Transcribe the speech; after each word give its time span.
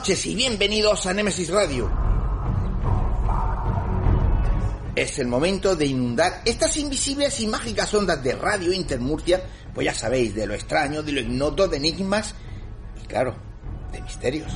Noches 0.00 0.24
y 0.24 0.34
bienvenidos 0.34 1.04
a 1.04 1.12
Nemesis 1.12 1.50
Radio. 1.50 1.90
Es 4.96 5.18
el 5.18 5.26
momento 5.26 5.76
de 5.76 5.84
inundar 5.84 6.40
estas 6.46 6.78
invisibles 6.78 7.38
y 7.40 7.46
mágicas 7.46 7.92
ondas 7.92 8.24
de 8.24 8.32
Radio 8.32 8.72
Intermurcia, 8.72 9.42
pues 9.74 9.84
ya 9.84 9.92
sabéis, 9.92 10.34
de 10.34 10.46
lo 10.46 10.54
extraño, 10.54 11.02
de 11.02 11.12
lo 11.12 11.20
ignoto, 11.20 11.68
de 11.68 11.76
enigmas 11.76 12.34
y 13.04 13.06
claro, 13.08 13.36
de 13.92 14.00
misterios. 14.00 14.50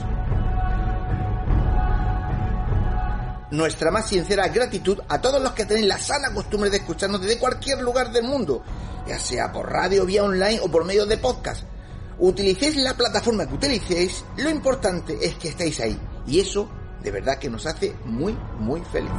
Nuestra 3.51 3.91
más 3.91 4.09
sincera 4.09 4.49
gratitud 4.49 4.99
a 5.11 5.21
todos 5.21 5.43
los 5.43 5.53
que 5.53 5.67
tenéis 5.67 5.89
la 5.89 5.99
sana 5.99 6.33
costumbre 6.33 6.71
de 6.71 6.79
escucharnos 6.79 7.21
desde 7.21 7.39
cualquier 7.39 7.83
lugar 7.83 8.11
del 8.13 8.25
mundo, 8.25 8.63
ya 9.07 9.19
sea 9.19 9.53
por 9.53 9.71
radio, 9.71 10.07
vía 10.07 10.25
online 10.25 10.61
o 10.63 10.71
por 10.71 10.87
medio 10.87 11.05
de 11.05 11.19
podcast. 11.19 11.74
Utilicéis 12.19 12.77
la 12.77 12.95
plataforma 12.95 13.47
que 13.47 13.55
utilicéis, 13.55 14.25
lo 14.37 14.49
importante 14.49 15.19
es 15.21 15.35
que 15.35 15.49
estéis 15.49 15.81
ahí. 15.81 15.99
Y 16.27 16.41
eso 16.41 16.69
de 17.03 17.11
verdad 17.11 17.39
que 17.39 17.51
nos 17.51 17.67
hace 17.67 17.95
muy, 18.07 18.37
muy 18.59 18.81
felices. 18.81 19.17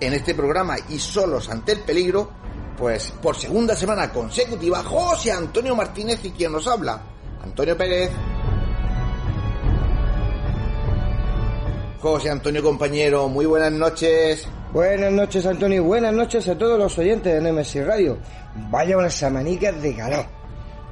En 0.00 0.14
este 0.14 0.34
programa 0.34 0.76
y 0.88 0.98
solos 0.98 1.50
ante 1.50 1.72
el 1.72 1.80
peligro, 1.80 2.30
pues 2.78 3.12
por 3.22 3.36
segunda 3.36 3.76
semana 3.76 4.10
consecutiva, 4.10 4.82
José 4.82 5.32
Antonio 5.32 5.76
Martínez 5.76 6.24
y 6.24 6.30
quien 6.30 6.52
nos 6.52 6.66
habla, 6.66 7.02
Antonio 7.42 7.76
Pérez. 7.76 8.10
José 12.00 12.30
Antonio 12.30 12.62
compañero, 12.62 13.28
muy 13.28 13.44
buenas 13.44 13.72
noches. 13.72 14.48
Buenas 14.72 15.12
noches, 15.12 15.44
Antonio. 15.44 15.82
Buenas 15.82 16.14
noches 16.14 16.48
a 16.48 16.56
todos 16.56 16.78
los 16.78 16.96
oyentes 16.96 17.34
de 17.34 17.40
Nemesis 17.40 17.84
Radio. 17.84 18.18
Vaya 18.54 18.98
unas 18.98 19.14
samanicas 19.14 19.80
de 19.80 19.94
calor. 19.94 20.39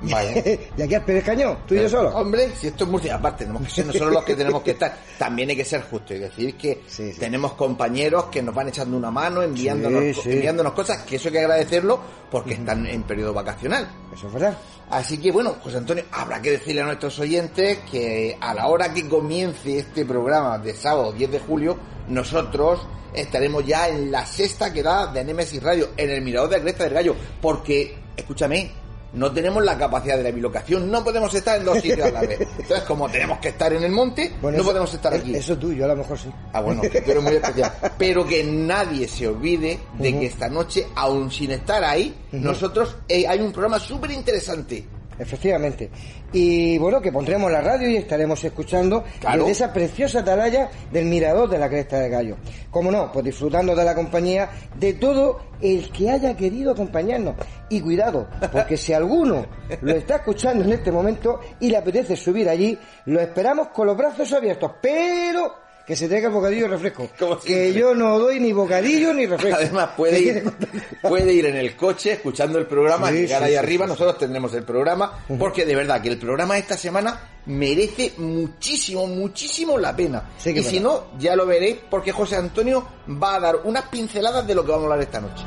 Vaya. 0.01 0.33
¿Y 0.77 0.83
aquí 0.83 0.95
al 0.95 1.05
Pérez 1.05 1.25
Cañón? 1.25 1.59
¿Tú 1.67 1.75
y 1.75 1.83
yo 1.83 1.89
solo? 1.89 2.11
Hombre, 2.11 2.51
si 2.57 2.69
esto 2.69 2.85
es 2.85 2.91
Murcia, 2.91 3.17
aparte, 3.17 3.45
tenemos 3.45 3.63
que 3.67 3.71
ser 3.75 3.87
nosotros 3.87 4.13
los 4.13 4.25
que 4.25 4.35
tenemos 4.37 4.63
que 4.63 4.71
estar. 4.73 4.97
También 5.19 5.51
hay 5.51 5.57
que 5.57 5.65
ser 5.65 5.83
justo 5.83 6.15
y 6.15 6.19
decir 6.19 6.57
que 6.57 6.83
Sí, 6.87 7.13
sí. 7.13 7.19
tenemos 7.19 7.55
compañeros 7.55 8.25
que 8.27 8.43
nos 8.43 8.55
van 8.55 8.69
echando 8.69 8.97
una 8.97 9.11
mano, 9.11 9.43
enviándonos, 9.43 10.17
Sí, 10.23 10.31
enviándonos 10.33 10.73
cosas, 10.73 11.03
que 11.03 11.17
eso 11.17 11.29
hay 11.29 11.33
que 11.33 11.39
agradecerlo 11.41 12.01
porque 12.31 12.55
están 12.55 12.87
en 12.87 13.03
periodo 13.03 13.33
vacacional. 13.35 13.89
Eso 14.15 14.27
es 14.29 14.33
verdad. 14.33 14.57
Así 14.91 15.19
que 15.19 15.31
bueno, 15.33 15.55
José 15.63 15.79
Antonio, 15.79 16.05
habrá 16.13 16.41
que 16.41 16.53
decirle 16.53 16.81
a 16.83 16.87
nuestros 16.87 17.19
oyentes 17.19 17.79
que 17.91 18.37
a 18.41 18.55
la 18.55 18.69
hora 18.69 18.93
que 18.95 19.07
comience 19.09 19.79
este 19.79 20.05
programa 20.07 20.59
de 20.59 20.75
sábado 20.75 21.13
10 21.13 21.31
de 21.33 21.39
julio, 21.41 21.77
nosotros 22.09 22.81
estaremos 23.13 23.67
ya 23.67 23.89
en 23.89 24.11
la 24.11 24.25
sexta 24.25 24.73
quedada 24.73 25.13
de 25.13 25.25
Nemesis 25.25 25.63
Radio, 25.63 25.91
en 25.97 26.11
el 26.11 26.23
Mirador 26.23 26.51
de 26.51 26.61
Cresta 26.63 26.85
del 26.85 26.95
Gallo, 26.95 27.17
porque, 27.41 27.97
escúchame, 28.17 28.71
no 29.13 29.33
tenemos 29.33 29.65
la 29.65 29.77
capacidad 29.79 30.17
de 30.17 30.23
la 30.25 30.31
bilocación, 30.31 30.91
no 30.91 31.03
podemos 31.03 31.33
estar 31.35 31.59
en 31.59 31.65
dos 31.65 31.81
sitios 31.81 32.09
a 32.09 32.11
la 32.11 32.21
vez. 32.21 32.41
Entonces, 32.59 32.83
como 32.83 33.09
tenemos 33.09 33.39
que 33.39 33.49
estar 33.49 33.73
en 33.73 33.83
el 33.83 33.91
monte, 33.93 34.33
no 34.43 34.51
eso- 34.51 34.65
podemos 34.65 34.93
estar 34.93 35.15
es- 35.15 35.21
aquí. 35.23 35.35
Eso 35.35 35.57
tú, 35.57 35.73
yo 35.73 35.85
a 35.85 35.89
lo 35.89 35.97
mejor 35.97 36.19
sí. 36.19 36.29
Ah, 36.53 36.61
bueno, 36.61 36.83
que 36.83 37.01
tú 37.01 37.11
eres 37.11 37.23
muy 37.23 37.35
especial. 37.35 37.73
Pero 37.99 38.27
que 38.27 38.45
nadie 38.45 39.09
se 39.09 39.27
olvide 39.29 39.79
de 39.99 40.19
que 40.19 40.27
esta 40.27 40.49
noche, 40.49 40.87
aún 40.95 41.31
sin 41.31 41.51
estar 41.53 41.83
ahí, 41.85 42.15
nosotros 42.33 42.97
eh, 43.09 43.27
hay 43.27 43.41
un 43.41 43.53
programa 43.53 43.79
súper 43.79 44.11
interesante. 44.11 44.85
Efectivamente. 45.19 45.91
Y 46.33 46.79
bueno, 46.79 47.01
que 47.01 47.11
pondremos 47.13 47.51
la 47.51 47.61
radio 47.61 47.89
y 47.89 47.97
estaremos 47.97 48.43
escuchando 48.45 49.05
Claro. 49.21 49.39
desde 49.47 49.53
esa 49.65 49.73
preciosa 49.73 50.21
atalaya 50.21 50.71
del 50.93 51.07
mirador 51.07 51.49
de 51.49 51.59
la 51.59 51.69
Cresta 51.69 51.99
del 51.99 52.11
Gallo. 52.11 52.37
Como 52.71 52.91
no, 52.91 53.11
pues 53.11 53.25
disfrutando 53.25 53.75
de 53.75 53.85
la 53.85 53.95
compañía 53.95 54.49
de 54.79 54.95
todo 54.95 55.41
el 55.61 55.91
que 55.91 56.11
haya 56.11 56.37
querido 56.37 56.73
acompañarnos. 56.73 57.35
Y 57.69 57.81
cuidado, 57.81 58.29
porque 58.53 58.77
si 58.77 58.93
alguno 58.93 59.47
lo 59.83 59.93
está 59.95 60.17
escuchando 60.17 60.65
en 60.65 60.73
este 60.73 60.93
momento 60.93 61.41
y 61.61 61.69
le 61.71 61.77
apetece 61.77 62.17
subir 62.17 62.49
allí, 62.49 62.79
lo 63.07 63.21
esperamos 63.21 63.69
con 63.69 63.87
los 63.87 63.97
brazos 63.97 64.33
abiertos, 64.33 64.73
pero 64.81 65.53
que 65.89 65.97
se 65.97 66.07
traiga 66.07 66.29
bocadillo 66.29 66.67
y 66.67 66.69
refresco. 66.69 67.09
Que 67.47 67.73
yo 67.73 67.95
no 67.95 68.19
doy 68.19 68.39
ni 68.39 68.53
bocadillo 68.53 69.15
ni 69.15 69.25
refresco. 69.25 69.59
Además, 69.59 69.91
puede 69.97 70.19
¿Qué 70.19 70.29
ir, 70.29 70.53
puede 71.01 71.33
ir 71.33 71.47
en 71.47 71.57
el 71.57 71.75
coche 71.77 72.13
escuchando 72.13 72.59
el 72.59 72.67
programa, 72.67 73.09
Sí, 73.09 73.15
llegar 73.15 73.39
sí, 73.39 73.45
ahí 73.47 73.53
sí, 73.53 73.57
arriba, 73.57 73.87
nosotros 73.87 74.19
tendremos 74.19 74.53
el 74.53 74.65
programa, 74.65 75.25
porque 75.39 75.65
de 75.65 75.75
verdad 75.75 76.03
que 76.03 76.11
el 76.11 76.19
programa 76.19 76.55
de 76.55 76.61
esta 76.61 76.77
semana 76.77 77.19
merece 77.47 78.13
muchísimo, 78.19 79.07
muchísimo 79.07 79.79
la 79.79 79.97
pena. 79.97 80.25
Y 80.45 80.63
si 80.63 80.79
no, 80.79 81.07
ya 81.19 81.35
lo 81.35 81.47
veréis, 81.47 81.79
porque 81.89 82.13
José 82.13 82.37
Antonio 82.37 82.87
va 83.11 83.37
a 83.37 83.41
dar 83.41 83.57
unas 83.65 83.85
pinceladas 83.85 84.47
de 84.47 84.55
lo 84.55 84.67
que 84.67 84.73
vamos 84.73 84.91
a 84.91 84.93
hablar 84.93 85.01
esta 85.01 85.23
noche. 85.23 85.45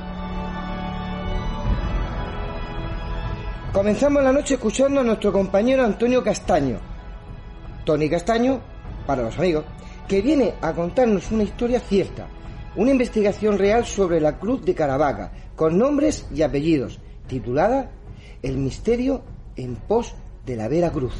Comenzamos 3.72 4.24
la 4.24 4.32
noche 4.32 4.56
escuchando 4.56 5.02
a 5.02 5.04
nuestro 5.04 5.32
compañero 5.32 5.86
Antonio 5.86 6.24
Castaño, 6.24 6.80
Tony 7.86 8.10
Castaño, 8.10 8.60
para 9.06 9.22
los 9.22 9.38
amigos, 9.38 9.66
que 10.12 10.22
viene 10.22 10.56
a 10.60 10.74
contarnos 10.74 11.32
una 11.32 11.44
historia 11.44 11.80
cierta, 11.80 12.28
una 12.76 12.92
investigación 12.92 13.58
real 13.58 13.86
sobre 13.86 14.20
la 14.20 14.38
Cruz 14.38 14.62
de 14.66 14.76
Caravaca, 14.76 15.32
con 15.56 15.78
nombres 15.78 16.28
y 16.36 16.42
apellidos, 16.42 17.00
titulada 17.28 17.92
El 18.44 18.58
misterio 18.58 19.22
en 19.56 19.78
pos 19.78 20.14
de 20.46 20.58
la 20.58 20.68
Vera 20.68 20.92
Cruz. 20.92 21.14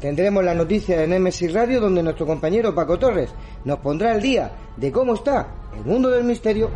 Tendremos 0.00 0.42
la 0.42 0.54
noticia 0.54 0.96
de 0.96 1.06
Nemesis 1.06 1.52
Radio 1.52 1.78
donde 1.78 2.02
nuestro 2.02 2.24
compañero 2.24 2.74
Paco 2.74 2.98
Torres 2.98 3.28
nos 3.66 3.80
pondrá 3.80 4.12
al 4.12 4.22
día 4.22 4.50
de 4.78 4.90
cómo 4.90 5.12
está 5.12 5.46
el 5.76 5.84
mundo 5.84 6.08
del 6.08 6.24
misterio 6.24 6.70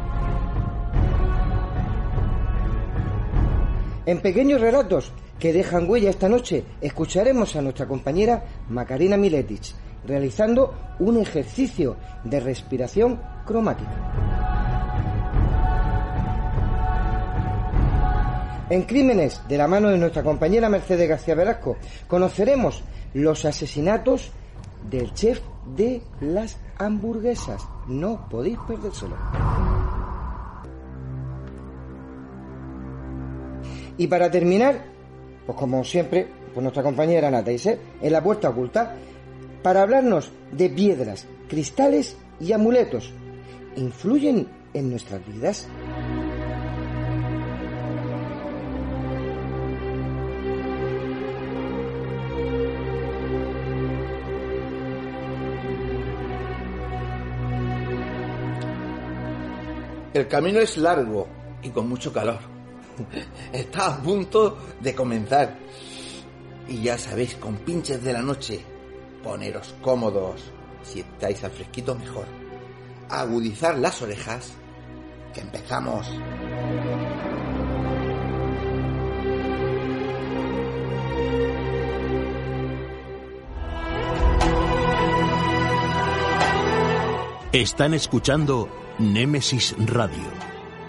En 4.10 4.20
pequeños 4.20 4.60
relatos 4.60 5.12
que 5.40 5.52
dejan 5.52 5.88
huella 5.88 6.10
esta 6.10 6.28
noche, 6.28 6.64
escucharemos 6.80 7.56
a 7.56 7.62
nuestra 7.62 7.86
compañera 7.88 8.44
Macarena 8.68 9.16
Miletic 9.16 9.74
realizando 10.06 10.74
un 11.00 11.16
ejercicio 11.16 11.96
de 12.24 12.40
respiración 12.40 13.20
cromática. 13.46 13.90
En 18.68 18.82
Crímenes, 18.84 19.42
de 19.48 19.58
la 19.58 19.66
mano 19.66 19.88
de 19.88 19.98
nuestra 19.98 20.22
compañera 20.22 20.68
Mercedes 20.68 21.08
García 21.08 21.34
Velasco, 21.34 21.76
conoceremos 22.06 22.84
los 23.14 23.44
asesinatos 23.44 24.30
del 24.88 25.12
chef 25.12 25.40
de 25.74 26.02
las 26.20 26.56
hamburguesas. 26.78 27.66
No 27.88 28.28
podéis 28.28 28.58
perdérselo. 28.68 29.16
Y 33.98 34.06
para 34.06 34.30
terminar, 34.30 34.99
pues 35.46 35.58
como 35.58 35.84
siempre, 35.84 36.28
pues 36.52 36.62
nuestra 36.62 36.82
compañera 36.82 37.30
Nata 37.30 37.52
Iser, 37.52 37.78
en 38.00 38.12
la 38.12 38.22
puerta 38.22 38.50
oculta, 38.50 38.96
para 39.62 39.82
hablarnos 39.82 40.30
de 40.52 40.70
piedras, 40.70 41.26
cristales 41.48 42.16
y 42.40 42.52
amuletos. 42.52 43.12
¿Influyen 43.76 44.48
en 44.74 44.90
nuestras 44.90 45.26
vidas? 45.26 45.68
El 60.12 60.26
camino 60.26 60.58
es 60.58 60.76
largo 60.76 61.28
y 61.62 61.70
con 61.70 61.88
mucho 61.88 62.12
calor. 62.12 62.59
Está 63.52 63.94
a 63.94 64.02
punto 64.02 64.58
de 64.80 64.94
comenzar. 64.94 65.58
Y 66.68 66.82
ya 66.82 66.96
sabéis, 66.98 67.34
con 67.34 67.56
pinches 67.56 68.02
de 68.02 68.12
la 68.12 68.22
noche, 68.22 68.60
poneros 69.22 69.74
cómodos. 69.82 70.52
Si 70.82 71.00
estáis 71.00 71.42
al 71.44 71.50
fresquito, 71.50 71.94
mejor. 71.94 72.26
Agudizar 73.08 73.78
las 73.78 74.00
orejas, 74.02 74.52
que 75.34 75.40
empezamos. 75.40 76.06
Están 87.52 87.94
escuchando 87.94 88.68
Némesis 89.00 89.74
Radio 89.76 90.49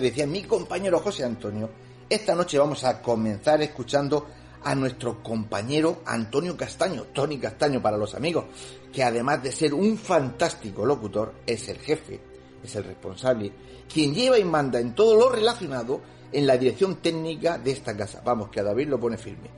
Decía 0.00 0.26
mi 0.26 0.42
compañero 0.42 1.00
José 1.00 1.24
Antonio, 1.24 1.70
esta 2.08 2.34
noche 2.34 2.58
vamos 2.58 2.84
a 2.84 3.00
comenzar 3.00 3.62
escuchando 3.62 4.26
a 4.62 4.74
nuestro 4.74 5.22
compañero 5.22 6.02
Antonio 6.06 6.56
Castaño, 6.56 7.04
Tony 7.12 7.38
Castaño 7.38 7.82
para 7.82 7.96
los 7.98 8.14
amigos, 8.14 8.46
que 8.92 9.02
además 9.02 9.42
de 9.42 9.52
ser 9.52 9.74
un 9.74 9.96
fantástico 9.98 10.86
locutor, 10.86 11.34
es 11.46 11.68
el 11.68 11.78
jefe, 11.78 12.20
es 12.62 12.74
el 12.76 12.84
responsable, 12.84 13.52
quien 13.92 14.14
lleva 14.14 14.38
y 14.38 14.44
manda 14.44 14.80
en 14.80 14.94
todo 14.94 15.16
lo 15.16 15.28
relacionado 15.28 16.00
en 16.32 16.46
la 16.46 16.56
dirección 16.56 16.96
técnica 16.96 17.58
de 17.58 17.72
esta 17.72 17.96
casa. 17.96 18.22
Vamos, 18.24 18.48
que 18.48 18.60
a 18.60 18.64
David 18.64 18.88
lo 18.88 18.98
pone 18.98 19.16
firme. 19.16 19.50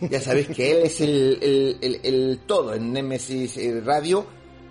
Ya 0.00 0.20
sabéis 0.20 0.48
que 0.48 0.70
él 0.70 0.78
es 0.84 1.00
el, 1.00 1.78
el 2.02 2.40
todo 2.46 2.74
en 2.74 2.92
Nemesis 2.92 3.84
Radio 3.84 4.24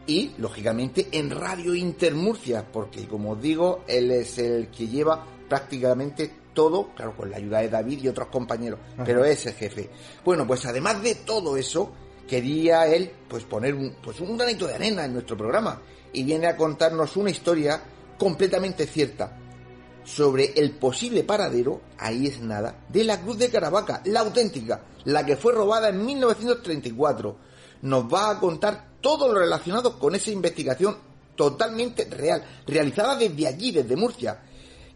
y, 0.06 0.32
lógicamente, 0.38 1.08
en 1.12 1.30
Radio 1.30 1.76
Intermurcia, 1.76 2.66
porque, 2.72 3.08
como 3.08 3.32
os 3.32 3.42
digo, 3.42 3.84
él 3.88 4.12
es 4.12 4.38
el 4.38 4.70
que 4.70 4.88
lleva 4.88 5.26
prácticamente 5.48 6.32
todo, 6.54 6.90
claro, 6.96 7.16
con 7.16 7.30
la 7.30 7.38
ayuda 7.38 7.60
de 7.60 7.70
David 7.70 8.04
y 8.04 8.08
otros 8.08 8.28
compañeros, 8.28 8.80
pero 9.04 9.26
es 9.26 9.46
el 9.46 9.54
jefe. 9.54 9.90
Bueno, 10.24 10.46
pues 10.46 10.66
además 10.66 11.02
de 11.02 11.16
todo 11.16 11.58
eso, 11.58 11.92
quería 12.28 12.88
él 12.88 13.12
pues 13.28 13.44
poner 13.44 13.74
un, 13.74 13.96
pues 14.02 14.20
un 14.20 14.38
granito 14.38 14.68
de 14.68 14.76
arena 14.76 15.06
en 15.06 15.14
nuestro 15.14 15.38
programa 15.38 15.82
y 16.12 16.24
viene 16.24 16.48
a 16.48 16.58
contarnos 16.58 17.18
una 17.18 17.32
historia 17.32 17.82
completamente 18.18 18.86
cierta 18.86 19.38
sobre 20.04 20.54
el 20.56 20.72
posible 20.72 21.24
paradero, 21.24 21.82
ahí 21.98 22.28
es 22.28 22.42
nada, 22.42 22.86
de 22.90 23.04
la 23.04 23.22
Cruz 23.22 23.38
de 23.38 23.50
Caravaca, 23.50 24.02
la 24.06 24.20
auténtica, 24.20 24.82
la 25.06 25.26
que 25.26 25.38
fue 25.38 25.54
robada 25.54 25.90
en 25.90 26.06
1934. 26.06 27.38
Nos 27.84 28.14
va 28.14 28.32
a 28.32 28.40
contar 28.40 28.93
todo 29.04 29.28
lo 29.28 29.38
relacionado 29.38 30.00
con 30.00 30.16
esa 30.16 30.32
investigación 30.32 30.96
totalmente 31.36 32.06
real, 32.06 32.42
realizada 32.66 33.18
desde 33.18 33.48
allí, 33.48 33.72
desde 33.72 33.98
Murcia, 33.98 34.40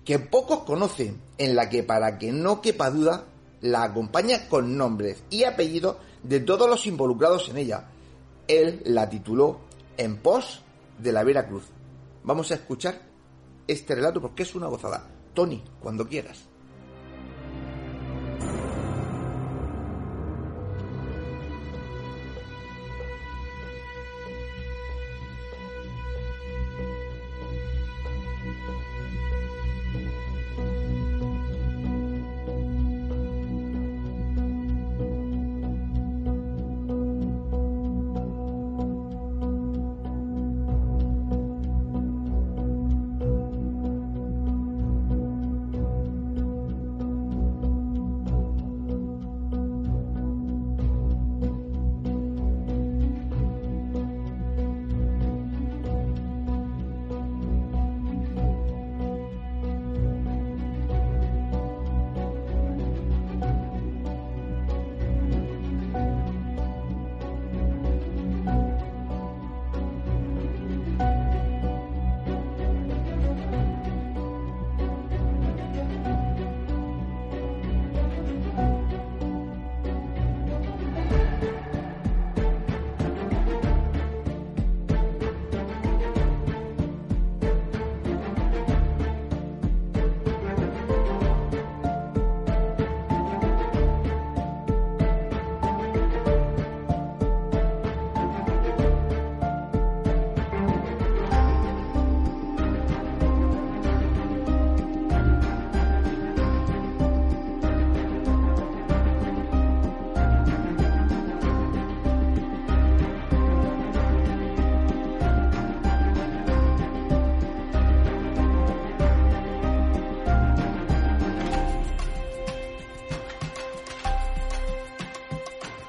que 0.05 0.17
pocos 0.17 0.63
conocen, 0.63 1.21
en 1.37 1.57
la 1.57 1.69
que 1.69 1.83
para 1.83 2.17
que 2.17 2.31
no 2.31 2.61
quepa 2.61 2.89
duda, 2.89 3.25
la 3.59 3.83
acompaña 3.83 4.47
con 4.47 4.77
nombres 4.77 5.23
y 5.29 5.43
apellidos 5.43 5.97
de 6.23 6.39
todos 6.39 6.69
los 6.69 6.87
involucrados 6.87 7.49
en 7.49 7.57
ella. 7.57 7.89
Él 8.47 8.81
la 8.85 9.09
tituló 9.09 9.59
En 9.97 10.17
pos 10.17 10.61
de 10.97 11.11
la 11.11 11.25
Vera 11.25 11.45
Cruz. 11.45 11.65
Vamos 12.23 12.49
a 12.51 12.55
escuchar 12.55 13.01
este 13.67 13.93
relato 13.93 14.21
porque 14.21 14.43
es 14.43 14.55
una 14.55 14.67
gozada. 14.67 15.05
Tony, 15.33 15.61
cuando 15.81 16.07
quieras. 16.07 16.45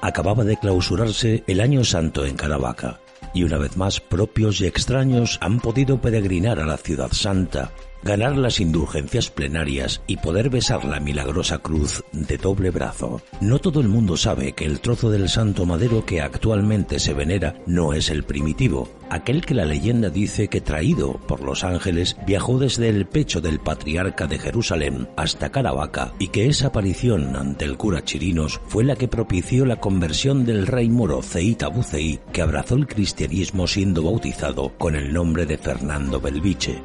Acababa 0.09 0.43
de 0.43 0.57
clausurarse 0.57 1.43
el 1.47 1.61
Año 1.61 1.83
Santo 1.83 2.25
en 2.25 2.35
Caravaca, 2.35 2.99
y 3.33 3.43
una 3.43 3.57
vez 3.57 3.77
más 3.77 3.99
propios 3.99 4.61
y 4.61 4.67
extraños 4.67 5.37
han 5.41 5.59
podido 5.59 6.01
peregrinar 6.01 6.59
a 6.59 6.65
la 6.65 6.77
ciudad 6.77 7.11
santa 7.11 7.71
ganar 8.03 8.37
las 8.37 8.59
indulgencias 8.59 9.29
plenarias 9.29 10.01
y 10.07 10.17
poder 10.17 10.49
besar 10.49 10.85
la 10.85 10.99
milagrosa 10.99 11.59
cruz 11.59 12.03
de 12.11 12.37
doble 12.37 12.69
brazo. 12.69 13.21
No 13.41 13.59
todo 13.59 13.81
el 13.81 13.89
mundo 13.89 14.17
sabe 14.17 14.53
que 14.53 14.65
el 14.65 14.79
trozo 14.79 15.09
del 15.09 15.29
santo 15.29 15.65
madero 15.65 16.05
que 16.05 16.21
actualmente 16.21 16.99
se 16.99 17.13
venera 17.13 17.55
no 17.65 17.93
es 17.93 18.09
el 18.09 18.23
primitivo, 18.23 18.89
aquel 19.09 19.45
que 19.45 19.53
la 19.53 19.65
leyenda 19.65 20.09
dice 20.09 20.47
que 20.47 20.61
traído 20.61 21.13
por 21.27 21.41
los 21.41 21.63
ángeles 21.63 22.15
viajó 22.25 22.59
desde 22.59 22.89
el 22.89 23.05
pecho 23.05 23.41
del 23.41 23.59
patriarca 23.59 24.27
de 24.27 24.39
Jerusalén 24.39 25.07
hasta 25.15 25.49
Caravaca 25.49 26.13
y 26.19 26.27
que 26.27 26.47
esa 26.47 26.67
aparición 26.67 27.35
ante 27.35 27.65
el 27.65 27.77
cura 27.77 28.03
Chirinos 28.03 28.61
fue 28.67 28.83
la 28.83 28.95
que 28.95 29.07
propició 29.07 29.65
la 29.65 29.79
conversión 29.79 30.45
del 30.45 30.67
rey 30.67 30.89
moro 30.89 31.21
Ceita 31.21 31.69
que 32.31 32.41
abrazó 32.41 32.75
el 32.75 32.87
cristianismo 32.87 33.67
siendo 33.67 34.03
bautizado 34.03 34.73
con 34.77 34.95
el 34.95 35.13
nombre 35.13 35.45
de 35.45 35.57
Fernando 35.57 36.19
Belviche. 36.19 36.81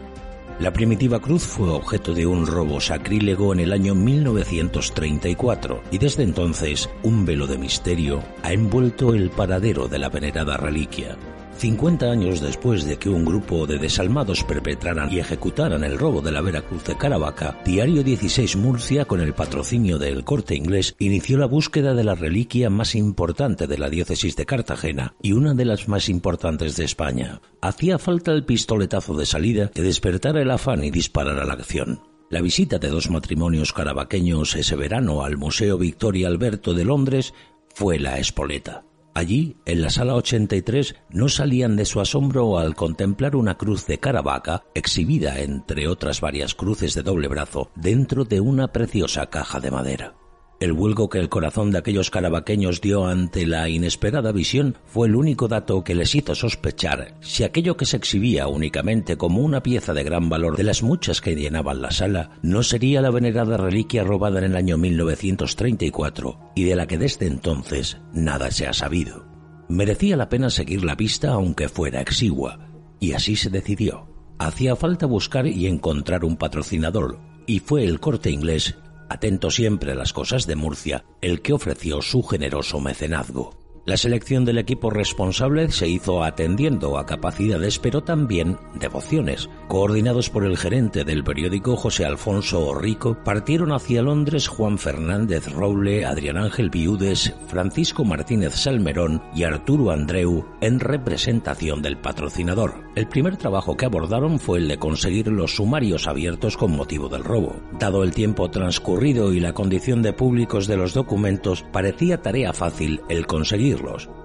La 0.60 0.72
primitiva 0.72 1.20
cruz 1.20 1.42
fue 1.42 1.68
objeto 1.68 2.14
de 2.14 2.26
un 2.26 2.46
robo 2.46 2.80
sacrílego 2.80 3.52
en 3.52 3.58
el 3.58 3.72
año 3.72 3.96
1934 3.96 5.82
y 5.90 5.98
desde 5.98 6.22
entonces 6.22 6.88
un 7.02 7.24
velo 7.26 7.48
de 7.48 7.58
misterio 7.58 8.22
ha 8.44 8.52
envuelto 8.52 9.14
el 9.14 9.30
paradero 9.30 9.88
de 9.88 9.98
la 9.98 10.10
venerada 10.10 10.56
reliquia. 10.56 11.16
50 11.56 12.10
años 12.10 12.40
después 12.40 12.84
de 12.84 12.96
que 12.98 13.08
un 13.08 13.24
grupo 13.24 13.66
de 13.66 13.78
desalmados 13.78 14.44
perpetraran 14.44 15.12
y 15.12 15.18
ejecutaran 15.18 15.84
el 15.84 15.98
robo 15.98 16.20
de 16.20 16.32
la 16.32 16.40
Veracruz 16.40 16.84
de 16.84 16.96
Caravaca, 16.96 17.60
Diario 17.64 18.02
16 18.02 18.56
Murcia, 18.56 19.04
con 19.04 19.20
el 19.20 19.34
patrocinio 19.34 19.98
del 19.98 20.24
corte 20.24 20.54
inglés, 20.54 20.94
inició 20.98 21.38
la 21.38 21.46
búsqueda 21.46 21.94
de 21.94 22.04
la 22.04 22.14
reliquia 22.14 22.70
más 22.70 22.94
importante 22.94 23.66
de 23.66 23.78
la 23.78 23.88
diócesis 23.88 24.36
de 24.36 24.46
Cartagena 24.46 25.14
y 25.22 25.32
una 25.32 25.54
de 25.54 25.64
las 25.64 25.88
más 25.88 26.08
importantes 26.08 26.76
de 26.76 26.84
España. 26.84 27.40
Hacía 27.60 27.98
falta 27.98 28.32
el 28.32 28.44
pistoletazo 28.44 29.14
de 29.16 29.26
salida 29.26 29.68
que 29.68 29.82
despertara 29.82 30.42
el 30.42 30.50
afán 30.50 30.84
y 30.84 30.90
disparara 30.90 31.44
la 31.44 31.54
acción. 31.54 32.00
La 32.30 32.40
visita 32.40 32.78
de 32.78 32.88
dos 32.88 33.10
matrimonios 33.10 33.72
caravaqueños 33.72 34.56
ese 34.56 34.76
verano 34.76 35.22
al 35.22 35.36
Museo 35.36 35.78
Victoria 35.78 36.28
Alberto 36.28 36.74
de 36.74 36.84
Londres 36.84 37.32
fue 37.74 37.98
la 37.98 38.18
espoleta. 38.18 38.84
Allí, 39.14 39.56
en 39.64 39.80
la 39.80 39.90
sala 39.90 40.16
83, 40.16 40.96
no 41.10 41.28
salían 41.28 41.76
de 41.76 41.84
su 41.84 42.00
asombro 42.00 42.58
al 42.58 42.74
contemplar 42.74 43.36
una 43.36 43.56
cruz 43.56 43.86
de 43.86 43.98
Caravaca 43.98 44.64
exhibida 44.74 45.38
entre 45.38 45.86
otras 45.86 46.20
varias 46.20 46.56
cruces 46.56 46.94
de 46.94 47.04
doble 47.04 47.28
brazo 47.28 47.70
dentro 47.76 48.24
de 48.24 48.40
una 48.40 48.72
preciosa 48.72 49.26
caja 49.26 49.60
de 49.60 49.70
madera. 49.70 50.23
El 50.60 50.72
vuelco 50.72 51.08
que 51.08 51.18
el 51.18 51.28
corazón 51.28 51.72
de 51.72 51.78
aquellos 51.78 52.10
carabaqueños 52.10 52.80
dio 52.80 53.06
ante 53.06 53.44
la 53.46 53.68
inesperada 53.68 54.30
visión 54.30 54.76
fue 54.86 55.08
el 55.08 55.16
único 55.16 55.48
dato 55.48 55.82
que 55.82 55.96
les 55.96 56.14
hizo 56.14 56.34
sospechar 56.34 57.14
si 57.20 57.42
aquello 57.42 57.76
que 57.76 57.86
se 57.86 57.96
exhibía 57.96 58.46
únicamente 58.46 59.16
como 59.16 59.40
una 59.40 59.62
pieza 59.62 59.92
de 59.94 60.04
gran 60.04 60.28
valor 60.28 60.56
de 60.56 60.62
las 60.62 60.82
muchas 60.82 61.20
que 61.20 61.34
llenaban 61.34 61.82
la 61.82 61.90
sala 61.90 62.30
no 62.42 62.62
sería 62.62 63.02
la 63.02 63.10
venerada 63.10 63.56
reliquia 63.56 64.04
robada 64.04 64.38
en 64.38 64.44
el 64.44 64.56
año 64.56 64.78
1934 64.78 66.52
y 66.54 66.64
de 66.64 66.76
la 66.76 66.86
que 66.86 66.98
desde 66.98 67.26
entonces 67.26 67.98
nada 68.12 68.50
se 68.50 68.66
ha 68.66 68.72
sabido. 68.72 69.26
Merecía 69.68 70.16
la 70.16 70.28
pena 70.28 70.50
seguir 70.50 70.84
la 70.84 70.96
pista 70.96 71.32
aunque 71.32 71.68
fuera 71.68 72.00
exigua, 72.00 72.70
y 73.00 73.12
así 73.12 73.34
se 73.34 73.50
decidió. 73.50 74.06
Hacía 74.38 74.76
falta 74.76 75.06
buscar 75.06 75.46
y 75.46 75.66
encontrar 75.66 76.24
un 76.24 76.36
patrocinador, 76.36 77.18
y 77.46 77.58
fue 77.60 77.84
el 77.84 77.98
corte 77.98 78.30
inglés 78.30 78.76
atento 79.14 79.50
siempre 79.50 79.92
a 79.92 79.94
las 79.94 80.12
cosas 80.12 80.46
de 80.46 80.56
Murcia, 80.56 81.04
el 81.20 81.40
que 81.40 81.52
ofreció 81.52 82.02
su 82.02 82.22
generoso 82.22 82.80
mecenazgo. 82.80 83.63
La 83.86 83.98
selección 83.98 84.46
del 84.46 84.56
equipo 84.56 84.88
responsable 84.88 85.70
se 85.70 85.86
hizo 85.86 86.24
atendiendo 86.24 86.96
a 86.96 87.04
capacidades 87.04 87.78
pero 87.78 88.02
también 88.02 88.56
devociones. 88.80 89.50
Coordinados 89.68 90.30
por 90.30 90.46
el 90.46 90.56
gerente 90.56 91.04
del 91.04 91.22
periódico 91.22 91.76
José 91.76 92.06
Alfonso 92.06 92.74
Rico, 92.74 93.18
partieron 93.22 93.72
hacia 93.72 94.00
Londres 94.00 94.48
Juan 94.48 94.78
Fernández 94.78 95.52
Roble, 95.52 96.06
Adrián 96.06 96.38
Ángel 96.38 96.70
Viudes, 96.70 97.34
Francisco 97.46 98.06
Martínez 98.06 98.54
Salmerón 98.54 99.22
y 99.34 99.42
Arturo 99.42 99.90
Andreu 99.90 100.46
en 100.62 100.80
representación 100.80 101.82
del 101.82 101.98
patrocinador. 101.98 102.84
El 102.94 103.06
primer 103.06 103.36
trabajo 103.36 103.76
que 103.76 103.84
abordaron 103.84 104.38
fue 104.38 104.60
el 104.60 104.68
de 104.68 104.78
conseguir 104.78 105.28
los 105.28 105.56
sumarios 105.56 106.06
abiertos 106.08 106.56
con 106.56 106.74
motivo 106.74 107.10
del 107.10 107.22
robo. 107.22 107.56
Dado 107.78 108.02
el 108.02 108.12
tiempo 108.12 108.50
transcurrido 108.50 109.34
y 109.34 109.40
la 109.40 109.52
condición 109.52 110.00
de 110.00 110.14
públicos 110.14 110.66
de 110.66 110.78
los 110.78 110.94
documentos, 110.94 111.66
parecía 111.70 112.22
tarea 112.22 112.54
fácil 112.54 113.02
el 113.10 113.26
conseguir 113.26 113.73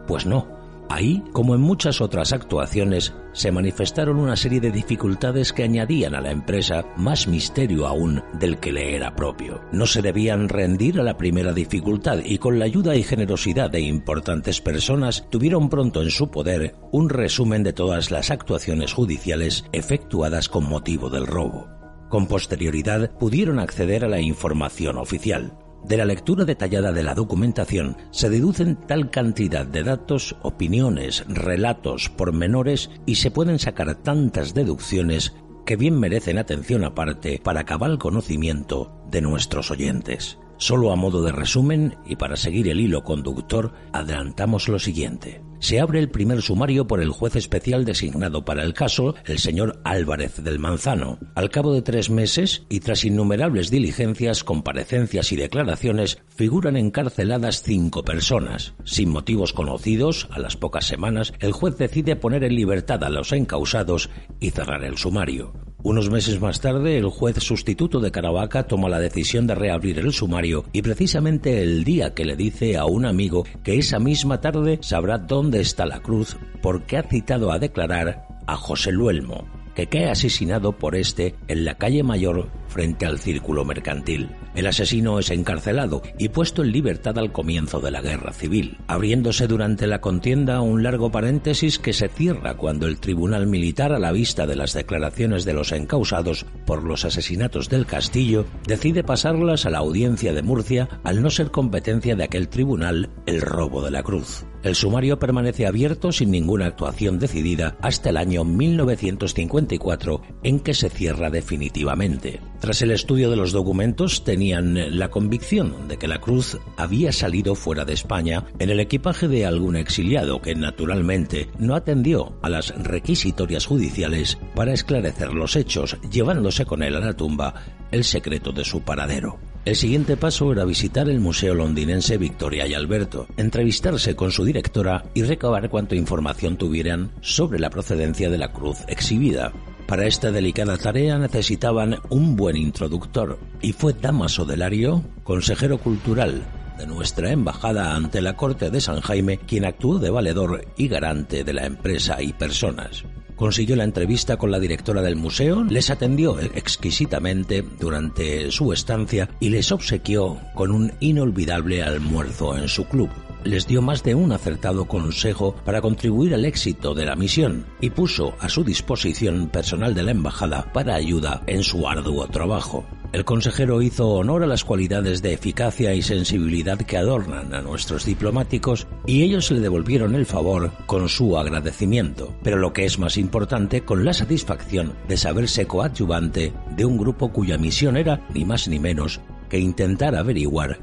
pues 0.08 0.26
no. 0.26 0.60
Ahí, 0.92 1.24
como 1.34 1.54
en 1.54 1.62
muchas 1.62 2.02
otras 2.02 2.34
actuaciones, 2.34 3.14
se 3.32 3.52
manifestaron 3.52 4.18
una 4.18 4.36
serie 4.36 4.60
de 4.60 4.72
dificultades 4.72 5.54
que 5.54 5.64
añadían 5.64 6.16
a 6.16 6.22
la 6.22 6.32
empresa 6.32 6.84
más 6.98 7.28
misterio 7.28 7.86
aún 7.86 8.24
del 8.40 8.58
que 8.58 8.72
le 8.72 8.96
era 8.96 9.16
propio. 9.16 9.62
No 9.72 9.86
se 9.86 10.02
debían 10.02 10.50
rendir 10.50 11.00
a 11.00 11.04
la 11.04 11.16
primera 11.16 11.54
dificultad 11.54 12.18
y 12.26 12.40
con 12.40 12.58
la 12.58 12.66
ayuda 12.66 12.96
y 12.96 13.04
generosidad 13.04 13.70
de 13.70 13.82
importantes 13.82 14.62
personas 14.62 15.28
tuvieron 15.30 15.70
pronto 15.70 16.02
en 16.02 16.10
su 16.10 16.32
poder 16.32 16.76
un 16.92 17.10
resumen 17.10 17.62
de 17.62 17.74
todas 17.74 18.10
las 18.10 18.32
actuaciones 18.32 18.92
judiciales 18.92 19.66
efectuadas 19.72 20.50
con 20.50 20.68
motivo 20.68 21.12
del 21.12 21.28
robo. 21.28 21.70
Con 22.10 22.26
posterioridad 22.26 23.12
pudieron 23.12 23.60
acceder 23.60 24.06
a 24.06 24.10
la 24.10 24.20
información 24.20 24.98
oficial. 24.98 25.54
De 25.84 25.98
la 25.98 26.06
lectura 26.06 26.46
detallada 26.46 26.92
de 26.92 27.04
la 27.04 27.16
documentación 27.16 27.98
se 28.12 28.30
deducen 28.30 28.76
tal 28.76 29.10
cantidad 29.10 29.66
de 29.66 29.84
datos, 29.84 30.36
opiniones, 30.42 31.26
relatos, 31.28 32.10
pormenores 32.10 32.90
y 33.06 33.16
se 33.16 33.32
pueden 33.32 33.60
sacar 33.60 33.96
tantas 33.96 34.54
deducciones 34.54 35.36
que 35.66 35.76
bien 35.76 36.00
merecen 36.00 36.38
atención 36.38 36.84
aparte 36.84 37.40
para 37.44 37.64
cabal 37.64 37.98
conocimiento 37.98 38.92
de 39.10 39.22
nuestros 39.22 39.72
oyentes. 39.72 40.38
Solo 40.58 40.92
a 40.92 40.96
modo 40.96 41.24
de 41.24 41.32
resumen 41.32 41.96
y 42.06 42.18
para 42.18 42.36
seguir 42.36 42.68
el 42.68 42.82
hilo 42.82 43.04
conductor, 43.04 43.74
adelantamos 43.94 44.68
lo 44.68 44.78
siguiente. 44.80 45.42
Se 45.60 45.80
abre 45.80 46.00
el 46.00 46.10
primer 46.10 46.42
sumario 46.42 46.88
por 46.88 47.02
el 47.02 47.10
juez 47.10 47.36
especial 47.36 47.86
designado 47.86 48.46
para 48.46 48.64
el 48.64 48.74
caso, 48.74 49.16
el 49.26 49.40
señor 49.40 49.80
Álvarez 49.84 50.42
del 50.44 50.58
Manzano. 50.58 51.20
Al 51.36 51.50
cabo 51.50 51.74
de 51.74 51.82
tres 51.82 52.10
meses 52.10 52.64
y 52.70 52.80
tras 52.80 53.04
innumerables 53.04 53.70
diligencias, 53.70 54.44
comparecencias 54.44 55.32
y 55.32 55.36
declaraciones, 55.36 56.20
figuran 56.30 56.78
encarceladas 56.78 57.62
cinco 57.62 58.04
personas. 58.04 58.74
Sin 58.86 59.10
motivos 59.10 59.54
conocidos, 59.54 60.28
a 60.32 60.40
las 60.40 60.56
pocas 60.56 60.86
semanas, 60.86 61.34
el 61.40 61.52
juez 61.52 61.78
decide 61.78 62.16
poner 62.16 62.44
en 62.44 62.56
libertad 62.56 63.04
a 63.04 63.10
los 63.10 63.32
encausados 63.34 64.10
y 64.40 64.52
cerrar 64.52 64.84
el 64.86 64.98
sumario. 64.98 65.69
Unos 65.82 66.10
meses 66.10 66.42
más 66.42 66.60
tarde, 66.60 66.98
el 66.98 67.06
juez 67.06 67.38
sustituto 67.40 68.02
de 68.02 68.12
Caravaca 68.12 68.64
toma 68.64 68.90
la 68.90 69.00
decisión 69.00 69.48
de 69.48 69.56
reabrir 69.56 69.98
el 70.00 70.12
sumario 70.12 70.66
y 70.74 70.82
precisamente 70.82 71.64
el 71.64 71.86
día 71.86 72.14
que 72.14 72.26
le 72.26 72.36
dice 72.36 72.76
a 72.76 72.84
un 72.84 73.06
amigo 73.06 73.46
que 73.64 73.78
esa 73.78 73.98
misma 73.98 74.42
tarde 74.42 74.80
sabrá 74.82 75.18
dónde 75.18 75.62
está 75.62 75.86
la 75.86 76.02
cruz 76.02 76.36
porque 76.62 76.98
ha 76.98 77.04
citado 77.04 77.54
a 77.54 77.60
declarar 77.60 78.28
a 78.46 78.58
José 78.58 78.92
Luelmo, 78.92 79.48
que 79.74 79.88
cae 79.88 80.10
asesinado 80.10 80.74
por 80.74 80.98
este 80.98 81.36
en 81.48 81.64
la 81.64 81.78
calle 81.78 82.04
Mayor 82.04 82.50
frente 82.70 83.06
al 83.06 83.20
círculo 83.20 83.66
mercantil. 83.66 84.30
El 84.56 84.68
asesino 84.68 85.20
es 85.20 85.30
encarcelado 85.30 86.02
y 86.18 86.30
puesto 86.30 86.64
en 86.64 86.72
libertad 86.72 87.18
al 87.18 87.32
comienzo 87.32 87.80
de 87.80 87.92
la 87.92 88.02
guerra 88.02 88.32
civil, 88.32 88.78
abriéndose 88.88 89.48
durante 89.48 89.88
la 89.88 90.02
contienda 90.02 90.62
un 90.62 90.84
largo 90.84 91.12
paréntesis 91.12 91.80
que 91.80 91.94
se 91.94 92.08
cierra 92.08 92.56
cuando 92.56 92.88
el 92.88 93.00
tribunal 93.00 93.48
militar, 93.48 93.92
a 93.92 94.00
la 94.00 94.12
vista 94.12 94.48
de 94.48 94.56
las 94.56 94.74
declaraciones 94.74 95.46
de 95.46 95.54
los 95.54 95.72
encausados 95.72 96.46
por 96.66 96.84
los 96.84 97.06
asesinatos 97.06 97.70
del 97.70 97.86
castillo, 97.86 98.46
decide 98.66 99.04
pasarlas 99.04 99.66
a 99.66 99.70
la 99.70 99.80
audiencia 99.80 100.34
de 100.34 100.44
Murcia 100.44 100.88
al 101.04 101.22
no 101.22 101.30
ser 101.30 101.52
competencia 101.52 102.16
de 102.16 102.24
aquel 102.24 102.50
tribunal 102.50 103.10
el 103.26 103.42
robo 103.42 103.82
de 103.82 103.92
la 103.92 104.04
cruz. 104.04 104.46
El 104.62 104.76
sumario 104.76 105.20
permanece 105.20 105.66
abierto 105.66 106.12
sin 106.12 106.32
ninguna 106.32 106.66
actuación 106.66 107.18
decidida 107.18 107.78
hasta 107.82 108.10
el 108.10 108.18
año 108.18 108.44
1954 108.44 110.22
en 110.44 110.60
que 110.60 110.74
se 110.74 110.90
cierra 110.90 111.30
definitivamente. 111.30 112.42
Tras 112.60 112.82
el 112.82 112.92
estudio 112.92 113.30
de 113.30 113.38
los 113.38 113.54
documentos 113.54 114.26
tenían 114.26 114.98
la 115.00 115.10
convicción 115.10 115.88
de 115.88 115.98
que 115.98 116.10
la 116.10 116.20
cruz 116.20 116.58
había 116.76 117.14
salido 117.14 117.56
fuera 117.56 117.86
de 117.86 117.94
España 117.94 118.46
en 118.60 118.70
el 118.70 118.82
equipaje 118.82 119.30
de 119.30 119.46
algún 119.46 119.78
exiliado 119.78 120.42
que 120.42 120.56
naturalmente 120.56 121.50
no 121.58 121.76
atendió 121.76 122.34
a 122.42 122.50
las 122.50 122.76
requisitorias 122.76 123.66
judiciales 123.66 124.38
para 124.56 124.74
esclarecer 124.74 125.34
los 125.34 125.56
hechos, 125.56 125.98
llevándose 126.12 126.66
con 126.66 126.84
él 126.84 126.98
a 126.98 127.00
la 127.00 127.14
tumba 127.14 127.54
el 127.92 128.04
secreto 128.04 128.52
de 128.52 128.66
su 128.66 128.82
paradero. 128.82 129.40
El 129.64 129.76
siguiente 129.76 130.18
paso 130.18 130.52
era 130.52 130.66
visitar 130.66 131.10
el 131.10 131.20
Museo 131.20 131.54
Londinense 131.54 132.18
Victoria 132.18 132.68
y 132.68 132.74
Alberto, 132.74 133.28
entrevistarse 133.38 134.16
con 134.16 134.32
su 134.32 134.44
directora 134.44 135.06
y 135.14 135.24
recabar 135.24 135.70
cuanto 135.70 135.96
información 135.96 136.58
tuvieran 136.58 137.12
sobre 137.22 137.60
la 137.60 137.70
procedencia 137.70 138.30
de 138.30 138.38
la 138.38 138.52
cruz 138.52 138.80
exhibida. 138.88 139.54
Para 139.90 140.06
esta 140.06 140.32
delicada 140.32 140.78
tarea 140.78 141.18
necesitaban 141.18 141.98
un 142.10 142.36
buen 142.36 142.56
introductor 142.56 143.40
y 143.60 143.74
fue 143.74 143.94
Damaso 143.94 144.46
Delario, 144.46 145.04
consejero 145.24 145.80
cultural 145.80 146.44
de 146.78 146.86
nuestra 146.86 147.32
embajada 147.32 147.96
ante 147.96 148.22
la 148.22 148.36
Corte 148.36 148.70
de 148.70 148.82
San 148.82 149.02
Jaime, 149.02 149.40
quien 149.40 149.66
actuó 149.66 149.98
de 149.98 150.12
valedor 150.12 150.64
y 150.78 150.90
garante 150.90 151.44
de 151.44 151.54
la 151.54 151.66
empresa 151.66 152.22
y 152.22 152.34
personas. 152.34 153.04
Consiguió 153.36 153.76
la 153.76 153.84
entrevista 153.84 154.38
con 154.38 154.52
la 154.52 154.60
directora 154.60 155.02
del 155.02 155.16
museo, 155.16 155.64
les 155.64 155.90
atendió 155.90 156.40
exquisitamente 156.40 157.66
durante 157.80 158.52
su 158.52 158.72
estancia 158.72 159.28
y 159.40 159.50
les 159.50 159.72
obsequió 159.72 160.38
con 160.54 160.70
un 160.70 160.94
inolvidable 161.00 161.82
almuerzo 161.82 162.56
en 162.56 162.68
su 162.68 162.86
club 162.86 163.10
les 163.44 163.68
dio 163.68 163.82
más 163.82 164.04
de 164.04 164.16
un 164.16 164.32
acertado 164.32 164.86
consejo 164.86 165.56
para 165.66 165.82
contribuir 165.82 166.34
al 166.34 166.46
éxito 166.46 166.94
de 166.94 167.06
la 167.06 167.16
misión 167.16 167.66
y 167.82 167.90
puso 167.90 168.36
a 168.40 168.50
su 168.50 168.64
disposición 168.64 169.48
personal 169.48 169.94
de 169.94 170.04
la 170.04 170.12
embajada 170.12 170.72
para 170.74 170.96
ayuda 170.96 171.42
en 171.48 171.64
su 171.64 171.88
arduo 171.88 172.28
trabajo. 172.28 172.86
El 173.12 173.26
consejero 173.26 173.82
hizo 173.82 174.08
honor 174.10 174.44
a 174.44 174.48
las 174.48 174.64
cualidades 174.64 175.24
de 175.24 175.34
eficacia 175.34 175.96
y 175.96 176.04
sensibilidad 176.04 176.78
que 176.78 176.96
adornan 176.96 177.56
a 177.56 177.62
nuestros 177.62 178.06
diplomáticos 178.06 178.86
y 179.08 179.24
ellos 179.24 179.50
le 179.50 179.62
devolvieron 179.62 180.14
el 180.14 180.28
favor 180.28 180.72
con 180.86 181.10
su 181.10 181.36
agradecimiento, 181.36 182.36
pero 182.44 182.58
lo 182.58 182.72
que 182.72 182.86
es 182.86 183.00
más 183.00 183.18
importante, 183.18 183.82
con 183.82 184.06
la 184.06 184.14
satisfacción 184.14 184.94
de 185.08 185.18
saberse 185.18 185.66
coadyuvante 185.66 186.54
de 186.76 186.86
un 186.86 186.98
grupo 186.98 187.32
cuya 187.32 187.58
misión 187.58 187.98
era, 187.98 188.28
ni 188.32 188.46
más 188.46 188.68
ni 188.68 188.78
menos, 188.78 189.22
que 189.50 189.58
intentar 189.58 190.16
averiguar 190.16 190.78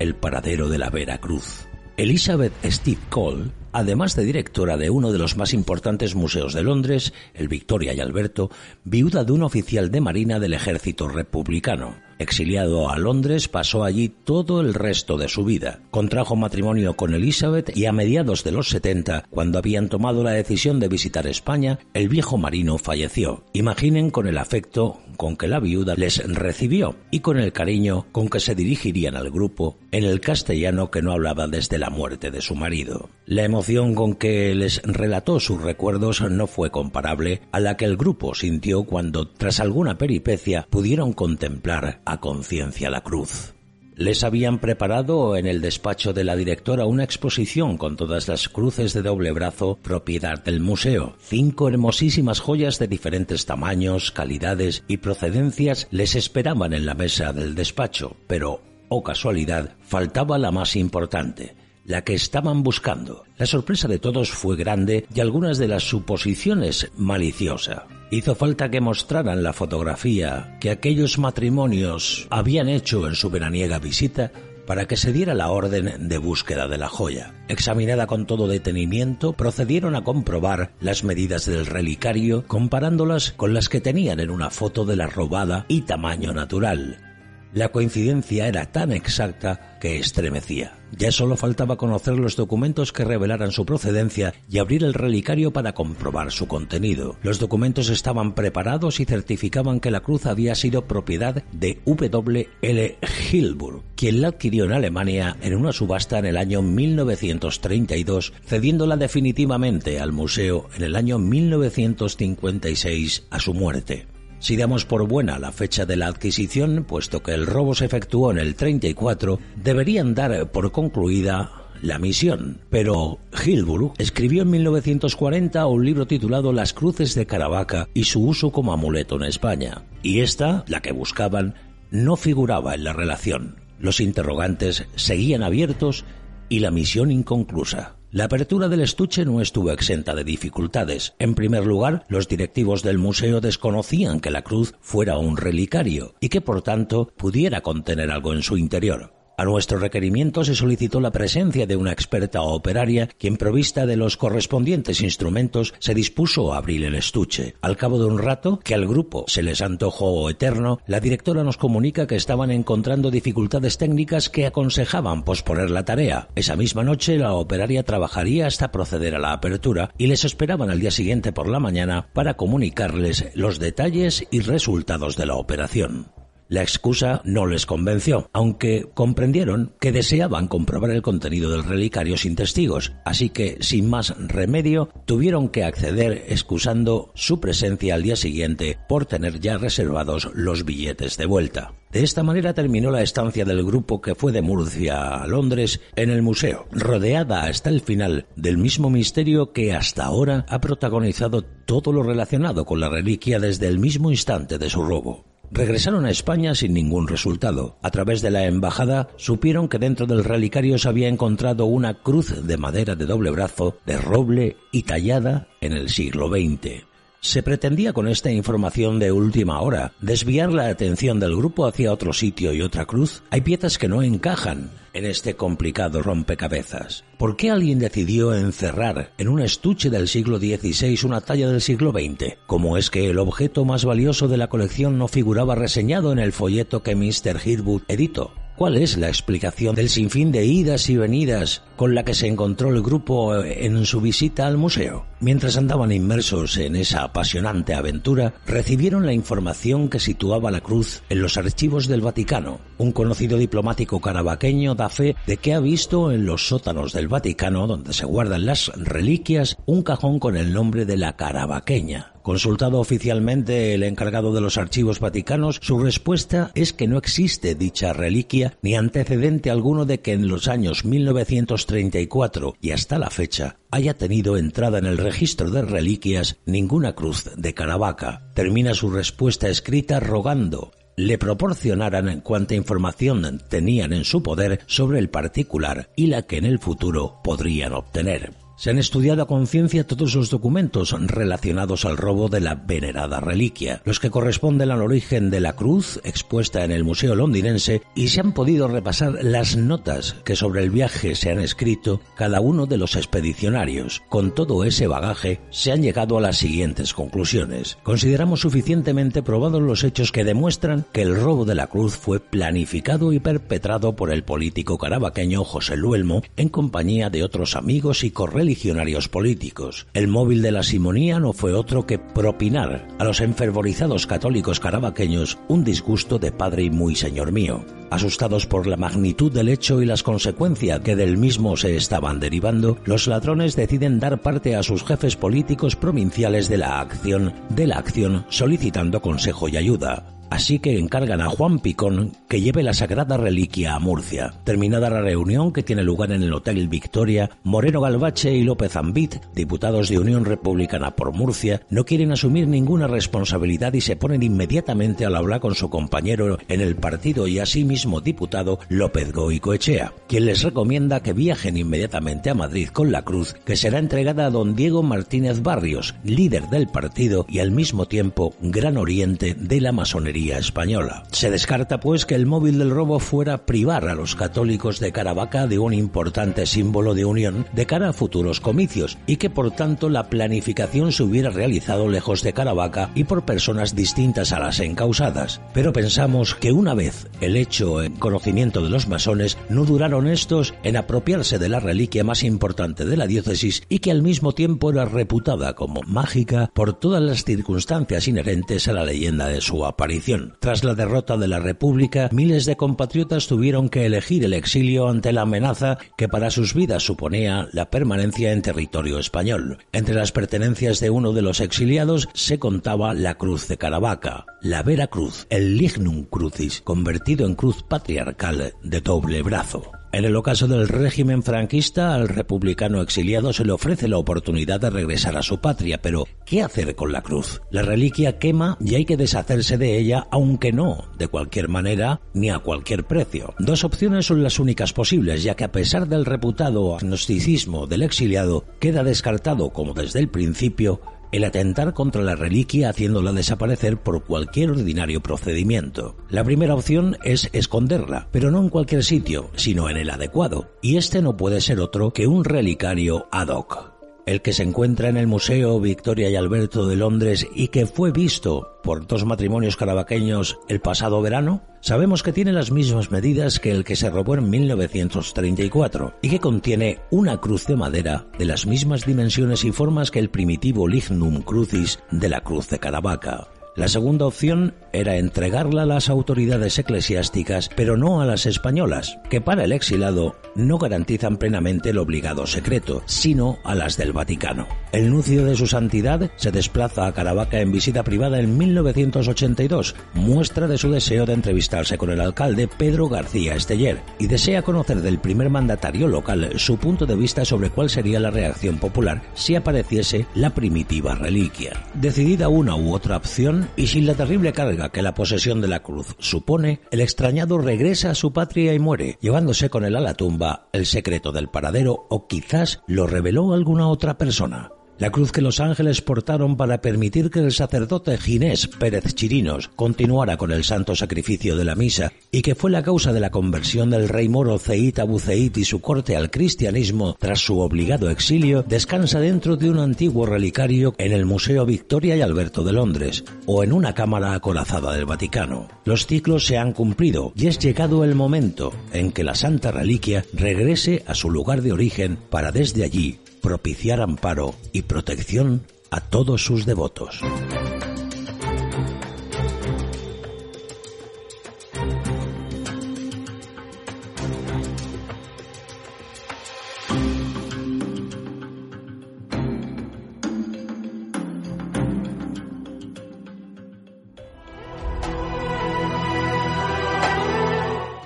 el 0.00 0.16
paradero 0.16 0.68
de 0.68 0.78
la 0.78 0.90
Veracruz. 0.90 1.67
Elizabeth 1.98 2.52
Steve 2.64 3.00
Cole 3.10 3.50
además 3.72 4.16
de 4.16 4.24
directora 4.24 4.76
de 4.76 4.90
uno 4.90 5.12
de 5.12 5.18
los 5.18 5.36
más 5.36 5.54
importantes 5.54 6.14
museos 6.14 6.54
de 6.54 6.62
Londres, 6.62 7.12
el 7.34 7.48
Victoria 7.48 7.94
y 7.94 8.00
Alberto, 8.00 8.50
viuda 8.84 9.24
de 9.24 9.32
un 9.32 9.42
oficial 9.42 9.90
de 9.90 10.00
Marina 10.00 10.40
del 10.40 10.54
ejército 10.54 11.08
republicano. 11.08 11.96
Exiliado 12.18 12.90
a 12.90 12.98
Londres, 12.98 13.46
pasó 13.46 13.84
allí 13.84 14.08
todo 14.08 14.60
el 14.60 14.74
resto 14.74 15.16
de 15.16 15.28
su 15.28 15.44
vida. 15.44 15.78
Contrajo 15.92 16.34
matrimonio 16.34 16.96
con 16.96 17.14
Elizabeth 17.14 17.76
y 17.76 17.86
a 17.86 17.92
mediados 17.92 18.42
de 18.42 18.50
los 18.50 18.70
70, 18.70 19.26
cuando 19.30 19.58
habían 19.58 19.88
tomado 19.88 20.24
la 20.24 20.32
decisión 20.32 20.80
de 20.80 20.88
visitar 20.88 21.28
España, 21.28 21.78
el 21.94 22.08
viejo 22.08 22.36
marino 22.36 22.78
falleció. 22.78 23.44
Imaginen 23.52 24.10
con 24.10 24.26
el 24.26 24.38
afecto 24.38 24.98
con 25.18 25.36
que 25.36 25.48
la 25.48 25.60
viuda 25.60 25.94
les 25.96 26.24
recibió 26.24 26.96
y 27.10 27.20
con 27.20 27.38
el 27.38 27.52
cariño 27.52 28.06
con 28.12 28.28
que 28.28 28.40
se 28.40 28.54
dirigirían 28.54 29.16
al 29.16 29.30
grupo 29.30 29.76
en 29.90 30.04
el 30.04 30.20
castellano 30.20 30.90
que 30.90 31.02
no 31.02 31.12
hablaba 31.12 31.48
desde 31.48 31.76
la 31.76 31.90
muerte 31.90 32.30
de 32.30 32.40
su 32.40 32.54
marido. 32.54 33.10
La 33.26 33.44
emoción 33.44 33.94
con 33.94 34.14
que 34.14 34.54
les 34.54 34.80
relató 34.84 35.40
sus 35.40 35.60
recuerdos 35.60 36.22
no 36.22 36.46
fue 36.46 36.70
comparable 36.70 37.42
a 37.52 37.58
la 37.58 37.76
que 37.76 37.84
el 37.84 37.96
grupo 37.96 38.34
sintió 38.34 38.84
cuando, 38.84 39.28
tras 39.28 39.58
alguna 39.58 39.98
peripecia, 39.98 40.66
pudieron 40.70 41.12
contemplar 41.12 42.00
a 42.04 42.20
conciencia 42.20 42.88
la 42.88 43.02
cruz. 43.02 43.57
Les 43.98 44.22
habían 44.22 44.60
preparado 44.60 45.34
en 45.36 45.48
el 45.48 45.60
despacho 45.60 46.12
de 46.12 46.22
la 46.22 46.36
directora 46.36 46.86
una 46.86 47.02
exposición 47.02 47.76
con 47.76 47.96
todas 47.96 48.28
las 48.28 48.48
cruces 48.48 48.92
de 48.92 49.02
doble 49.02 49.32
brazo 49.32 49.76
propiedad 49.82 50.40
del 50.44 50.60
museo. 50.60 51.16
Cinco 51.18 51.68
hermosísimas 51.68 52.38
joyas 52.38 52.78
de 52.78 52.86
diferentes 52.86 53.44
tamaños, 53.44 54.12
calidades 54.12 54.84
y 54.86 54.98
procedencias 54.98 55.88
les 55.90 56.14
esperaban 56.14 56.74
en 56.74 56.86
la 56.86 56.94
mesa 56.94 57.32
del 57.32 57.56
despacho, 57.56 58.14
pero, 58.28 58.62
oh 58.88 59.02
casualidad, 59.02 59.74
faltaba 59.80 60.38
la 60.38 60.52
más 60.52 60.76
importante, 60.76 61.56
la 61.88 62.04
que 62.04 62.14
estaban 62.14 62.62
buscando. 62.62 63.24
La 63.38 63.46
sorpresa 63.46 63.88
de 63.88 63.98
todos 63.98 64.30
fue 64.30 64.56
grande 64.56 65.06
y 65.12 65.20
algunas 65.20 65.58
de 65.58 65.68
las 65.68 65.82
suposiciones 65.82 66.92
maliciosa. 66.96 67.86
Hizo 68.10 68.34
falta 68.34 68.70
que 68.70 68.80
mostraran 68.80 69.42
la 69.42 69.52
fotografía 69.52 70.58
que 70.60 70.70
aquellos 70.70 71.18
matrimonios 71.18 72.28
habían 72.30 72.68
hecho 72.68 73.08
en 73.08 73.14
su 73.14 73.30
veraniega 73.30 73.78
visita 73.78 74.30
para 74.66 74.86
que 74.86 74.98
se 74.98 75.14
diera 75.14 75.32
la 75.32 75.50
orden 75.50 76.08
de 76.08 76.18
búsqueda 76.18 76.68
de 76.68 76.76
la 76.76 76.88
joya. 76.88 77.32
Examinada 77.48 78.06
con 78.06 78.26
todo 78.26 78.48
detenimiento, 78.48 79.32
procedieron 79.32 79.96
a 79.96 80.04
comprobar 80.04 80.72
las 80.80 81.04
medidas 81.04 81.46
del 81.46 81.64
relicario 81.64 82.46
comparándolas 82.46 83.32
con 83.32 83.54
las 83.54 83.70
que 83.70 83.80
tenían 83.80 84.20
en 84.20 84.28
una 84.30 84.50
foto 84.50 84.84
de 84.84 84.96
la 84.96 85.06
robada 85.06 85.64
y 85.68 85.82
tamaño 85.82 86.34
natural. 86.34 87.07
La 87.54 87.70
coincidencia 87.70 88.46
era 88.46 88.66
tan 88.66 88.92
exacta 88.92 89.78
que 89.80 89.98
estremecía. 89.98 90.74
Ya 90.96 91.12
solo 91.12 91.36
faltaba 91.36 91.76
conocer 91.76 92.18
los 92.18 92.36
documentos 92.36 92.92
que 92.92 93.04
revelaran 93.04 93.52
su 93.52 93.64
procedencia 93.64 94.34
y 94.50 94.58
abrir 94.58 94.84
el 94.84 94.94
relicario 94.94 95.52
para 95.52 95.72
comprobar 95.72 96.30
su 96.30 96.46
contenido. 96.46 97.16
Los 97.22 97.38
documentos 97.38 97.88
estaban 97.88 98.34
preparados 98.34 99.00
y 99.00 99.06
certificaban 99.06 99.80
que 99.80 99.90
la 99.90 100.00
cruz 100.00 100.26
había 100.26 100.54
sido 100.54 100.86
propiedad 100.86 101.42
de 101.52 101.80
W. 101.86 102.48
L. 102.60 102.98
Hilburg, 103.32 103.82
quien 103.96 104.20
la 104.20 104.28
adquirió 104.28 104.64
en 104.64 104.72
Alemania 104.72 105.36
en 105.40 105.54
una 105.54 105.72
subasta 105.72 106.18
en 106.18 106.26
el 106.26 106.36
año 106.36 106.60
1932, 106.62 108.34
cediéndola 108.44 108.96
definitivamente 108.96 110.00
al 110.00 110.12
museo 110.12 110.68
en 110.76 110.82
el 110.82 110.96
año 110.96 111.18
1956 111.18 113.26
a 113.30 113.40
su 113.40 113.54
muerte. 113.54 114.17
Si 114.40 114.56
damos 114.56 114.84
por 114.84 115.06
buena 115.08 115.38
la 115.38 115.50
fecha 115.50 115.84
de 115.84 115.96
la 115.96 116.06
adquisición, 116.06 116.84
puesto 116.86 117.22
que 117.22 117.32
el 117.32 117.46
robo 117.46 117.74
se 117.74 117.86
efectuó 117.86 118.30
en 118.30 118.38
el 118.38 118.54
34, 118.54 119.38
deberían 119.56 120.14
dar 120.14 120.50
por 120.50 120.70
concluida 120.70 121.50
la 121.82 121.98
misión. 121.98 122.60
Pero 122.70 123.18
Hilbur 123.44 123.92
escribió 123.98 124.42
en 124.42 124.50
1940 124.50 125.66
un 125.66 125.84
libro 125.84 126.06
titulado 126.06 126.52
Las 126.52 126.72
cruces 126.72 127.14
de 127.14 127.26
Caravaca 127.26 127.88
y 127.94 128.04
su 128.04 128.22
uso 128.24 128.52
como 128.52 128.72
amuleto 128.72 129.16
en 129.16 129.24
España. 129.24 129.84
Y 130.02 130.20
esta, 130.20 130.64
la 130.68 130.80
que 130.80 130.92
buscaban, 130.92 131.54
no 131.90 132.16
figuraba 132.16 132.74
en 132.74 132.84
la 132.84 132.92
relación. 132.92 133.56
Los 133.80 134.00
interrogantes 134.00 134.86
seguían 134.96 135.42
abiertos 135.42 136.04
y 136.48 136.60
la 136.60 136.70
misión 136.70 137.10
inconclusa. 137.10 137.97
La 138.10 138.24
apertura 138.24 138.68
del 138.68 138.80
estuche 138.80 139.26
no 139.26 139.42
estuvo 139.42 139.70
exenta 139.70 140.14
de 140.14 140.24
dificultades. 140.24 141.12
En 141.18 141.34
primer 141.34 141.66
lugar, 141.66 142.06
los 142.08 142.26
directivos 142.26 142.82
del 142.82 142.96
museo 142.96 143.42
desconocían 143.42 144.20
que 144.20 144.30
la 144.30 144.40
cruz 144.40 144.74
fuera 144.80 145.18
un 145.18 145.36
relicario 145.36 146.14
y 146.18 146.30
que 146.30 146.40
por 146.40 146.62
tanto 146.62 147.12
pudiera 147.18 147.60
contener 147.60 148.10
algo 148.10 148.32
en 148.32 148.42
su 148.42 148.56
interior. 148.56 149.17
A 149.38 149.44
nuestro 149.44 149.78
requerimiento 149.78 150.42
se 150.42 150.56
solicitó 150.56 151.00
la 151.00 151.12
presencia 151.12 151.64
de 151.64 151.76
una 151.76 151.92
experta 151.92 152.42
operaria 152.42 153.06
quien 153.06 153.36
provista 153.36 153.86
de 153.86 153.96
los 153.96 154.16
correspondientes 154.16 155.00
instrumentos 155.00 155.74
se 155.78 155.94
dispuso 155.94 156.52
a 156.52 156.56
abrir 156.56 156.84
el 156.84 156.96
estuche. 156.96 157.54
Al 157.60 157.76
cabo 157.76 158.00
de 158.00 158.06
un 158.06 158.18
rato, 158.18 158.58
que 158.58 158.74
al 158.74 158.88
grupo 158.88 159.26
se 159.28 159.44
les 159.44 159.62
antojó 159.62 160.28
eterno, 160.28 160.80
la 160.88 160.98
directora 160.98 161.44
nos 161.44 161.56
comunica 161.56 162.08
que 162.08 162.16
estaban 162.16 162.50
encontrando 162.50 163.12
dificultades 163.12 163.78
técnicas 163.78 164.28
que 164.28 164.44
aconsejaban 164.44 165.22
posponer 165.22 165.70
la 165.70 165.84
tarea. 165.84 166.26
Esa 166.34 166.56
misma 166.56 166.82
noche 166.82 167.16
la 167.16 167.34
operaria 167.34 167.84
trabajaría 167.84 168.48
hasta 168.48 168.72
proceder 168.72 169.14
a 169.14 169.20
la 169.20 169.32
apertura 169.32 169.94
y 169.98 170.08
les 170.08 170.24
esperaban 170.24 170.68
al 170.68 170.80
día 170.80 170.90
siguiente 170.90 171.30
por 171.30 171.46
la 171.46 171.60
mañana 171.60 172.08
para 172.12 172.34
comunicarles 172.34 173.30
los 173.34 173.60
detalles 173.60 174.26
y 174.32 174.40
resultados 174.40 175.16
de 175.16 175.26
la 175.26 175.36
operación. 175.36 176.10
La 176.50 176.62
excusa 176.62 177.20
no 177.24 177.46
les 177.46 177.66
convenció, 177.66 178.30
aunque 178.32 178.88
comprendieron 178.94 179.74
que 179.80 179.92
deseaban 179.92 180.48
comprobar 180.48 180.90
el 180.90 181.02
contenido 181.02 181.50
del 181.50 181.62
relicario 181.62 182.16
sin 182.16 182.36
testigos, 182.36 182.94
así 183.04 183.28
que, 183.28 183.58
sin 183.60 183.90
más 183.90 184.14
remedio, 184.16 184.88
tuvieron 185.04 185.50
que 185.50 185.64
acceder 185.64 186.24
excusando 186.28 187.12
su 187.14 187.38
presencia 187.38 187.94
al 187.94 188.02
día 188.02 188.16
siguiente 188.16 188.78
por 188.88 189.04
tener 189.04 189.40
ya 189.40 189.58
reservados 189.58 190.30
los 190.32 190.64
billetes 190.64 191.18
de 191.18 191.26
vuelta. 191.26 191.74
De 191.92 192.02
esta 192.02 192.22
manera 192.22 192.54
terminó 192.54 192.90
la 192.90 193.02
estancia 193.02 193.44
del 193.44 193.62
grupo 193.62 194.00
que 194.00 194.14
fue 194.14 194.32
de 194.32 194.40
Murcia 194.40 195.22
a 195.22 195.26
Londres 195.26 195.82
en 195.96 196.08
el 196.08 196.22
museo, 196.22 196.66
rodeada 196.70 197.42
hasta 197.42 197.68
el 197.68 197.82
final 197.82 198.24
del 198.36 198.56
mismo 198.56 198.88
misterio 198.88 199.52
que 199.52 199.74
hasta 199.74 200.04
ahora 200.04 200.46
ha 200.48 200.62
protagonizado 200.62 201.42
todo 201.42 201.92
lo 201.92 202.02
relacionado 202.02 202.64
con 202.64 202.80
la 202.80 202.88
reliquia 202.88 203.38
desde 203.38 203.68
el 203.68 203.78
mismo 203.78 204.10
instante 204.10 204.56
de 204.56 204.70
su 204.70 204.82
robo. 204.82 205.26
Regresaron 205.50 206.04
a 206.06 206.10
España 206.10 206.54
sin 206.54 206.74
ningún 206.74 207.08
resultado. 207.08 207.78
A 207.82 207.90
través 207.90 208.22
de 208.22 208.30
la 208.30 208.44
embajada 208.44 209.08
supieron 209.16 209.68
que 209.68 209.78
dentro 209.78 210.06
del 210.06 210.24
relicario 210.24 210.78
se 210.78 210.88
había 210.88 211.08
encontrado 211.08 211.66
una 211.66 211.94
cruz 211.94 212.46
de 212.46 212.56
madera 212.56 212.94
de 212.94 213.06
doble 213.06 213.30
brazo, 213.30 213.78
de 213.86 213.98
roble 213.98 214.56
y 214.72 214.82
tallada 214.82 215.48
en 215.60 215.72
el 215.72 215.88
siglo 215.88 216.28
XX. 216.28 216.87
Se 217.20 217.42
pretendía 217.42 217.92
con 217.92 218.06
esta 218.06 218.30
información 218.30 219.00
de 219.00 219.10
última 219.10 219.60
hora 219.60 219.92
desviar 220.00 220.52
la 220.52 220.68
atención 220.68 221.18
del 221.18 221.34
grupo 221.36 221.66
hacia 221.66 221.92
otro 221.92 222.12
sitio 222.12 222.52
y 222.52 222.62
otra 222.62 222.86
cruz. 222.86 223.24
Hay 223.30 223.40
piezas 223.40 223.76
que 223.76 223.88
no 223.88 224.02
encajan 224.02 224.70
en 224.92 225.04
este 225.04 225.34
complicado 225.34 226.00
rompecabezas. 226.00 227.04
¿Por 227.18 227.36
qué 227.36 227.50
alguien 227.50 227.80
decidió 227.80 228.34
encerrar 228.34 229.12
en 229.18 229.28
un 229.28 229.40
estuche 229.40 229.90
del 229.90 230.06
siglo 230.06 230.38
XVI 230.38 230.98
una 231.04 231.20
talla 231.20 231.48
del 231.48 231.60
siglo 231.60 231.90
XX? 231.90 232.36
¿Cómo 232.46 232.76
es 232.76 232.88
que 232.88 233.10
el 233.10 233.18
objeto 233.18 233.64
más 233.64 233.84
valioso 233.84 234.28
de 234.28 234.36
la 234.36 234.48
colección 234.48 234.96
no 234.96 235.08
figuraba 235.08 235.56
reseñado 235.56 236.12
en 236.12 236.20
el 236.20 236.32
folleto 236.32 236.84
que 236.84 236.94
Mr. 236.94 237.40
Hirwood 237.44 237.82
editó? 237.88 238.32
¿Cuál 238.58 238.76
es 238.76 238.96
la 238.96 239.06
explicación 239.06 239.76
del 239.76 239.88
sinfín 239.88 240.32
de 240.32 240.44
idas 240.44 240.90
y 240.90 240.96
venidas 240.96 241.62
con 241.76 241.94
la 241.94 242.02
que 242.02 242.12
se 242.12 242.26
encontró 242.26 242.70
el 242.70 242.82
grupo 242.82 243.36
en 243.36 243.86
su 243.86 244.00
visita 244.00 244.48
al 244.48 244.56
museo? 244.56 245.06
Mientras 245.20 245.56
andaban 245.56 245.92
inmersos 245.92 246.56
en 246.56 246.74
esa 246.74 247.04
apasionante 247.04 247.74
aventura, 247.74 248.34
recibieron 248.46 249.06
la 249.06 249.12
información 249.12 249.88
que 249.88 250.00
situaba 250.00 250.50
la 250.50 250.60
cruz 250.60 251.04
en 251.08 251.22
los 251.22 251.36
archivos 251.36 251.86
del 251.86 252.00
Vaticano. 252.00 252.58
Un 252.78 252.90
conocido 252.90 253.38
diplomático 253.38 254.00
carabaqueño 254.00 254.74
da 254.74 254.88
fe 254.88 255.14
de 255.28 255.36
que 255.36 255.54
ha 255.54 255.60
visto 255.60 256.10
en 256.10 256.26
los 256.26 256.48
sótanos 256.48 256.92
del 256.92 257.06
Vaticano, 257.06 257.68
donde 257.68 257.92
se 257.92 258.06
guardan 258.06 258.44
las 258.44 258.72
reliquias, 258.74 259.56
un 259.66 259.84
cajón 259.84 260.18
con 260.18 260.36
el 260.36 260.52
nombre 260.52 260.84
de 260.84 260.96
la 260.96 261.14
carabaqueña. 261.14 262.17
Consultado 262.28 262.78
oficialmente 262.78 263.72
el 263.72 263.82
encargado 263.82 264.34
de 264.34 264.42
los 264.42 264.58
archivos 264.58 265.00
vaticanos, 265.00 265.60
su 265.62 265.78
respuesta 265.78 266.50
es 266.54 266.74
que 266.74 266.86
no 266.86 266.98
existe 266.98 267.54
dicha 267.54 267.94
reliquia 267.94 268.58
ni 268.60 268.74
antecedente 268.74 269.50
alguno 269.50 269.86
de 269.86 270.00
que 270.00 270.12
en 270.12 270.28
los 270.28 270.46
años 270.46 270.84
1934 270.84 272.56
y 272.60 272.72
hasta 272.72 272.98
la 272.98 273.08
fecha 273.08 273.56
haya 273.70 273.94
tenido 273.94 274.36
entrada 274.36 274.76
en 274.76 274.84
el 274.84 274.98
registro 274.98 275.50
de 275.50 275.62
reliquias 275.62 276.36
ninguna 276.44 276.94
cruz 276.94 277.30
de 277.34 277.54
Caravaca. 277.54 278.30
Termina 278.34 278.74
su 278.74 278.90
respuesta 278.90 279.48
escrita 279.48 279.98
rogando 279.98 280.72
le 280.96 281.16
proporcionaran 281.16 282.20
cuanta 282.20 282.54
información 282.54 283.40
tenían 283.48 283.94
en 283.94 284.04
su 284.04 284.22
poder 284.22 284.60
sobre 284.66 284.98
el 284.98 285.08
particular 285.08 285.88
y 285.96 286.08
la 286.08 286.26
que 286.26 286.36
en 286.36 286.44
el 286.44 286.58
futuro 286.58 287.20
podrían 287.24 287.72
obtener. 287.72 288.47
Se 288.58 288.70
han 288.70 288.78
estudiado 288.78 289.22
a 289.22 289.28
conciencia 289.28 289.86
todos 289.86 290.16
los 290.16 290.30
documentos 290.30 290.90
relacionados 290.90 291.84
al 291.84 291.96
robo 291.96 292.28
de 292.28 292.40
la 292.40 292.56
venerada 292.56 293.20
reliquia, 293.20 293.82
los 293.84 294.00
que 294.00 294.10
corresponden 294.10 294.72
al 294.72 294.82
origen 294.82 295.30
de 295.30 295.38
la 295.38 295.52
cruz 295.52 296.00
expuesta 296.02 296.64
en 296.64 296.72
el 296.72 296.82
Museo 296.82 297.14
Londinense 297.14 297.82
y 297.94 298.08
se 298.08 298.18
han 298.18 298.32
podido 298.32 298.66
repasar 298.66 299.22
las 299.22 299.56
notas 299.56 300.16
que 300.24 300.34
sobre 300.34 300.64
el 300.64 300.70
viaje 300.70 301.14
se 301.14 301.30
han 301.30 301.38
escrito 301.38 302.00
cada 302.16 302.40
uno 302.40 302.66
de 302.66 302.78
los 302.78 302.96
expedicionarios. 302.96 304.02
Con 304.08 304.34
todo 304.34 304.64
ese 304.64 304.88
bagaje 304.88 305.38
se 305.50 305.70
han 305.70 305.84
llegado 305.84 306.18
a 306.18 306.20
las 306.20 306.38
siguientes 306.38 306.94
conclusiones. 306.94 307.78
Consideramos 307.84 308.40
suficientemente 308.40 309.22
probados 309.22 309.62
los 309.62 309.84
hechos 309.84 310.10
que 310.10 310.24
demuestran 310.24 310.84
que 310.90 311.02
el 311.02 311.14
robo 311.14 311.44
de 311.44 311.54
la 311.54 311.68
cruz 311.68 311.96
fue 311.96 312.18
planificado 312.18 313.12
y 313.12 313.20
perpetrado 313.20 313.94
por 313.94 314.10
el 314.10 314.24
político 314.24 314.78
carabaqueño 314.78 315.44
José 315.44 315.76
Luelmo 315.76 316.22
en 316.36 316.48
compañía 316.48 317.08
de 317.08 317.22
otros 317.22 317.54
amigos 317.54 318.02
y 318.02 318.10
correligionarios 318.10 318.47
religionarios 318.48 319.10
políticos. 319.10 319.86
El 319.92 320.08
móvil 320.08 320.40
de 320.40 320.52
la 320.52 320.62
simonía 320.62 321.20
no 321.20 321.34
fue 321.34 321.52
otro 321.52 321.84
que 321.84 321.98
propinar 321.98 322.88
a 322.98 323.04
los 323.04 323.20
enfervorizados 323.20 324.06
católicos 324.06 324.58
carabaqueños 324.58 325.36
un 325.48 325.64
disgusto 325.64 326.18
de 326.18 326.32
padre 326.32 326.62
y 326.62 326.70
muy 326.70 326.96
señor 326.96 327.30
mío. 327.30 327.62
Asustados 327.90 328.46
por 328.46 328.66
la 328.66 328.78
magnitud 328.78 329.30
del 329.30 329.50
hecho 329.50 329.82
y 329.82 329.84
las 329.84 330.02
consecuencias 330.02 330.80
que 330.80 330.96
del 330.96 331.18
mismo 331.18 331.58
se 331.58 331.76
estaban 331.76 332.20
derivando, 332.20 332.78
los 332.86 333.06
ladrones 333.06 333.54
deciden 333.54 334.00
dar 334.00 334.22
parte 334.22 334.56
a 334.56 334.62
sus 334.62 334.82
jefes 334.82 335.14
políticos 335.14 335.76
provinciales 335.76 336.48
de 336.48 336.56
la 336.56 336.80
acción, 336.80 337.34
de 337.50 337.66
la 337.66 337.76
acción 337.76 338.24
solicitando 338.30 339.02
consejo 339.02 339.50
y 339.50 339.58
ayuda. 339.58 340.17
Así 340.30 340.58
que 340.58 340.78
encargan 340.78 341.20
a 341.20 341.28
Juan 341.28 341.58
Picón 341.58 342.12
que 342.28 342.40
lleve 342.40 342.62
la 342.62 342.74
sagrada 342.74 343.16
reliquia 343.16 343.74
a 343.74 343.78
Murcia. 343.78 344.34
Terminada 344.44 344.90
la 344.90 345.00
reunión 345.00 345.52
que 345.52 345.62
tiene 345.62 345.82
lugar 345.82 346.12
en 346.12 346.22
el 346.22 346.32
Hotel 346.32 346.68
Victoria, 346.68 347.30
Moreno 347.44 347.80
Galvache 347.80 348.34
y 348.34 348.42
López 348.42 348.76
Ambit, 348.76 349.16
diputados 349.34 349.88
de 349.88 349.98
Unión 349.98 350.24
Republicana 350.24 350.94
por 350.94 351.12
Murcia, 351.12 351.62
no 351.70 351.84
quieren 351.84 352.12
asumir 352.12 352.46
ninguna 352.46 352.86
responsabilidad 352.86 353.72
y 353.72 353.80
se 353.80 353.96
ponen 353.96 354.22
inmediatamente 354.22 355.06
al 355.06 355.16
hablar 355.16 355.40
con 355.40 355.54
su 355.54 355.70
compañero 355.70 356.38
en 356.48 356.60
el 356.60 356.76
partido 356.76 357.26
y 357.26 357.38
asimismo 357.38 358.00
diputado 358.00 358.58
López 358.68 359.12
Goicoechea, 359.12 359.94
quien 360.08 360.26
les 360.26 360.42
recomienda 360.42 361.00
que 361.00 361.14
viajen 361.14 361.56
inmediatamente 361.56 362.30
a 362.30 362.34
Madrid 362.34 362.68
con 362.68 362.92
la 362.92 363.02
cruz 363.02 363.34
que 363.44 363.56
será 363.56 363.78
entregada 363.78 364.26
a 364.26 364.30
don 364.30 364.54
Diego 364.54 364.82
Martínez 364.82 365.42
Barrios, 365.42 365.94
líder 366.04 366.48
del 366.48 366.68
partido 366.68 367.24
y 367.28 367.38
al 367.38 367.50
mismo 367.50 367.86
tiempo 367.86 368.34
gran 368.42 368.76
oriente 368.76 369.34
de 369.34 369.60
la 369.60 369.72
masonería 369.72 370.17
española. 370.26 371.04
Se 371.12 371.30
descarta 371.30 371.80
pues 371.80 372.04
que 372.04 372.14
el 372.14 372.26
móvil 372.26 372.58
del 372.58 372.70
robo 372.70 372.98
fuera 372.98 373.46
privar 373.46 373.88
a 373.88 373.94
los 373.94 374.14
católicos 374.14 374.80
de 374.80 374.92
Caravaca 374.92 375.46
de 375.46 375.58
un 375.58 375.72
importante 375.72 376.46
símbolo 376.46 376.94
de 376.94 377.04
unión 377.04 377.46
de 377.52 377.66
cara 377.66 377.90
a 377.90 377.92
futuros 377.92 378.40
comicios 378.40 378.98
y 379.06 379.16
que 379.16 379.30
por 379.30 379.52
tanto 379.52 379.88
la 379.88 380.08
planificación 380.10 380.92
se 380.92 381.04
hubiera 381.04 381.30
realizado 381.30 381.88
lejos 381.88 382.22
de 382.22 382.32
Caravaca 382.32 382.90
y 382.94 383.04
por 383.04 383.24
personas 383.24 383.74
distintas 383.74 384.32
a 384.32 384.40
las 384.40 384.60
encausadas. 384.60 385.40
Pero 385.54 385.72
pensamos 385.72 386.34
que 386.34 386.52
una 386.52 386.74
vez 386.74 387.08
el 387.20 387.36
hecho 387.36 387.82
en 387.82 387.94
conocimiento 387.94 388.62
de 388.62 388.70
los 388.70 388.88
masones 388.88 389.38
no 389.48 389.64
duraron 389.64 390.06
estos 390.08 390.54
en 390.62 390.76
apropiarse 390.76 391.38
de 391.38 391.48
la 391.48 391.60
reliquia 391.60 392.04
más 392.04 392.24
importante 392.24 392.84
de 392.84 392.96
la 392.96 393.06
diócesis 393.06 393.62
y 393.68 393.78
que 393.78 393.90
al 393.90 394.02
mismo 394.02 394.32
tiempo 394.32 394.70
era 394.70 394.84
reputada 394.84 395.54
como 395.54 395.82
mágica 395.86 396.50
por 396.54 396.72
todas 396.74 397.02
las 397.02 397.24
circunstancias 397.24 398.08
inherentes 398.08 398.68
a 398.68 398.72
la 398.72 398.84
leyenda 398.84 399.28
de 399.28 399.40
su 399.40 399.64
aparición. 399.64 400.07
Tras 400.40 400.64
la 400.64 400.74
derrota 400.74 401.18
de 401.18 401.28
la 401.28 401.38
República, 401.38 402.08
miles 402.12 402.46
de 402.46 402.56
compatriotas 402.56 403.26
tuvieron 403.26 403.68
que 403.68 403.84
elegir 403.84 404.24
el 404.24 404.32
exilio 404.32 404.88
ante 404.88 405.12
la 405.12 405.22
amenaza 405.22 405.76
que 405.98 406.08
para 406.08 406.30
sus 406.30 406.54
vidas 406.54 406.82
suponía 406.82 407.48
la 407.52 407.68
permanencia 407.68 408.32
en 408.32 408.40
territorio 408.40 408.98
español. 408.98 409.58
Entre 409.72 409.94
las 409.94 410.12
pertenencias 410.12 410.80
de 410.80 410.88
uno 410.88 411.12
de 411.12 411.22
los 411.22 411.40
exiliados 411.40 412.08
se 412.14 412.38
contaba 412.38 412.94
la 412.94 413.16
cruz 413.16 413.48
de 413.48 413.58
Caravaca, 413.58 414.24
la 414.40 414.62
Vera 414.62 414.86
Cruz, 414.86 415.26
el 415.28 415.58
Lignum 415.58 416.04
Crucis, 416.04 416.62
convertido 416.62 417.26
en 417.26 417.34
cruz 417.34 417.62
patriarcal 417.62 418.54
de 418.62 418.80
doble 418.80 419.22
brazo. 419.22 419.77
En 419.90 420.04
el 420.04 420.14
ocaso 420.16 420.46
del 420.46 420.68
régimen 420.68 421.22
franquista, 421.22 421.94
al 421.94 422.08
republicano 422.08 422.82
exiliado 422.82 423.32
se 423.32 423.44
le 423.44 423.52
ofrece 423.52 423.88
la 423.88 423.96
oportunidad 423.96 424.60
de 424.60 424.68
regresar 424.68 425.16
a 425.16 425.22
su 425.22 425.40
patria, 425.40 425.80
pero 425.80 426.06
¿qué 426.26 426.42
hacer 426.42 426.74
con 426.74 426.92
la 426.92 427.00
cruz? 427.00 427.40
La 427.50 427.62
reliquia 427.62 428.18
quema 428.18 428.58
y 428.60 428.74
hay 428.74 428.84
que 428.84 428.98
deshacerse 428.98 429.56
de 429.56 429.78
ella, 429.78 430.06
aunque 430.10 430.52
no 430.52 430.84
de 430.98 431.08
cualquier 431.08 431.48
manera 431.48 432.02
ni 432.12 432.28
a 432.28 432.38
cualquier 432.38 432.84
precio. 432.84 433.34
Dos 433.38 433.64
opciones 433.64 434.04
son 434.04 434.22
las 434.22 434.38
únicas 434.38 434.74
posibles, 434.74 435.22
ya 435.22 435.36
que 435.36 435.44
a 435.44 435.52
pesar 435.52 435.88
del 435.88 436.04
reputado 436.04 436.76
agnosticismo 436.76 437.66
del 437.66 437.82
exiliado, 437.82 438.44
queda 438.60 438.84
descartado, 438.84 439.50
como 439.50 439.72
desde 439.72 440.00
el 440.00 440.08
principio, 440.08 440.82
el 441.12 441.24
atentar 441.24 441.74
contra 441.74 442.02
la 442.02 442.16
reliquia 442.16 442.70
haciéndola 442.70 443.12
desaparecer 443.12 443.78
por 443.78 444.04
cualquier 444.04 444.50
ordinario 444.50 445.00
procedimiento. 445.00 445.96
La 446.08 446.24
primera 446.24 446.54
opción 446.54 446.96
es 447.04 447.30
esconderla, 447.32 448.08
pero 448.10 448.30
no 448.30 448.40
en 448.40 448.48
cualquier 448.48 448.84
sitio, 448.84 449.30
sino 449.36 449.70
en 449.70 449.76
el 449.76 449.90
adecuado, 449.90 450.50
y 450.62 450.76
este 450.76 451.02
no 451.02 451.16
puede 451.16 451.40
ser 451.40 451.60
otro 451.60 451.92
que 451.92 452.06
un 452.06 452.24
relicario 452.24 453.06
ad 453.10 453.28
hoc 453.28 453.77
el 454.08 454.22
que 454.22 454.32
se 454.32 454.42
encuentra 454.42 454.88
en 454.88 454.96
el 454.96 455.06
Museo 455.06 455.60
Victoria 455.60 456.08
y 456.08 456.16
Alberto 456.16 456.66
de 456.66 456.76
Londres 456.76 457.26
y 457.34 457.48
que 457.48 457.66
fue 457.66 457.92
visto 457.92 458.58
por 458.62 458.86
dos 458.86 459.04
matrimonios 459.04 459.56
carabaqueños 459.56 460.38
el 460.48 460.60
pasado 460.60 461.02
verano? 461.02 461.42
Sabemos 461.60 462.02
que 462.02 462.12
tiene 462.12 462.32
las 462.32 462.50
mismas 462.50 462.90
medidas 462.90 463.38
que 463.38 463.50
el 463.50 463.64
que 463.64 463.76
se 463.76 463.90
robó 463.90 464.14
en 464.14 464.30
1934 464.30 465.94
y 466.00 466.08
que 466.08 466.20
contiene 466.20 466.80
una 466.90 467.20
cruz 467.20 467.46
de 467.46 467.56
madera 467.56 468.06
de 468.18 468.24
las 468.24 468.46
mismas 468.46 468.86
dimensiones 468.86 469.44
y 469.44 469.52
formas 469.52 469.90
que 469.90 469.98
el 469.98 470.10
primitivo 470.10 470.68
Lignum 470.68 471.22
Crucis 471.22 471.78
de 471.90 472.08
la 472.08 472.20
cruz 472.22 472.48
de 472.48 472.58
Caravaca. 472.58 473.28
La 473.58 473.66
segunda 473.66 474.06
opción 474.06 474.54
era 474.72 474.98
entregarla 474.98 475.62
a 475.62 475.66
las 475.66 475.90
autoridades 475.90 476.56
eclesiásticas, 476.60 477.50
pero 477.56 477.76
no 477.76 478.00
a 478.00 478.06
las 478.06 478.24
españolas, 478.24 479.00
que 479.10 479.20
para 479.20 479.42
el 479.42 479.50
exilado 479.50 480.14
no 480.36 480.58
garantizan 480.58 481.16
plenamente 481.16 481.70
el 481.70 481.78
obligado 481.78 482.24
secreto, 482.28 482.84
sino 482.86 483.38
a 483.42 483.56
las 483.56 483.76
del 483.76 483.92
Vaticano. 483.92 484.46
El 484.70 484.90
nuncio 484.90 485.24
de 485.24 485.34
su 485.34 485.48
santidad 485.48 486.08
se 486.14 486.30
desplaza 486.30 486.86
a 486.86 486.92
Caravaca 486.92 487.40
en 487.40 487.50
visita 487.50 487.82
privada 487.82 488.20
en 488.20 488.38
1982, 488.38 489.74
muestra 489.92 490.46
de 490.46 490.56
su 490.56 490.70
deseo 490.70 491.04
de 491.04 491.14
entrevistarse 491.14 491.78
con 491.78 491.90
el 491.90 492.00
alcalde 492.00 492.46
Pedro 492.46 492.88
García 492.88 493.34
Esteller 493.34 493.80
y 493.98 494.06
desea 494.06 494.42
conocer 494.42 494.82
del 494.82 495.00
primer 495.00 495.30
mandatario 495.30 495.88
local 495.88 496.30
su 496.36 496.58
punto 496.58 496.86
de 496.86 496.94
vista 496.94 497.24
sobre 497.24 497.50
cuál 497.50 497.70
sería 497.70 497.98
la 497.98 498.10
reacción 498.10 498.58
popular 498.58 499.02
si 499.14 499.34
apareciese 499.34 500.06
la 500.14 500.30
primitiva 500.30 500.94
reliquia. 500.94 501.54
Decidida 501.74 502.28
una 502.28 502.54
u 502.54 502.72
otra 502.72 502.98
opción, 502.98 503.47
y 503.56 503.66
sin 503.66 503.86
la 503.86 503.94
terrible 503.94 504.32
carga 504.32 504.70
que 504.70 504.82
la 504.82 504.94
posesión 504.94 505.40
de 505.40 505.48
la 505.48 505.62
cruz 505.62 505.96
supone, 505.98 506.60
el 506.70 506.80
extrañado 506.80 507.38
regresa 507.38 507.90
a 507.90 507.94
su 507.94 508.12
patria 508.12 508.54
y 508.54 508.58
muere, 508.58 508.98
llevándose 509.00 509.50
con 509.50 509.64
él 509.64 509.76
a 509.76 509.80
la 509.80 509.94
tumba 509.94 510.48
el 510.52 510.66
secreto 510.66 511.12
del 511.12 511.28
paradero 511.28 511.86
o 511.88 512.06
quizás 512.06 512.60
lo 512.66 512.86
reveló 512.86 513.32
alguna 513.32 513.68
otra 513.68 513.98
persona 513.98 514.50
la 514.78 514.90
cruz 514.90 515.12
que 515.12 515.20
los 515.20 515.40
ángeles 515.40 515.80
portaron 515.80 516.36
para 516.36 516.60
permitir 516.60 517.10
que 517.10 517.20
el 517.20 517.32
sacerdote 517.32 517.98
Ginés 517.98 518.46
Pérez 518.46 518.94
Chirinos 518.94 519.48
continuara 519.56 520.16
con 520.16 520.30
el 520.30 520.44
santo 520.44 520.76
sacrificio 520.76 521.36
de 521.36 521.44
la 521.44 521.54
misa 521.54 521.92
y 522.12 522.22
que 522.22 522.34
fue 522.34 522.50
la 522.50 522.62
causa 522.62 522.92
de 522.92 523.00
la 523.00 523.10
conversión 523.10 523.70
del 523.70 523.88
rey 523.88 524.08
moro 524.08 524.38
Zeit 524.38 524.78
Abu 524.78 525.00
y 525.08 525.44
su 525.44 525.60
corte 525.60 525.96
al 525.96 526.10
cristianismo 526.10 526.96
tras 526.98 527.20
su 527.20 527.38
obligado 527.40 527.90
exilio, 527.90 528.44
descansa 528.46 529.00
dentro 529.00 529.36
de 529.36 529.50
un 529.50 529.58
antiguo 529.58 530.06
relicario 530.06 530.74
en 530.78 530.92
el 530.92 531.06
Museo 531.06 531.46
Victoria 531.46 531.96
y 531.96 532.00
Alberto 532.00 532.44
de 532.44 532.52
Londres 532.52 533.04
o 533.26 533.42
en 533.42 533.52
una 533.52 533.74
cámara 533.74 534.14
acorazada 534.14 534.74
del 534.74 534.86
Vaticano. 534.86 535.48
Los 535.64 535.86
ciclos 535.86 536.26
se 536.26 536.38
han 536.38 536.52
cumplido 536.52 537.12
y 537.16 537.26
es 537.26 537.38
llegado 537.38 537.84
el 537.84 537.94
momento 537.94 538.52
en 538.72 538.92
que 538.92 539.04
la 539.04 539.14
santa 539.14 539.50
reliquia 539.50 540.04
regrese 540.12 540.84
a 540.86 540.94
su 540.94 541.10
lugar 541.10 541.42
de 541.42 541.52
origen 541.52 541.98
para 542.10 542.32
desde 542.32 542.64
allí 542.64 542.98
propiciar 543.28 543.82
amparo 543.82 544.34
y 544.52 544.62
protección 544.62 545.42
a 545.70 545.82
todos 545.82 546.24
sus 546.24 546.46
devotos. 546.46 546.98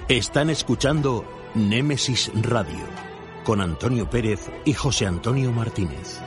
Están 0.08 0.50
escuchando 0.50 1.24
Némesis 1.56 2.30
Radio 2.32 3.01
con 3.44 3.60
Antonio 3.60 4.08
Pérez 4.08 4.50
y 4.64 4.72
José 4.72 5.06
Antonio 5.06 5.52
Martínez. 5.52 6.20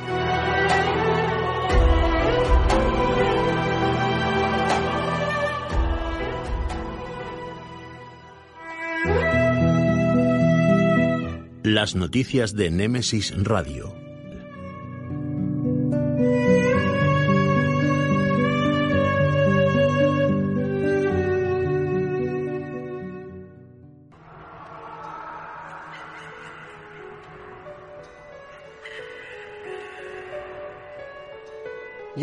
Las 11.63 11.95
noticias 11.95 12.53
de 12.55 12.69
Némesis 12.69 13.33
Radio 13.43 14.04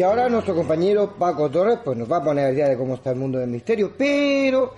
Y 0.02 0.04
ahora 0.04 0.28
nuestro 0.28 0.56
compañero 0.56 1.14
Paco 1.16 1.48
Torres 1.48 1.78
pues 1.84 1.96
nos 1.96 2.10
va 2.10 2.16
a 2.16 2.24
poner 2.24 2.52
idea 2.52 2.68
de 2.68 2.76
cómo 2.76 2.94
está 2.94 3.10
el 3.10 3.16
mundo 3.18 3.38
del 3.38 3.48
misterio, 3.48 3.92
pero 3.96 4.74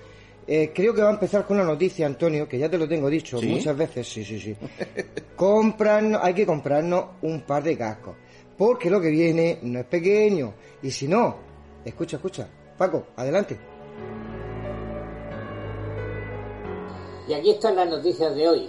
eh, 0.47 0.71
creo 0.75 0.95
que 0.95 1.01
va 1.01 1.09
a 1.09 1.13
empezar 1.15 1.47
con 1.47 1.57
una 1.57 1.65
noticia, 1.65 2.05
Antonio, 2.05 2.47
que 2.47 2.59
ya 2.59 2.69
te 2.69 2.77
lo 2.77 2.87
tengo 2.87 3.09
dicho 3.09 3.41
muchas 3.41 3.75
veces, 3.75 4.07
sí, 4.07 4.23
sí, 4.23 4.39
sí. 4.39 4.55
Compran, 5.35 6.19
hay 6.21 6.35
que 6.35 6.45
comprarnos 6.45 7.07
un 7.23 7.41
par 7.41 7.63
de 7.63 7.75
cascos, 7.75 8.15
porque 8.59 8.91
lo 8.91 9.01
que 9.01 9.09
viene 9.09 9.61
no 9.63 9.79
es 9.79 9.87
pequeño, 9.87 10.53
y 10.83 10.91
si 10.91 11.09
no, 11.09 11.37
escucha, 11.83 12.17
escucha, 12.17 12.47
Paco, 12.77 13.07
adelante. 13.17 13.59
Y 17.27 17.33
aquí 17.33 17.49
están 17.49 17.77
las 17.77 17.89
noticias 17.89 18.35
de 18.35 18.47
hoy. 18.47 18.69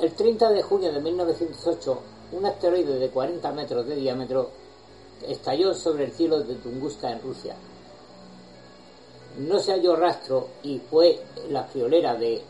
El 0.00 0.12
30 0.12 0.50
de 0.50 0.62
junio 0.62 0.92
de 0.92 1.00
1908, 1.00 2.02
un 2.32 2.46
asteroide 2.46 2.98
de 2.98 3.10
40 3.10 3.52
metros 3.52 3.86
de 3.86 3.94
diámetro 3.94 4.63
estalló 5.28 5.74
sobre 5.74 6.04
el 6.04 6.12
cielo 6.12 6.40
de 6.40 6.54
Tunguska 6.56 7.10
en 7.10 7.22
Rusia 7.22 7.56
no 9.38 9.58
se 9.58 9.72
halló 9.72 9.96
rastro 9.96 10.48
y 10.62 10.78
fue 10.78 11.20
la 11.50 11.64
friolera 11.64 12.14
de 12.14 12.40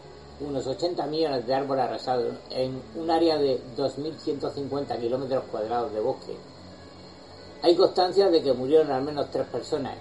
unos 0.41 0.67
80 0.67 1.07
millones 1.07 1.47
de 1.47 1.55
árboles 1.55 1.85
arrasados 1.85 2.35
en 2.51 2.81
un 2.97 3.11
área 3.11 3.39
de 3.39 3.59
2.150 3.77 5.01
kilómetros 5.01 5.45
cuadrados 5.51 5.93
de 5.93 6.01
bosque. 6.01 6.37
Hay 7.63 7.75
constancia 7.77 8.29
de 8.29 8.43
que 8.43 8.53
murieron 8.53 8.91
al 8.91 9.03
menos 9.03 9.31
tres 9.31 9.47
personas. 9.47 9.97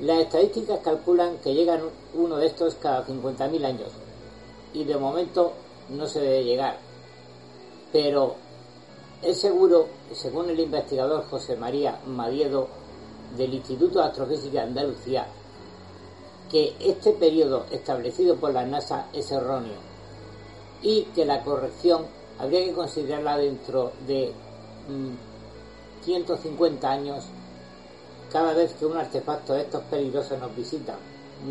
Las 0.00 0.20
estadísticas 0.20 0.78
calculan 0.80 1.36
que 1.38 1.52
llegan 1.52 1.82
uno 2.14 2.36
de 2.36 2.46
estos 2.46 2.76
cada 2.76 3.04
50.000 3.04 3.64
años 3.64 3.90
y 4.72 4.84
de 4.84 4.96
momento 4.96 5.52
no 5.90 6.06
se 6.06 6.20
debe 6.20 6.44
llegar. 6.44 6.78
Pero 7.92 8.36
es 9.22 9.40
seguro, 9.40 9.88
según 10.12 10.50
el 10.50 10.60
investigador 10.60 11.24
José 11.28 11.56
María 11.56 12.00
Madiedo 12.06 12.68
del 13.36 13.54
Instituto 13.54 13.98
de 13.98 14.06
Astrofísica 14.06 14.60
de 14.60 14.68
Andalucía, 14.68 15.26
que 16.50 16.76
este 16.80 17.12
periodo 17.12 17.66
establecido 17.70 18.36
por 18.36 18.52
la 18.52 18.64
NASA 18.64 19.08
es 19.12 19.30
erróneo 19.32 19.76
y 20.82 21.02
que 21.14 21.24
la 21.24 21.42
corrección 21.42 22.06
habría 22.38 22.64
que 22.64 22.72
considerarla 22.72 23.36
dentro 23.36 23.92
de 24.06 24.32
150 26.04 26.86
mm, 26.86 26.90
años 26.90 27.24
cada 28.32 28.54
vez 28.54 28.74
que 28.74 28.86
un 28.86 28.96
artefacto 28.96 29.54
de 29.54 29.62
estos 29.62 29.82
peligrosos 29.84 30.38
nos 30.38 30.54
visita. 30.54 30.94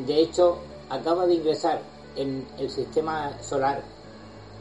De 0.06 0.20
hecho, 0.20 0.58
acaba 0.90 1.26
de 1.26 1.36
ingresar 1.36 1.82
en 2.16 2.48
el 2.58 2.70
sistema 2.70 3.38
solar 3.42 3.84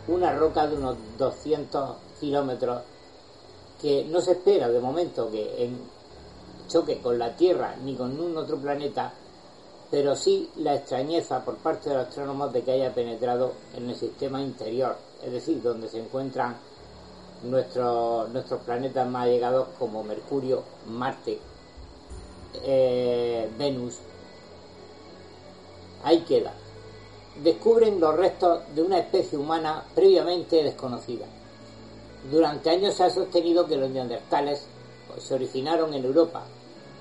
una 0.08 0.32
roca 0.34 0.66
de 0.66 0.76
unos 0.76 0.96
200 1.18 1.96
kilómetros 2.20 2.82
que 3.80 4.04
no 4.04 4.20
se 4.20 4.32
espera 4.32 4.68
de 4.68 4.80
momento 4.80 5.30
que 5.30 5.64
en 5.64 5.78
choque 6.68 6.98
con 7.00 7.18
la 7.18 7.36
Tierra 7.36 7.76
ni 7.82 7.94
con 7.94 8.16
ningún 8.16 8.36
otro 8.36 8.56
planeta 8.56 9.12
pero 9.90 10.16
sí 10.16 10.50
la 10.56 10.74
extrañeza 10.74 11.44
por 11.44 11.56
parte 11.56 11.90
de 11.90 11.96
los 11.96 12.08
astrónomos 12.08 12.52
de 12.52 12.62
que 12.62 12.72
haya 12.72 12.92
penetrado 12.92 13.52
en 13.76 13.88
el 13.88 13.96
sistema 13.96 14.42
interior, 14.42 14.96
es 15.24 15.32
decir, 15.32 15.62
donde 15.62 15.88
se 15.88 16.00
encuentran 16.00 16.56
nuestros, 17.44 18.28
nuestros 18.30 18.62
planetas 18.62 19.08
más 19.08 19.24
allegados 19.24 19.68
como 19.78 20.02
Mercurio, 20.02 20.62
Marte, 20.88 21.38
eh, 22.64 23.48
Venus. 23.56 23.98
Ahí 26.02 26.20
queda. 26.20 26.52
Descubren 27.42 28.00
los 28.00 28.16
restos 28.16 28.62
de 28.74 28.82
una 28.82 28.98
especie 28.98 29.38
humana 29.38 29.84
previamente 29.94 30.62
desconocida. 30.62 31.26
Durante 32.30 32.70
años 32.70 32.94
se 32.94 33.04
ha 33.04 33.10
sostenido 33.10 33.66
que 33.66 33.76
los 33.76 33.90
neandertales 33.90 34.66
se 35.18 35.34
originaron 35.34 35.94
en 35.94 36.04
Europa, 36.04 36.44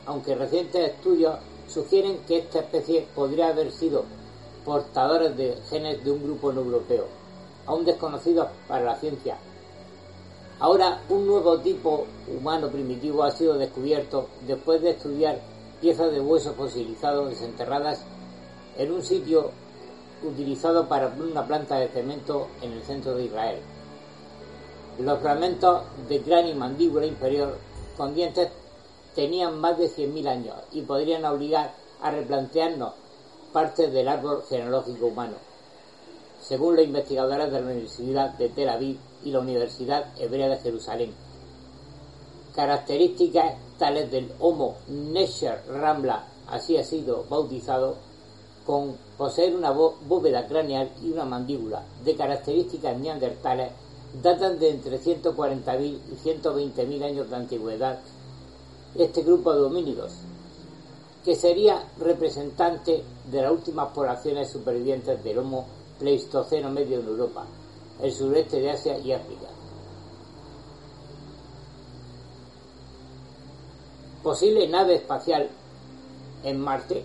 aunque 0.05 0.35
recientes 0.35 0.91
estudios 0.91 1.39
sugieren 1.67 2.19
que 2.27 2.39
esta 2.39 2.59
especie 2.59 3.07
podría 3.15 3.47
haber 3.47 3.71
sido 3.71 4.03
portadores 4.63 5.35
de 5.35 5.57
genes 5.69 6.03
de 6.03 6.11
un 6.11 6.23
grupo 6.23 6.53
no 6.53 6.61
europeo, 6.61 7.07
aún 7.65 7.85
desconocidos 7.85 8.49
para 8.67 8.85
la 8.85 8.95
ciencia. 8.97 9.37
Ahora 10.59 11.01
un 11.09 11.25
nuevo 11.25 11.59
tipo 11.59 12.05
humano 12.27 12.69
primitivo 12.69 13.23
ha 13.23 13.31
sido 13.31 13.57
descubierto 13.57 14.27
después 14.47 14.81
de 14.81 14.91
estudiar 14.91 15.41
piezas 15.81 16.11
de 16.11 16.21
hueso 16.21 16.53
fosilizado 16.53 17.25
desenterradas 17.25 18.03
en 18.77 18.91
un 18.91 19.03
sitio 19.03 19.51
utilizado 20.23 20.87
para 20.87 21.07
una 21.07 21.45
planta 21.45 21.77
de 21.77 21.89
cemento 21.89 22.47
en 22.61 22.73
el 22.73 22.83
centro 22.83 23.15
de 23.15 23.25
Israel. 23.25 23.59
Los 24.99 25.19
fragmentos 25.19 25.83
de 26.07 26.21
cráneo 26.21 26.51
y 26.51 26.55
mandíbula 26.55 27.05
inferior 27.05 27.57
con 27.97 28.15
dientes 28.15 28.49
tenían 29.13 29.59
más 29.59 29.77
de 29.77 29.89
100.000 29.89 30.27
años 30.27 30.55
y 30.71 30.81
podrían 30.81 31.25
obligar 31.25 31.73
a 32.01 32.11
replantearnos 32.11 32.93
parte 33.51 33.89
del 33.89 34.07
árbol 34.07 34.43
genealógico 34.49 35.07
humano, 35.07 35.35
según 36.41 36.75
los 36.75 36.85
investigadores 36.85 37.51
de 37.51 37.59
la 37.61 37.67
Universidad 37.67 38.33
de 38.33 38.49
Tel 38.49 38.69
Aviv 38.69 38.97
y 39.23 39.31
la 39.31 39.39
Universidad 39.39 40.07
Hebrea 40.17 40.49
de 40.49 40.57
Jerusalén. 40.57 41.13
Características 42.53 43.55
tales 43.77 44.09
del 44.11 44.31
Homo 44.39 44.75
Nesher 44.87 45.61
Rambla, 45.67 46.25
así 46.47 46.77
ha 46.77 46.83
sido 46.83 47.25
bautizado, 47.29 47.95
con 48.65 48.97
poseer 49.17 49.55
una 49.55 49.71
bóveda 49.71 50.47
craneal 50.47 50.89
y 51.03 51.11
una 51.11 51.25
mandíbula 51.25 51.83
de 52.03 52.15
características 52.15 52.97
neandertales, 52.97 53.71
datan 54.21 54.59
de 54.59 54.69
entre 54.69 54.99
140.000 54.99 55.81
y 55.83 56.15
120.000 56.23 57.03
años 57.03 57.29
de 57.29 57.35
antigüedad 57.35 57.99
este 58.95 59.23
grupo 59.23 59.53
de 59.53 59.61
homínidos, 59.61 60.13
que 61.23 61.35
sería 61.35 61.83
representante 61.99 63.03
de 63.29 63.41
las 63.41 63.51
últimas 63.51 63.91
poblaciones 63.91 64.49
supervivientes 64.49 65.21
del 65.23 65.39
Homo 65.39 65.65
pleistoceno 65.99 66.69
medio 66.69 66.99
en 66.99 67.07
Europa, 67.07 67.45
el 68.01 68.11
sureste 68.11 68.59
de 68.59 68.71
Asia 68.71 68.97
y 68.99 69.11
África. 69.11 69.47
Posible 74.23 74.67
nave 74.67 74.95
espacial 74.95 75.49
en 76.43 76.59
Marte, 76.59 77.03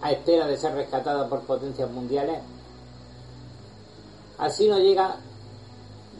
a 0.00 0.12
espera 0.12 0.46
de 0.46 0.56
ser 0.56 0.74
rescatada 0.74 1.28
por 1.28 1.42
potencias 1.42 1.90
mundiales. 1.90 2.40
Así 4.38 4.68
nos 4.68 4.78
llega 4.78 5.16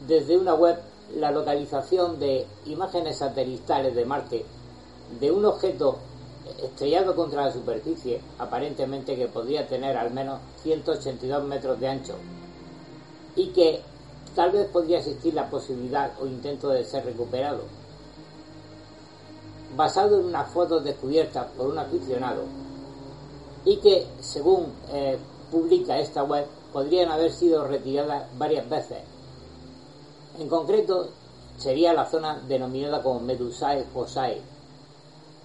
desde 0.07 0.37
una 0.37 0.55
web 0.55 0.79
la 1.17 1.31
localización 1.31 2.19
de 2.19 2.47
imágenes 2.67 3.19
satelitales 3.19 3.95
de 3.95 4.05
Marte 4.05 4.45
de 5.21 5.33
un 5.33 5.45
objeto 5.45 5.99
estrellado 6.63 7.15
contra 7.15 7.47
la 7.47 7.53
superficie, 7.53 8.21
aparentemente 8.39 9.17
que 9.17 9.29
podría 9.29 9.67
tener 9.67 9.97
al 9.97 10.11
menos 10.13 10.41
182 10.63 11.45
metros 11.45 11.79
de 11.79 11.89
ancho, 11.89 12.15
y 13.37 13.49
que 13.49 13.81
tal 14.35 14.53
vez 14.53 14.69
podría 14.69 14.99
existir 14.99 15.35
la 15.35 15.49
posibilidad 15.49 16.13
o 16.21 16.27
intento 16.27 16.69
de 16.69 16.85
ser 16.85 17.05
recuperado. 17.05 17.63
Basado 19.77 20.19
en 20.19 20.27
unas 20.27 20.51
fotos 20.51 20.83
descubiertas 20.85 21.47
por 21.57 21.69
un 21.69 21.79
aficionado, 21.79 22.45
y 23.65 23.77
que, 23.77 24.07
según 24.21 24.73
eh, 24.93 25.19
publica 25.51 25.99
esta 25.99 26.23
web, 26.25 26.47
podrían 26.73 27.11
haber 27.11 27.33
sido 27.33 27.67
retiradas 27.67 28.27
varias 28.39 28.69
veces. 28.69 28.99
En 30.39 30.49
concreto, 30.49 31.09
sería 31.57 31.93
la 31.93 32.07
zona 32.07 32.39
denominada 32.47 33.03
como 33.03 33.19
Medusae 33.19 33.85
Fossae, 33.93 34.41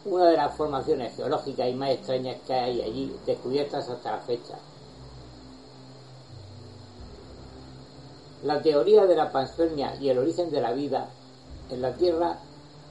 una 0.05 0.25
de 0.27 0.37
las 0.37 0.55
formaciones 0.55 1.15
geológicas 1.15 1.67
y 1.67 1.73
más 1.73 1.89
extrañas 1.91 2.37
que 2.45 2.53
hay 2.53 2.81
allí 2.81 3.15
descubiertas 3.25 3.89
hasta 3.89 4.11
la 4.11 4.19
fecha. 4.19 4.59
La 8.43 8.61
teoría 8.61 9.05
de 9.07 9.15
la 9.15 9.31
panspermia 9.31 9.95
y 9.95 10.09
el 10.09 10.19
origen 10.19 10.51
de 10.51 10.61
la 10.61 10.73
vida 10.73 11.07
en 11.69 11.81
la 11.81 11.93
Tierra 11.93 12.37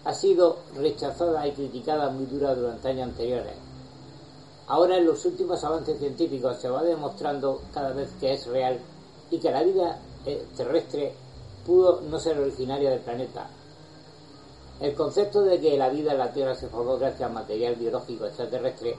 ha 0.04 0.14
sido 0.14 0.58
rechazada 0.74 1.46
y 1.46 1.52
criticada 1.52 2.10
muy 2.10 2.26
dura 2.26 2.54
durante 2.54 2.88
años 2.88 3.10
anteriores. 3.10 3.54
Ahora 4.66 4.96
en 4.96 5.06
los 5.06 5.24
últimos 5.24 5.62
avances 5.62 5.98
científicos 5.98 6.56
se 6.58 6.68
va 6.68 6.82
demostrando 6.82 7.60
cada 7.72 7.92
vez 7.92 8.10
que 8.18 8.32
es 8.32 8.46
real 8.46 8.80
y 9.30 9.38
que 9.38 9.50
la 9.50 9.62
vida 9.62 9.98
eh, 10.24 10.44
terrestre 10.56 11.14
pudo 11.66 12.00
no 12.02 12.18
ser 12.18 12.38
originaria 12.38 12.90
del 12.90 13.00
planeta, 13.00 13.48
el 14.80 14.94
concepto 14.94 15.42
de 15.42 15.60
que 15.60 15.76
la 15.76 15.90
vida 15.90 16.12
en 16.12 16.18
la 16.18 16.32
Tierra 16.32 16.56
se 16.56 16.68
formó 16.68 16.98
gracias 16.98 17.22
al 17.22 17.32
material 17.32 17.76
biológico 17.76 18.26
extraterrestre 18.26 18.96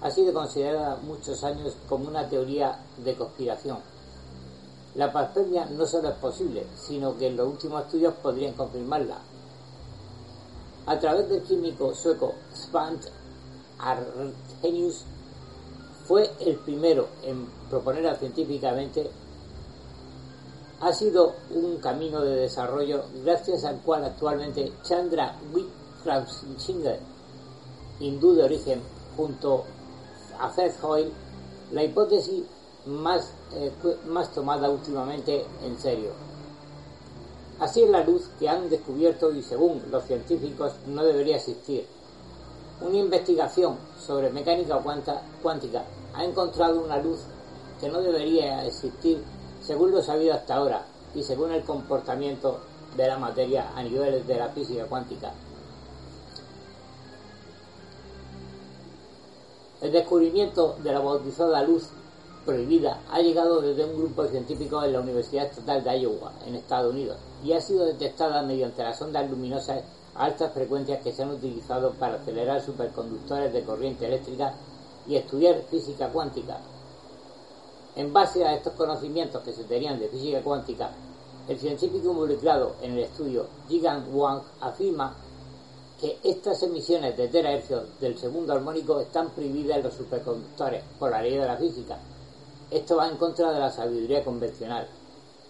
ha 0.00 0.10
sido 0.10 0.32
considerada 0.32 0.96
muchos 1.02 1.44
años 1.44 1.74
como 1.88 2.08
una 2.08 2.28
teoría 2.28 2.78
de 2.96 3.14
conspiración. 3.14 3.78
La 4.94 5.12
panspermia 5.12 5.66
no 5.66 5.86
solo 5.86 6.08
es 6.08 6.14
posible, 6.14 6.66
sino 6.76 7.16
que 7.18 7.30
los 7.30 7.46
últimos 7.46 7.84
estudios 7.84 8.14
podrían 8.14 8.54
confirmarla. 8.54 9.18
A 10.86 10.98
través 10.98 11.28
del 11.28 11.42
químico 11.42 11.94
sueco 11.94 12.32
Svante 12.54 13.08
Arrhenius 13.78 15.04
fue 16.06 16.30
el 16.40 16.56
primero 16.56 17.08
en 17.22 17.46
proponer 17.68 18.16
científicamente 18.16 19.10
ha 20.80 20.92
sido 20.92 21.34
un 21.50 21.78
camino 21.78 22.20
de 22.22 22.36
desarrollo 22.36 23.04
gracias 23.24 23.64
al 23.64 23.80
cual 23.80 24.04
actualmente 24.04 24.72
Chandra 24.82 25.36
Wickraftsinghe, 25.52 27.00
hindú 28.00 28.34
de 28.34 28.44
origen, 28.44 28.80
junto 29.16 29.64
a 30.38 30.48
Fred 30.50 30.72
Hoyle, 30.82 31.12
la 31.72 31.82
hipótesis 31.82 32.44
más, 32.86 33.32
eh, 33.54 33.72
más 34.06 34.32
tomada 34.32 34.70
últimamente 34.70 35.44
en 35.64 35.78
serio. 35.78 36.12
Así 37.58 37.82
es 37.82 37.90
la 37.90 38.04
luz 38.04 38.30
que 38.38 38.48
han 38.48 38.70
descubierto 38.70 39.32
y 39.32 39.42
según 39.42 39.82
los 39.90 40.04
científicos 40.04 40.74
no 40.86 41.02
debería 41.02 41.36
existir. 41.36 41.86
Una 42.80 42.98
investigación 42.98 43.76
sobre 43.98 44.30
mecánica 44.30 44.80
cuántica 45.42 45.84
ha 46.14 46.24
encontrado 46.24 46.80
una 46.80 47.02
luz 47.02 47.18
que 47.80 47.88
no 47.88 48.00
debería 48.00 48.64
existir 48.64 49.20
según 49.68 49.90
lo 49.90 50.02
sabido 50.02 50.32
hasta 50.32 50.54
ahora 50.54 50.86
y 51.14 51.22
según 51.22 51.52
el 51.52 51.62
comportamiento 51.62 52.58
de 52.96 53.06
la 53.06 53.18
materia 53.18 53.70
a 53.76 53.82
nivel 53.82 54.26
de 54.26 54.38
la 54.38 54.48
física 54.48 54.86
cuántica. 54.86 55.30
El 59.82 59.92
descubrimiento 59.92 60.78
de 60.82 60.90
la 60.90 61.00
bautizada 61.00 61.62
luz 61.64 61.90
prohibida 62.46 63.02
ha 63.10 63.20
llegado 63.20 63.60
desde 63.60 63.84
un 63.84 63.98
grupo 63.98 64.22
de 64.22 64.30
científicos 64.30 64.86
en 64.86 64.94
la 64.94 65.00
Universidad 65.00 65.44
Estatal 65.44 65.84
de 65.84 66.00
Iowa, 66.00 66.32
en 66.46 66.54
Estados 66.54 66.94
Unidos, 66.94 67.18
y 67.44 67.52
ha 67.52 67.60
sido 67.60 67.84
detectada 67.84 68.42
mediante 68.42 68.82
las 68.82 69.02
ondas 69.02 69.28
luminosas 69.28 69.82
a 70.14 70.24
altas 70.24 70.54
frecuencias 70.54 71.02
que 71.02 71.12
se 71.12 71.24
han 71.24 71.30
utilizado 71.30 71.92
para 71.92 72.14
acelerar 72.14 72.62
superconductores 72.62 73.52
de 73.52 73.64
corriente 73.64 74.06
eléctrica 74.06 74.54
y 75.06 75.16
estudiar 75.16 75.60
física 75.70 76.08
cuántica. 76.08 76.58
En 77.98 78.12
base 78.12 78.44
a 78.44 78.54
estos 78.54 78.74
conocimientos 78.74 79.42
que 79.42 79.52
se 79.52 79.64
tenían 79.64 79.98
de 79.98 80.06
física 80.06 80.40
cuántica, 80.40 80.92
el 81.48 81.58
científico 81.58 82.12
involucrado 82.12 82.76
en 82.80 82.92
el 82.92 83.00
estudio, 83.00 83.46
Jigan 83.68 84.06
Wang, 84.14 84.40
afirma 84.60 85.16
que 86.00 86.16
estas 86.22 86.62
emisiones 86.62 87.16
de 87.16 87.26
terahercios 87.26 87.98
del 88.00 88.16
segundo 88.16 88.52
armónico 88.52 89.00
están 89.00 89.30
prohibidas 89.30 89.78
en 89.78 89.82
los 89.82 89.94
superconductores 89.94 90.84
por 90.96 91.10
la 91.10 91.22
ley 91.22 91.36
de 91.36 91.44
la 91.44 91.56
física. 91.56 91.98
Esto 92.70 92.98
va 92.98 93.08
en 93.08 93.16
contra 93.16 93.50
de 93.50 93.58
la 93.58 93.72
sabiduría 93.72 94.24
convencional, 94.24 94.86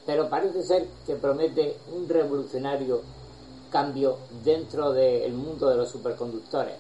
pero 0.06 0.30
parece 0.30 0.62
ser 0.62 0.88
que 1.06 1.16
promete 1.16 1.76
un 1.94 2.08
revolucionario 2.08 3.02
cambio 3.70 4.16
dentro 4.42 4.94
del 4.94 5.34
mundo 5.34 5.68
de 5.68 5.76
los 5.76 5.90
superconductores, 5.90 6.76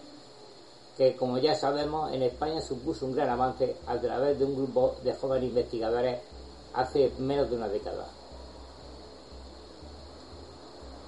que 0.98 1.14
como 1.14 1.38
ya 1.38 1.54
sabemos 1.54 2.12
en 2.12 2.22
España 2.24 2.60
supuso 2.60 3.06
un 3.06 3.14
gran 3.14 3.28
avance 3.28 3.76
a 3.86 3.96
través 4.00 4.36
de 4.36 4.44
un 4.44 4.56
grupo 4.56 4.96
de 5.04 5.14
jóvenes 5.14 5.50
investigadores 5.50 6.18
hace 6.74 7.12
menos 7.20 7.48
de 7.48 7.56
una 7.56 7.68
década. 7.68 8.08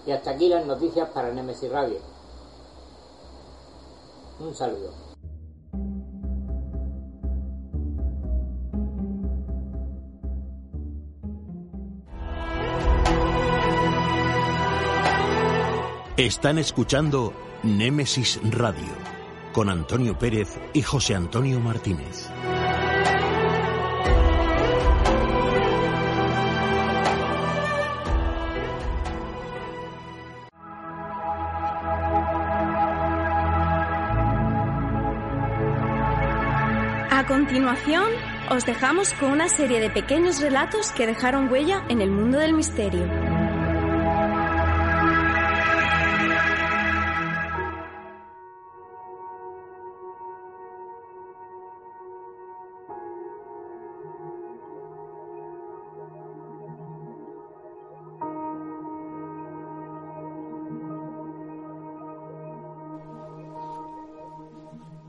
Y 0.06 0.12
hasta 0.12 0.30
aquí 0.30 0.48
las 0.48 0.64
noticias 0.64 1.08
para 1.10 1.32
Nemesis 1.32 1.70
Radio. 1.70 1.98
Un 4.38 4.54
saludo. 4.54 4.92
Están 16.16 16.58
escuchando 16.58 17.32
Némesis 17.64 18.38
Radio 18.52 19.09
con 19.52 19.68
Antonio 19.68 20.18
Pérez 20.18 20.58
y 20.72 20.82
José 20.82 21.14
Antonio 21.14 21.60
Martínez. 21.60 22.28
A 37.10 37.26
continuación, 37.26 38.04
os 38.50 38.64
dejamos 38.64 39.12
con 39.14 39.30
una 39.30 39.48
serie 39.48 39.80
de 39.80 39.90
pequeños 39.90 40.40
relatos 40.40 40.90
que 40.92 41.06
dejaron 41.06 41.50
huella 41.52 41.84
en 41.88 42.00
el 42.00 42.10
mundo 42.10 42.38
del 42.38 42.54
misterio. 42.54 43.29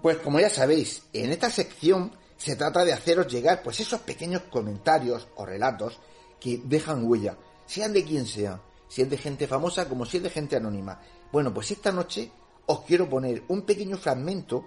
Pues 0.01 0.17
como 0.17 0.39
ya 0.39 0.49
sabéis, 0.49 1.03
en 1.13 1.31
esta 1.31 1.49
sección 1.49 2.11
se 2.37 2.55
trata 2.55 2.83
de 2.83 2.93
haceros 2.93 3.27
llegar 3.27 3.61
pues 3.61 3.79
esos 3.79 4.01
pequeños 4.01 4.43
comentarios 4.49 5.27
o 5.35 5.45
relatos 5.45 5.99
que 6.39 6.59
dejan 6.63 7.05
huella, 7.05 7.37
sean 7.67 7.93
de 7.93 8.03
quien 8.03 8.25
sea, 8.25 8.59
si 8.87 9.03
es 9.03 9.09
de 9.09 9.17
gente 9.17 9.47
famosa 9.47 9.87
como 9.87 10.05
si 10.05 10.17
es 10.17 10.23
de 10.23 10.31
gente 10.31 10.55
anónima. 10.55 10.99
Bueno, 11.31 11.53
pues 11.53 11.69
esta 11.69 11.91
noche 11.91 12.31
os 12.65 12.81
quiero 12.81 13.07
poner 13.07 13.43
un 13.47 13.61
pequeño 13.61 13.95
fragmento. 13.97 14.65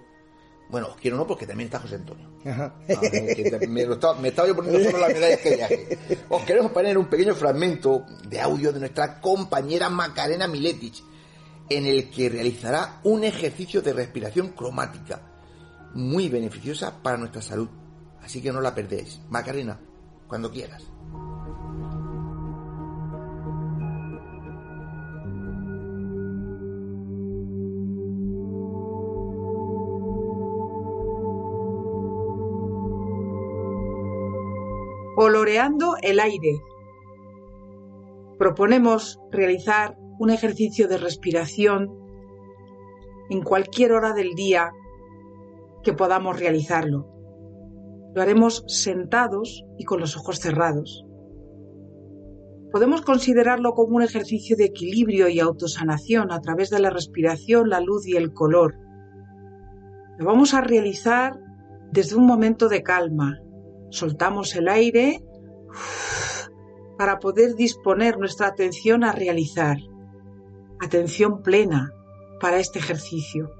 Bueno, 0.69 0.87
os 0.87 0.95
quiero 0.95 1.17
no 1.17 1.27
porque 1.27 1.45
también 1.45 1.67
está 1.67 1.79
José 1.79 1.95
Antonio. 1.95 2.29
Me, 3.67 3.81
estaba, 3.81 4.47
yo 4.47 4.55
poniendo 4.55 4.83
solo 4.83 4.99
las 4.99 5.13
medallas 5.13 5.39
que 5.39 5.55
viaje. 5.55 5.97
Os 6.29 6.43
queremos 6.43 6.71
poner 6.71 6.97
un 6.97 7.07
pequeño 7.07 7.35
fragmento 7.35 8.05
de 8.27 8.39
audio 8.39 8.71
de 8.71 8.79
nuestra 8.79 9.19
compañera 9.19 9.89
Macarena 9.89 10.47
Miletich 10.47 11.03
en 11.69 11.85
el 11.87 12.09
que 12.09 12.29
realizará 12.29 12.99
un 13.03 13.23
ejercicio 13.23 13.81
de 13.81 13.93
respiración 13.93 14.49
cromática, 14.49 15.21
muy 15.93 16.29
beneficiosa 16.29 17.01
para 17.01 17.17
nuestra 17.17 17.41
salud. 17.41 17.69
Así 18.21 18.41
que 18.41 18.51
no 18.51 18.61
la 18.61 18.75
perdéis. 18.75 19.21
Macarena, 19.29 19.79
cuando 20.27 20.51
quieras. 20.51 20.83
Oloreando 35.17 35.95
el 36.01 36.19
aire. 36.19 36.61
Proponemos 38.37 39.17
realizar 39.31 39.95
un 40.19 40.29
ejercicio 40.29 40.87
de 40.87 40.97
respiración 40.97 41.89
en 43.29 43.41
cualquier 43.41 43.91
hora 43.91 44.13
del 44.13 44.33
día 44.35 44.71
que 45.83 45.93
podamos 45.93 46.39
realizarlo. 46.39 47.07
Lo 48.13 48.21
haremos 48.21 48.63
sentados 48.67 49.65
y 49.77 49.83
con 49.83 49.99
los 49.99 50.15
ojos 50.15 50.39
cerrados. 50.39 51.05
Podemos 52.71 53.01
considerarlo 53.01 53.73
como 53.73 53.97
un 53.97 54.03
ejercicio 54.03 54.55
de 54.57 54.65
equilibrio 54.65 55.27
y 55.29 55.39
autosanación 55.39 56.31
a 56.31 56.41
través 56.41 56.69
de 56.69 56.79
la 56.79 56.89
respiración, 56.89 57.69
la 57.69 57.79
luz 57.79 58.07
y 58.07 58.15
el 58.15 58.33
color. 58.33 58.75
Lo 60.17 60.25
vamos 60.25 60.53
a 60.53 60.61
realizar 60.61 61.39
desde 61.91 62.15
un 62.15 62.25
momento 62.25 62.67
de 62.67 62.83
calma. 62.83 63.39
Soltamos 63.89 64.55
el 64.55 64.67
aire 64.67 65.23
para 66.97 67.19
poder 67.19 67.55
disponer 67.55 68.17
nuestra 68.17 68.47
atención 68.47 69.03
a 69.03 69.11
realizar 69.11 69.77
atención 70.85 71.41
plena 71.41 71.91
para 72.39 72.59
este 72.59 72.79
ejercicio. 72.79 73.51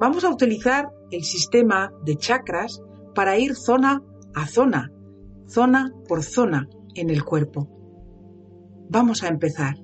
Vamos 0.00 0.24
a 0.24 0.30
utilizar 0.30 0.90
el 1.10 1.24
sistema 1.24 1.92
de 2.04 2.16
chakras 2.16 2.80
para 3.14 3.38
ir 3.38 3.54
zona 3.54 4.02
a 4.34 4.46
zona, 4.46 4.92
zona 5.46 5.92
por 6.08 6.22
zona 6.22 6.68
en 6.94 7.10
el 7.10 7.24
cuerpo. 7.24 7.68
Vamos 8.88 9.22
a 9.22 9.28
empezar. 9.28 9.74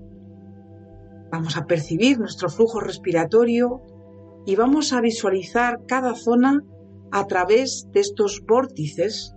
Vamos 1.31 1.57
a 1.57 1.67
percibir 1.67 2.19
nuestro 2.19 2.49
flujo 2.49 2.81
respiratorio 2.81 3.83
y 4.47 4.57
vamos 4.57 4.93
a 4.93 5.01
visualizar 5.01 5.81
cada 5.87 6.15
zona 6.15 6.63
a 7.13 7.27
través 7.27 7.89
de 7.93 8.01
estos 8.01 8.43
vórtices, 8.47 9.33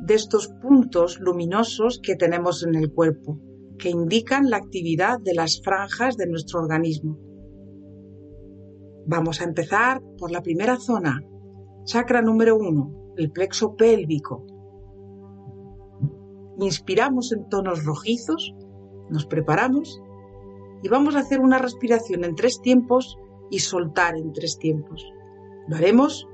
de 0.00 0.14
estos 0.14 0.48
puntos 0.48 1.18
luminosos 1.20 2.00
que 2.02 2.16
tenemos 2.16 2.62
en 2.62 2.74
el 2.74 2.92
cuerpo 2.92 3.38
que 3.78 3.90
indican 3.90 4.50
la 4.50 4.56
actividad 4.56 5.18
de 5.20 5.34
las 5.34 5.60
franjas 5.62 6.16
de 6.16 6.26
nuestro 6.26 6.60
organismo. 6.60 7.18
Vamos 9.06 9.40
a 9.40 9.44
empezar 9.44 10.02
por 10.18 10.30
la 10.30 10.42
primera 10.42 10.76
zona, 10.78 11.22
chakra 11.84 12.22
número 12.22 12.56
uno, 12.56 13.12
el 13.16 13.30
plexo 13.30 13.76
pélvico. 13.76 14.44
Inspiramos 16.58 17.32
en 17.32 17.48
tonos 17.48 17.84
rojizos, 17.84 18.54
nos 19.10 19.26
preparamos 19.26 20.00
y 20.82 20.88
vamos 20.88 21.14
a 21.16 21.20
hacer 21.20 21.40
una 21.40 21.58
respiración 21.58 22.24
en 22.24 22.34
tres 22.34 22.60
tiempos 22.60 23.18
y 23.50 23.60
soltar 23.60 24.16
en 24.16 24.32
tres 24.32 24.58
tiempos. 24.58 25.06
Lo 25.68 25.76
haremos 25.76 26.26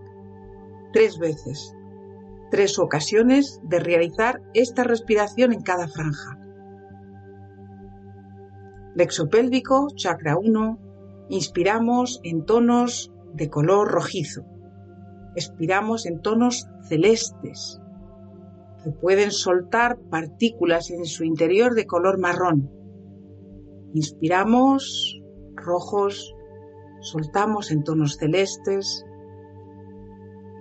tres 0.93 1.19
veces, 1.19 1.75
tres 2.51 2.79
ocasiones 2.79 3.61
de 3.65 3.81
realizar 3.81 4.43
esta 4.55 4.85
respiración 4.85 5.53
en 5.53 5.63
cada 5.63 5.89
franja. 5.89 6.42
Lexo 8.95 9.31
pélvico, 9.31 9.89
chakra 9.95 10.37
1, 10.37 10.79
inspiramos 11.31 12.21
en 12.25 12.45
tonos 12.45 13.11
de 13.33 13.49
color 13.49 13.91
rojizo. 13.91 14.45
Expiramos 15.35 16.05
en 16.05 16.21
tonos 16.21 16.69
celestes, 16.89 17.81
que 18.85 18.91
pueden 18.91 19.31
soltar 19.31 19.99
partículas 20.11 20.91
en 20.91 21.07
su 21.07 21.25
interior 21.25 21.75
de 21.75 21.87
color 21.87 22.19
marrón. 22.19 22.71
Inspiramos 23.95 25.19
rojos, 25.55 26.35
soltamos 27.01 27.71
en 27.71 27.85
tonos 27.85 28.17
celestes, 28.17 29.07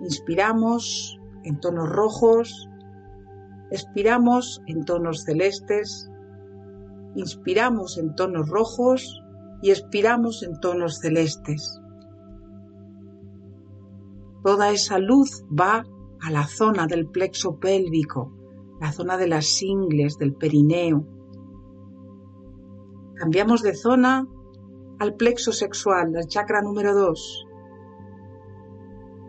inspiramos 0.00 1.20
en 1.44 1.60
tonos 1.60 1.90
rojos, 1.90 2.66
expiramos 3.70 4.62
en 4.66 4.86
tonos 4.86 5.24
celestes, 5.24 6.08
inspiramos 7.14 7.98
en 7.98 8.14
tonos 8.14 8.48
rojos 8.48 9.22
y 9.62 9.70
expiramos 9.70 10.42
en 10.42 10.58
tonos 10.60 10.98
celestes. 10.98 11.80
Toda 14.42 14.70
esa 14.70 14.98
luz 14.98 15.44
va 15.48 15.84
a 16.20 16.30
la 16.30 16.46
zona 16.46 16.86
del 16.86 17.06
plexo 17.06 17.58
pélvico, 17.58 18.32
la 18.80 18.92
zona 18.92 19.16
de 19.16 19.28
las 19.28 19.62
ingles, 19.62 20.18
del 20.18 20.34
perineo. 20.34 21.06
Cambiamos 23.14 23.62
de 23.62 23.74
zona 23.76 24.26
al 24.98 25.14
plexo 25.14 25.52
sexual, 25.52 26.16
al 26.16 26.26
chakra 26.26 26.60
número 26.62 26.94
2. 26.94 27.46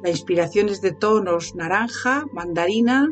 La 0.03 0.09
inspiración 0.09 0.69
es 0.69 0.81
de 0.81 0.91
tonos 0.91 1.55
naranja, 1.55 2.25
mandarina 2.33 3.09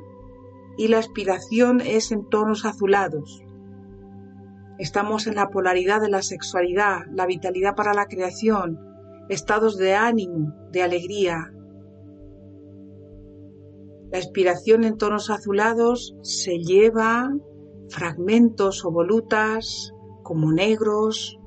y 0.77 0.87
la 0.87 0.97
expiración 0.97 1.81
es 1.81 2.11
en 2.11 2.27
tonos 2.27 2.65
azulados. 2.65 3.43
Estamos 4.81 5.27
en 5.27 5.35
la 5.35 5.51
polaridad 5.51 6.01
de 6.01 6.09
la 6.09 6.23
sexualidad, 6.23 7.01
la 7.13 7.27
vitalidad 7.27 7.75
para 7.75 7.93
la 7.93 8.07
creación, 8.07 8.79
estados 9.29 9.77
de 9.77 9.93
ánimo, 9.93 10.55
de 10.71 10.81
alegría. 10.81 11.53
La 14.11 14.17
expiración 14.17 14.83
en 14.83 14.97
tonos 14.97 15.29
azulados 15.29 16.15
se 16.23 16.57
lleva 16.57 17.29
fragmentos 17.89 18.83
o 18.83 18.89
volutas 18.89 19.93
como 20.23 20.51
negros, 20.51 21.37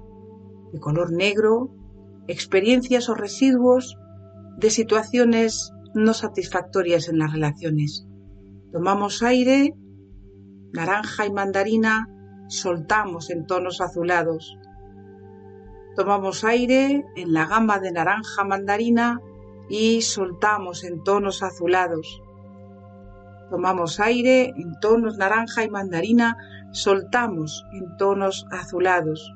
de 0.72 0.78
color 0.78 1.11
negro, 1.11 1.74
experiencias 2.28 3.09
o 3.09 3.16
residuos 3.16 3.97
de 4.59 4.70
situaciones 4.70 5.72
no 5.93 6.14
satisfactorias 6.14 7.09
en 7.09 7.18
las 7.18 7.32
relaciones. 7.32 8.07
Tomamos 8.70 9.24
aire, 9.24 9.74
naranja 10.72 11.26
y 11.26 11.32
mandarina 11.32 12.14
soltamos 12.61 13.31
en 13.31 13.47
tonos 13.47 13.81
azulados. 13.81 14.59
Tomamos 15.97 16.45
aire 16.45 17.05
en 17.17 17.33
la 17.33 17.47
gama 17.47 17.79
de 17.79 17.93
naranja 17.93 18.45
mandarina 18.45 19.21
y 19.69 20.03
soltamos 20.03 20.85
en 20.85 21.03
tonos 21.05 21.43
azulados. 21.43 22.21
Tomamos 23.51 24.01
aire 24.01 24.53
en 24.57 24.79
tonos 24.81 25.17
naranja 25.17 25.65
y 25.65 25.71
mandarina, 25.71 26.37
soltamos 26.73 27.65
en 27.73 27.97
tonos 27.97 28.47
azulados. 28.51 29.33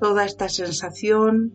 Toda 0.00 0.24
esta 0.24 0.48
sensación 0.48 1.52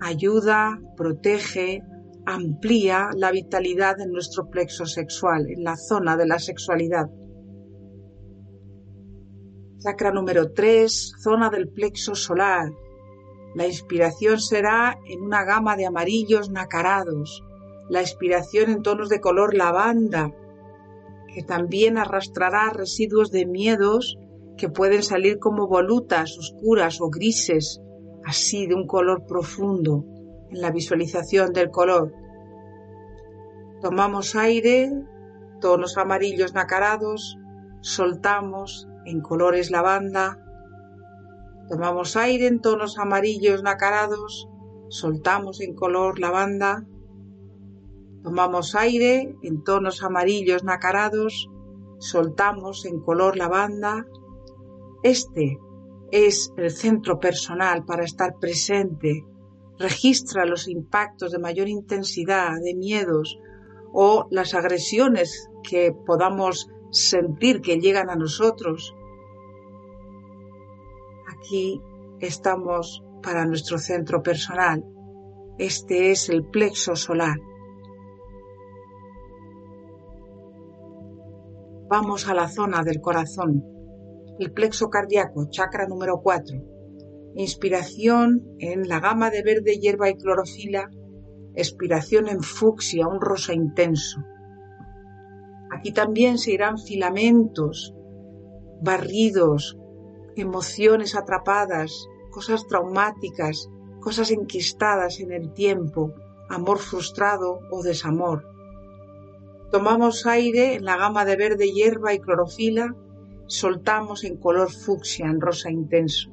ayuda, 0.00 0.78
protege, 0.96 1.82
amplía 2.24 3.10
la 3.16 3.30
vitalidad 3.32 3.96
de 3.96 4.06
nuestro 4.06 4.48
plexo 4.48 4.86
sexual, 4.86 5.46
en 5.48 5.64
la 5.64 5.76
zona 5.76 6.16
de 6.16 6.26
la 6.26 6.38
sexualidad. 6.38 7.08
Chakra 9.80 10.10
número 10.10 10.50
3, 10.52 11.12
zona 11.22 11.50
del 11.50 11.68
plexo 11.68 12.16
solar. 12.16 12.72
La 13.54 13.64
inspiración 13.64 14.40
será 14.40 14.98
en 15.06 15.22
una 15.22 15.44
gama 15.44 15.76
de 15.76 15.86
amarillos 15.86 16.50
nacarados. 16.50 17.44
La 17.88 18.00
expiración 18.00 18.70
en 18.70 18.82
tonos 18.82 19.08
de 19.08 19.20
color 19.20 19.54
lavanda, 19.54 20.34
que 21.32 21.44
también 21.44 21.96
arrastrará 21.96 22.70
residuos 22.70 23.30
de 23.30 23.46
miedos 23.46 24.18
que 24.56 24.68
pueden 24.68 25.04
salir 25.04 25.38
como 25.38 25.68
volutas 25.68 26.36
oscuras 26.36 27.00
o 27.00 27.08
grises, 27.08 27.80
así 28.24 28.66
de 28.66 28.74
un 28.74 28.88
color 28.88 29.26
profundo 29.26 30.04
en 30.50 30.60
la 30.60 30.72
visualización 30.72 31.52
del 31.52 31.70
color. 31.70 32.12
Tomamos 33.80 34.34
aire, 34.34 34.90
tonos 35.60 35.96
amarillos 35.98 36.52
nacarados, 36.52 37.38
soltamos 37.80 38.88
en 39.08 39.20
colores 39.20 39.70
lavanda. 39.70 40.38
Tomamos 41.68 42.16
aire 42.16 42.46
en 42.46 42.60
tonos 42.60 42.98
amarillos 42.98 43.62
nacarados, 43.62 44.48
soltamos 44.88 45.60
en 45.60 45.74
color 45.74 46.18
lavanda. 46.18 46.84
Tomamos 48.22 48.74
aire 48.74 49.34
en 49.42 49.62
tonos 49.64 50.02
amarillos 50.02 50.62
nacarados, 50.64 51.48
soltamos 51.98 52.84
en 52.84 53.00
color 53.00 53.36
lavanda. 53.36 54.06
Este 55.02 55.58
es 56.10 56.52
el 56.56 56.70
centro 56.70 57.18
personal 57.18 57.84
para 57.84 58.04
estar 58.04 58.34
presente. 58.38 59.24
Registra 59.78 60.44
los 60.44 60.68
impactos 60.68 61.32
de 61.32 61.38
mayor 61.38 61.68
intensidad, 61.68 62.56
de 62.62 62.74
miedos 62.74 63.38
o 63.92 64.26
las 64.30 64.54
agresiones 64.54 65.48
que 65.62 65.92
podamos 65.92 66.68
sentir 66.90 67.60
que 67.60 67.78
llegan 67.78 68.10
a 68.10 68.16
nosotros 68.16 68.94
aquí 71.48 71.80
estamos 72.20 73.02
para 73.22 73.46
nuestro 73.46 73.78
centro 73.78 74.22
personal. 74.22 74.84
Este 75.58 76.10
es 76.10 76.28
el 76.28 76.44
plexo 76.44 76.94
solar. 76.94 77.36
Vamos 81.88 82.28
a 82.28 82.34
la 82.34 82.48
zona 82.48 82.82
del 82.82 83.00
corazón, 83.00 83.64
el 84.38 84.52
plexo 84.52 84.88
cardíaco, 84.90 85.48
chakra 85.48 85.86
número 85.88 86.20
4. 86.22 86.58
Inspiración 87.36 88.44
en 88.58 88.86
la 88.86 89.00
gama 89.00 89.30
de 89.30 89.42
verde, 89.42 89.78
hierba 89.78 90.10
y 90.10 90.16
clorofila. 90.16 90.90
Expiración 91.54 92.28
en 92.28 92.42
fucsia, 92.42 93.08
un 93.08 93.22
rosa 93.22 93.54
intenso. 93.54 94.20
Aquí 95.74 95.92
también 95.92 96.36
se 96.36 96.52
irán 96.52 96.76
filamentos 96.78 97.94
barridos 98.82 99.78
emociones 100.40 101.14
atrapadas, 101.14 102.08
cosas 102.30 102.66
traumáticas, 102.66 103.68
cosas 104.00 104.30
enquistadas 104.30 105.20
en 105.20 105.32
el 105.32 105.52
tiempo, 105.52 106.12
amor 106.48 106.78
frustrado 106.78 107.60
o 107.70 107.82
desamor. 107.82 108.44
Tomamos 109.70 110.26
aire 110.26 110.74
en 110.74 110.84
la 110.84 110.96
gama 110.96 111.24
de 111.24 111.36
verde 111.36 111.70
hierba 111.70 112.14
y 112.14 112.20
clorofila, 112.20 112.94
soltamos 113.46 114.24
en 114.24 114.36
color 114.36 114.70
fucsia, 114.70 115.26
en 115.26 115.40
rosa 115.40 115.70
intenso. 115.70 116.30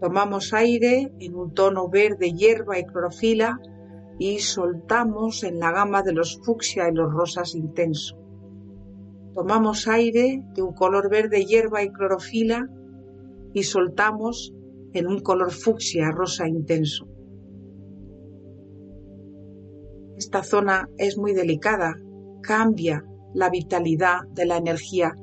Tomamos 0.00 0.52
aire 0.52 1.12
en 1.18 1.34
un 1.34 1.54
tono 1.54 1.88
verde 1.88 2.32
hierba 2.32 2.78
y 2.78 2.84
clorofila 2.84 3.60
y 4.18 4.38
soltamos 4.40 5.44
en 5.44 5.58
la 5.58 5.72
gama 5.72 6.02
de 6.02 6.12
los 6.12 6.40
fucsia 6.42 6.88
y 6.88 6.94
los 6.94 7.12
rosas 7.12 7.54
intenso. 7.54 8.16
Tomamos 9.34 9.88
aire 9.88 10.42
de 10.54 10.62
un 10.62 10.74
color 10.74 11.08
verde 11.08 11.44
hierba 11.44 11.82
y 11.82 11.90
clorofila 11.90 12.68
y 13.52 13.62
soltamos 13.64 14.52
en 14.92 15.06
un 15.06 15.20
color 15.20 15.52
fucsia 15.52 16.10
rosa 16.10 16.48
intenso. 16.48 17.06
Esta 20.16 20.42
zona 20.42 20.88
es 20.98 21.16
muy 21.16 21.32
delicada, 21.32 21.94
cambia 22.42 23.04
la 23.32 23.48
vitalidad 23.48 24.26
de 24.32 24.44
la 24.44 24.56
energía 24.56 25.14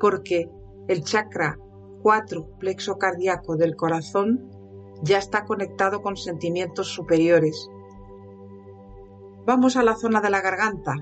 porque 0.00 0.48
el 0.88 1.02
chakra 1.02 1.58
4 2.02 2.56
plexo 2.58 2.96
cardíaco 2.96 3.56
del 3.56 3.76
corazón 3.76 4.48
ya 5.02 5.18
está 5.18 5.44
conectado 5.44 6.02
con 6.02 6.16
sentimientos 6.16 6.88
superiores. 6.88 7.68
Vamos 9.46 9.76
a 9.76 9.82
la 9.82 9.96
zona 9.96 10.20
de 10.20 10.30
la 10.30 10.40
garganta, 10.40 10.94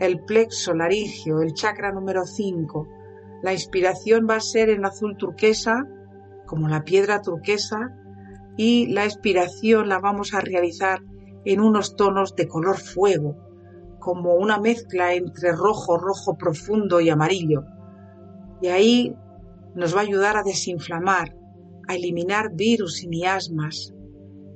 el 0.00 0.20
plexo 0.24 0.74
laringio, 0.74 1.40
el 1.40 1.52
chakra 1.52 1.92
número 1.92 2.24
5. 2.24 2.88
La 3.42 3.52
inspiración 3.52 4.26
va 4.28 4.36
a 4.36 4.40
ser 4.40 4.70
en 4.70 4.84
azul 4.84 5.16
turquesa 5.16 5.84
como 6.52 6.68
la 6.68 6.84
piedra 6.84 7.22
turquesa 7.22 7.96
y 8.58 8.88
la 8.88 9.06
expiración 9.06 9.88
la 9.88 10.00
vamos 10.00 10.34
a 10.34 10.40
realizar 10.40 11.00
en 11.46 11.60
unos 11.60 11.96
tonos 11.96 12.36
de 12.36 12.46
color 12.46 12.76
fuego, 12.76 13.38
como 13.98 14.34
una 14.34 14.58
mezcla 14.60 15.14
entre 15.14 15.52
rojo, 15.52 15.96
rojo 15.96 16.36
profundo 16.36 17.00
y 17.00 17.08
amarillo. 17.08 17.64
Y 18.60 18.66
ahí 18.68 19.16
nos 19.74 19.96
va 19.96 20.00
a 20.00 20.02
ayudar 20.02 20.36
a 20.36 20.42
desinflamar, 20.42 21.34
a 21.88 21.94
eliminar 21.94 22.52
virus 22.52 23.02
y 23.02 23.08
miasmas. 23.08 23.94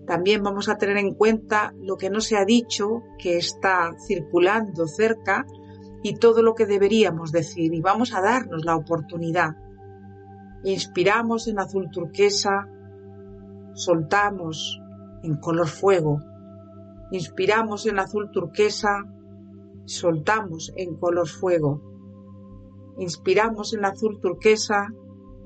También 0.06 0.42
vamos 0.42 0.68
a 0.68 0.76
tener 0.76 0.98
en 0.98 1.14
cuenta 1.14 1.72
lo 1.80 1.96
que 1.96 2.10
no 2.10 2.20
se 2.20 2.36
ha 2.36 2.44
dicho, 2.44 3.04
que 3.18 3.38
está 3.38 3.92
circulando 4.06 4.86
cerca, 4.86 5.46
y 6.02 6.16
todo 6.16 6.42
lo 6.42 6.54
que 6.54 6.66
deberíamos 6.66 7.32
decir, 7.32 7.72
y 7.72 7.80
vamos 7.80 8.12
a 8.12 8.20
darnos 8.20 8.66
la 8.66 8.76
oportunidad. 8.76 9.56
Inspiramos 10.66 11.46
en 11.46 11.60
azul 11.60 11.88
turquesa, 11.92 12.66
soltamos 13.74 14.82
en 15.22 15.36
color 15.36 15.68
fuego, 15.68 16.20
inspiramos 17.12 17.86
en 17.86 18.00
azul 18.00 18.32
turquesa, 18.32 19.04
soltamos 19.84 20.72
en 20.74 20.96
color 20.96 21.28
fuego. 21.28 21.80
Inspiramos 22.98 23.74
en 23.74 23.84
azul 23.84 24.18
turquesa, 24.18 24.88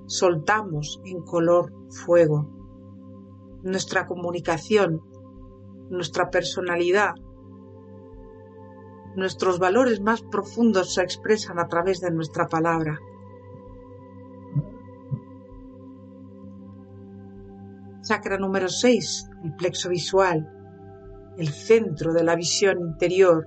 soltamos 0.06 1.02
en 1.04 1.20
color 1.20 1.70
fuego. 1.90 2.48
Nuestra 3.62 4.06
comunicación, 4.06 5.02
nuestra 5.90 6.30
personalidad, 6.30 7.12
nuestros 9.16 9.58
valores 9.58 10.00
más 10.00 10.22
profundos 10.22 10.94
se 10.94 11.02
expresan 11.02 11.58
a 11.58 11.68
través 11.68 12.00
de 12.00 12.10
nuestra 12.10 12.46
palabra. 12.48 12.98
Chakra 18.10 18.38
número 18.38 18.68
6, 18.68 19.30
el 19.44 19.54
plexo 19.54 19.88
visual, 19.88 20.44
el 21.38 21.46
centro 21.46 22.12
de 22.12 22.24
la 22.24 22.34
visión 22.34 22.80
interior, 22.80 23.46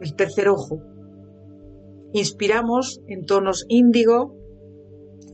el 0.00 0.14
tercer 0.14 0.48
ojo. 0.48 0.80
Inspiramos 2.12 3.00
en 3.08 3.26
tonos 3.26 3.66
índigo 3.68 4.36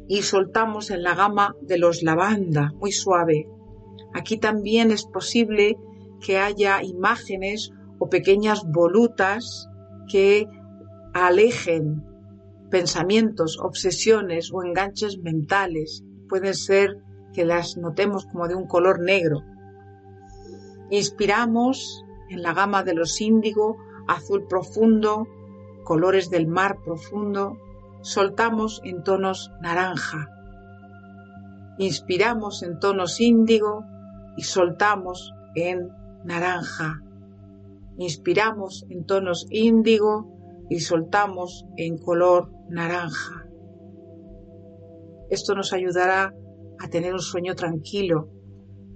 y 0.09 0.23
soltamos 0.23 0.91
en 0.91 1.03
la 1.03 1.15
gama 1.15 1.55
de 1.61 1.77
los 1.77 2.03
lavanda, 2.03 2.73
muy 2.77 2.93
suave. 2.93 3.47
Aquí 4.15 4.39
también 4.39 4.91
es 4.91 5.05
posible 5.05 5.77
que 6.25 6.39
haya 6.39 6.83
imágenes 6.83 7.73
o 7.99 8.09
pequeñas 8.09 8.63
volutas 8.67 9.69
que 10.11 10.47
alejen 11.13 12.07
pensamientos, 12.71 13.59
obsesiones 13.63 14.51
o 14.51 14.65
enganches 14.65 15.19
mentales. 15.19 16.03
Pueden 16.27 16.55
ser 16.55 16.97
que 17.33 17.45
las 17.45 17.77
notemos 17.77 18.27
como 18.27 18.49
de 18.49 18.55
un 18.55 18.67
color 18.67 19.01
negro. 19.01 19.43
Inspiramos 20.91 22.05
en 22.29 22.43
la 22.43 22.53
gama 22.53 22.83
de 22.83 22.95
los 22.95 23.21
índigo 23.21 23.77
azul 24.07 24.47
profundo, 24.47 25.27
colores 25.85 26.31
del 26.31 26.47
mar 26.47 26.79
profundo, 26.85 27.57
soltamos 28.03 28.81
en 28.85 29.03
tonos 29.03 29.51
naranja. 29.61 30.29
Inspiramos 31.79 32.63
en 32.63 32.79
tonos 32.79 33.21
índigo 33.21 33.85
y 34.37 34.43
soltamos 34.43 35.33
en 35.55 35.89
naranja. 36.25 37.03
Inspiramos 37.99 38.87
en 38.89 39.05
tonos 39.05 39.47
índigo 39.51 40.67
y 40.69 40.81
soltamos 40.81 41.67
en 41.77 41.99
color 41.99 42.51
naranja. 42.69 43.47
Esto 45.31 45.55
nos 45.55 45.73
ayudará 45.73 46.35
a 46.83 46.89
tener 46.89 47.13
un 47.15 47.21
sueño 47.21 47.55
tranquilo. 47.55 48.29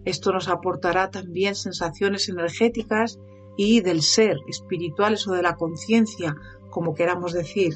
Esto 0.04 0.32
nos 0.32 0.48
aportará 0.48 1.10
también 1.10 1.54
sensaciones 1.54 2.28
energéticas 2.28 3.18
y 3.56 3.80
del 3.80 4.02
ser, 4.02 4.36
espirituales 4.48 5.26
o 5.28 5.32
de 5.32 5.42
la 5.42 5.54
conciencia, 5.54 6.34
como 6.70 6.94
queramos 6.94 7.32
decir, 7.32 7.74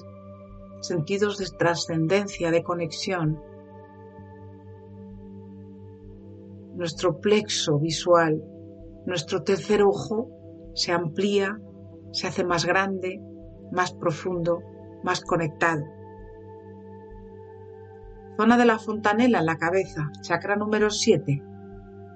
sentidos 0.81 1.39
de 1.39 1.47
trascendencia, 1.57 2.51
de 2.51 2.63
conexión. 2.63 3.41
Nuestro 6.75 7.21
plexo 7.21 7.79
visual, 7.79 8.43
nuestro 9.07 9.43
tercer 9.43 9.83
ojo 9.83 10.29
se 10.75 10.93
amplía, 10.93 11.57
se 12.13 12.27
hace 12.27 12.45
más 12.45 12.65
grande, 12.65 13.21
más 13.71 13.93
profundo, 13.93 14.61
más 15.05 15.21
conectado. 15.21 15.85
Zona 18.41 18.57
de 18.57 18.65
la 18.65 18.79
fontanela 18.79 19.41
en 19.41 19.45
la 19.45 19.59
cabeza, 19.59 20.11
chakra 20.23 20.57
número 20.57 20.89
7, 20.89 21.43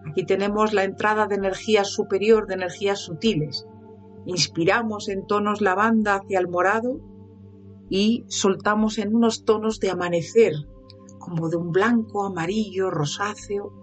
Aquí 0.09 0.25
tenemos 0.25 0.73
la 0.73 0.85
entrada 0.85 1.27
de 1.27 1.35
energía 1.35 1.85
superior, 1.85 2.47
de 2.47 2.55
energías 2.55 3.01
sutiles. 3.01 3.67
Inspiramos 4.25 5.11
en 5.11 5.27
tonos 5.27 5.61
lavanda 5.61 6.15
hacia 6.15 6.39
el 6.39 6.49
morado 6.49 6.99
y 7.91 8.25
soltamos 8.29 8.97
en 8.97 9.15
unos 9.15 9.45
tonos 9.45 9.81
de 9.81 9.91
amanecer, 9.91 10.55
como 11.19 11.51
de 11.51 11.59
un 11.59 11.73
blanco, 11.73 12.25
amarillo, 12.25 12.91
rosáceo. 12.91 13.75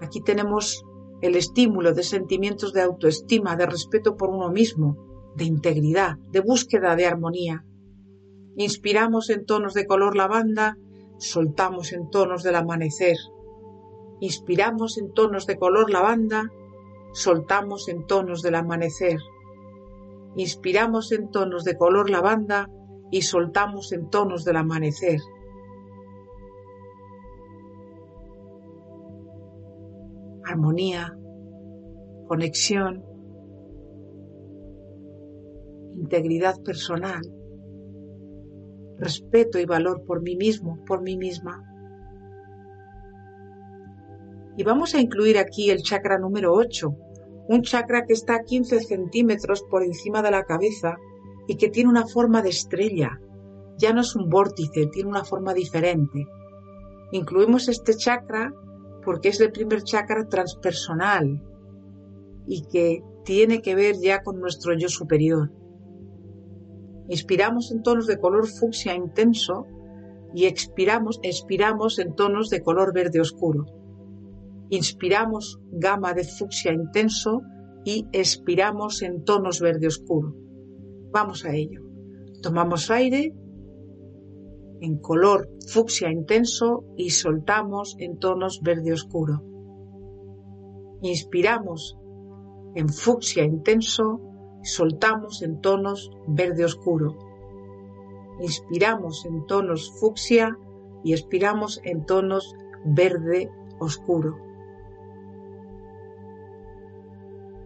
Aquí 0.00 0.20
tenemos 0.20 0.84
el 1.20 1.34
estímulo 1.34 1.94
de 1.94 2.04
sentimientos 2.04 2.72
de 2.72 2.82
autoestima, 2.82 3.56
de 3.56 3.66
respeto 3.66 4.16
por 4.16 4.30
uno 4.30 4.50
mismo, 4.50 5.32
de 5.34 5.46
integridad, 5.46 6.16
de 6.30 6.38
búsqueda 6.38 6.94
de 6.94 7.06
armonía. 7.06 7.64
Inspiramos 8.56 9.30
en 9.30 9.46
tonos 9.46 9.74
de 9.74 9.86
color 9.86 10.16
lavanda, 10.16 10.76
soltamos 11.18 11.92
en 11.92 12.10
tonos 12.10 12.42
del 12.42 12.56
amanecer, 12.56 13.16
Inspiramos 14.20 14.96
en 14.96 15.12
tonos 15.12 15.46
de 15.46 15.58
color 15.58 15.90
lavanda, 15.90 16.50
soltamos 17.12 17.88
en 17.88 18.06
tonos 18.06 18.42
del 18.42 18.54
amanecer. 18.54 19.18
Inspiramos 20.36 21.12
en 21.12 21.30
tonos 21.30 21.64
de 21.64 21.76
color 21.76 22.08
lavanda 22.08 22.70
y 23.10 23.22
soltamos 23.22 23.92
en 23.92 24.08
tonos 24.08 24.44
del 24.44 24.56
amanecer. 24.56 25.20
Armonía, 30.46 31.16
conexión, 32.28 33.04
integridad 35.96 36.62
personal, 36.62 37.22
respeto 38.98 39.58
y 39.58 39.66
valor 39.66 40.04
por 40.04 40.22
mí 40.22 40.36
mismo, 40.36 40.78
por 40.86 41.02
mí 41.02 41.16
misma. 41.16 41.62
Y 44.56 44.62
vamos 44.62 44.94
a 44.94 45.00
incluir 45.00 45.38
aquí 45.38 45.70
el 45.70 45.82
chakra 45.82 46.18
número 46.18 46.52
8, 46.54 46.94
un 47.48 47.62
chakra 47.62 48.04
que 48.06 48.12
está 48.12 48.36
a 48.36 48.44
15 48.44 48.80
centímetros 48.80 49.64
por 49.68 49.82
encima 49.82 50.22
de 50.22 50.30
la 50.30 50.44
cabeza 50.44 50.96
y 51.48 51.56
que 51.56 51.68
tiene 51.68 51.90
una 51.90 52.06
forma 52.06 52.42
de 52.42 52.50
estrella. 52.50 53.20
Ya 53.76 53.92
no 53.92 54.02
es 54.02 54.14
un 54.14 54.30
vórtice, 54.30 54.86
tiene 54.86 55.10
una 55.10 55.24
forma 55.24 55.52
diferente. 55.52 56.26
Incluimos 57.10 57.68
este 57.68 57.94
chakra 57.96 58.52
porque 59.04 59.28
es 59.28 59.40
el 59.40 59.52
primer 59.52 59.82
chakra 59.82 60.26
transpersonal 60.28 61.42
y 62.46 62.62
que 62.66 63.02
tiene 63.24 63.60
que 63.60 63.74
ver 63.74 63.96
ya 64.00 64.22
con 64.22 64.40
nuestro 64.40 64.74
yo 64.76 64.88
superior. 64.88 65.50
Inspiramos 67.08 67.70
en 67.70 67.82
tonos 67.82 68.06
de 68.06 68.18
color 68.18 68.46
fucsia 68.46 68.94
intenso 68.94 69.66
y 70.34 70.46
expiramos, 70.46 71.20
expiramos 71.22 71.98
en 71.98 72.14
tonos 72.14 72.50
de 72.50 72.62
color 72.62 72.92
verde 72.92 73.20
oscuro. 73.20 73.66
Inspiramos 74.70 75.60
gama 75.70 76.14
de 76.14 76.24
fucsia 76.24 76.72
intenso 76.72 77.42
y 77.84 78.06
expiramos 78.12 79.02
en 79.02 79.24
tonos 79.24 79.60
verde 79.60 79.86
oscuro. 79.86 80.34
Vamos 81.12 81.44
a 81.44 81.54
ello. 81.54 81.82
Tomamos 82.42 82.90
aire 82.90 83.34
en 84.80 84.98
color 84.98 85.48
fucsia 85.68 86.10
intenso 86.10 86.84
y 86.96 87.10
soltamos 87.10 87.96
en 87.98 88.18
tonos 88.18 88.60
verde 88.62 88.92
oscuro. 88.92 89.42
Inspiramos 91.02 91.96
en 92.74 92.88
fucsia 92.88 93.44
intenso 93.44 94.20
soltamos 94.64 95.42
en 95.42 95.60
tonos 95.60 96.10
verde 96.26 96.64
oscuro. 96.64 97.16
Inspiramos 98.40 99.24
en 99.26 99.46
tonos 99.46 99.92
fucsia 100.00 100.58
y 101.04 101.12
expiramos 101.12 101.80
en 101.84 102.04
tonos 102.04 102.54
verde 102.84 103.50
oscuro. 103.78 104.36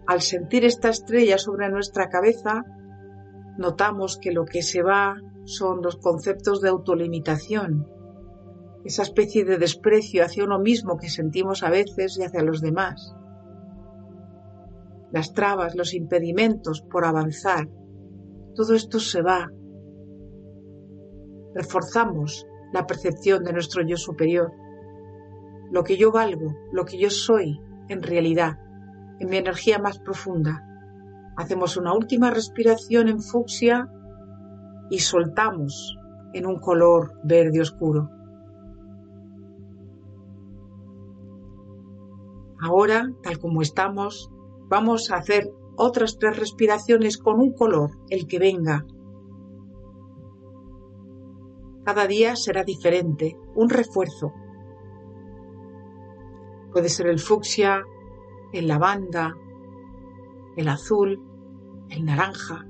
Al 0.06 0.22
sentir 0.22 0.64
esta 0.64 0.88
estrella 0.88 1.38
sobre 1.38 1.70
nuestra 1.70 2.08
cabeza, 2.08 2.64
notamos 3.58 4.18
que 4.18 4.32
lo 4.32 4.44
que 4.44 4.62
se 4.62 4.82
va 4.82 5.16
son 5.44 5.82
los 5.82 5.96
conceptos 5.96 6.60
de 6.60 6.68
autolimitación, 6.68 7.86
esa 8.84 9.02
especie 9.02 9.44
de 9.44 9.58
desprecio 9.58 10.24
hacia 10.24 10.44
uno 10.44 10.58
mismo 10.58 10.98
que 10.98 11.10
sentimos 11.10 11.62
a 11.62 11.70
veces 11.70 12.18
y 12.18 12.22
hacia 12.22 12.42
los 12.42 12.60
demás. 12.60 13.14
Las 15.12 15.32
trabas, 15.32 15.74
los 15.74 15.94
impedimentos 15.94 16.82
por 16.82 17.04
avanzar, 17.04 17.68
todo 18.54 18.74
esto 18.74 19.00
se 19.00 19.22
va. 19.22 19.50
Reforzamos 21.54 22.46
la 22.72 22.86
percepción 22.86 23.44
de 23.44 23.52
nuestro 23.52 23.82
yo 23.86 23.96
superior, 23.96 24.52
lo 25.70 25.84
que 25.84 25.96
yo 25.96 26.12
valgo, 26.12 26.54
lo 26.72 26.84
que 26.84 26.98
yo 26.98 27.10
soy 27.10 27.60
en 27.88 28.02
realidad 28.02 28.58
en 29.20 29.30
mi 29.30 29.36
energía 29.36 29.78
más 29.78 29.98
profunda, 29.98 30.68
Hacemos 31.38 31.76
una 31.76 31.94
última 31.94 32.30
respiración 32.30 33.08
en 33.08 33.22
fucsia 33.22 33.88
y 34.90 34.98
soltamos 34.98 35.96
en 36.32 36.46
un 36.46 36.58
color 36.58 37.12
verde 37.22 37.60
oscuro. 37.60 38.10
Ahora, 42.60 43.08
tal 43.22 43.38
como 43.38 43.62
estamos, 43.62 44.32
vamos 44.68 45.10
a 45.10 45.16
hacer 45.16 45.50
otras 45.76 46.18
tres 46.18 46.36
respiraciones 46.38 47.18
con 47.18 47.40
un 47.40 47.52
color, 47.52 47.92
el 48.10 48.26
que 48.26 48.38
venga. 48.38 48.84
Cada 51.84 52.06
día 52.06 52.36
será 52.36 52.64
diferente, 52.64 53.36
un 53.54 53.70
refuerzo. 53.70 54.32
Puede 56.72 56.88
ser 56.90 57.06
el 57.06 57.18
fucsia, 57.18 57.82
el 58.52 58.66
lavanda, 58.66 59.34
el 60.56 60.68
azul, 60.68 61.22
el 61.88 62.04
naranja. 62.04 62.66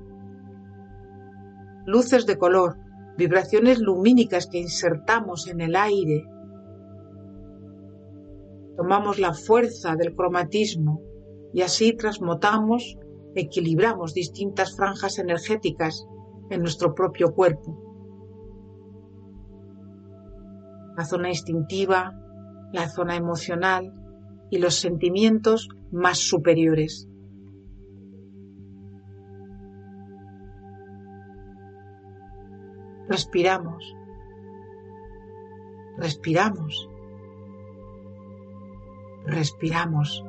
Luces 1.85 2.25
de 2.25 2.37
color, 2.37 2.77
vibraciones 3.17 3.79
lumínicas 3.79 4.47
que 4.47 4.59
insertamos 4.59 5.47
en 5.47 5.59
el 5.59 5.75
aire. 5.75 6.23
Tomamos 8.77 9.19
la 9.19 9.33
fuerza 9.33 9.95
del 9.95 10.15
cromatismo 10.15 11.08
y 11.53 11.61
así 11.61 11.93
transmutamos, 11.93 12.97
equilibramos 13.35 14.13
distintas 14.13 14.75
franjas 14.75 15.17
energéticas 15.19 16.05
en 16.49 16.61
nuestro 16.61 16.93
propio 16.93 17.33
cuerpo. 17.33 17.77
La 20.97 21.05
zona 21.05 21.29
instintiva, 21.29 22.13
la 22.73 22.89
zona 22.89 23.15
emocional 23.15 23.93
y 24.49 24.57
los 24.59 24.75
sentimientos 24.75 25.69
más 25.91 26.17
superiores. 26.19 27.07
Respiramos. 33.07 33.95
Respiramos. 35.97 36.89
Respiramos. 39.25 40.28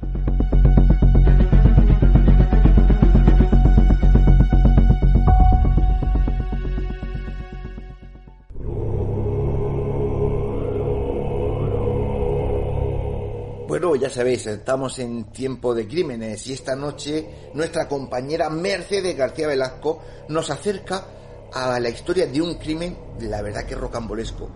Ya 14.01 14.09
sabéis, 14.09 14.47
estamos 14.47 14.97
en 14.97 15.25
tiempo 15.25 15.75
de 15.75 15.87
crímenes 15.87 16.47
y 16.47 16.53
esta 16.53 16.75
noche 16.75 17.51
nuestra 17.53 17.87
compañera 17.87 18.49
Mercedes 18.49 19.15
García 19.15 19.45
Velasco 19.45 20.01
nos 20.27 20.49
acerca 20.49 21.05
a 21.53 21.79
la 21.79 21.89
historia 21.89 22.25
de 22.25 22.41
un 22.41 22.55
crimen, 22.55 22.97
la 23.19 23.43
verdad 23.43 23.63
que 23.63 23.75
rocambolesco. 23.75 24.49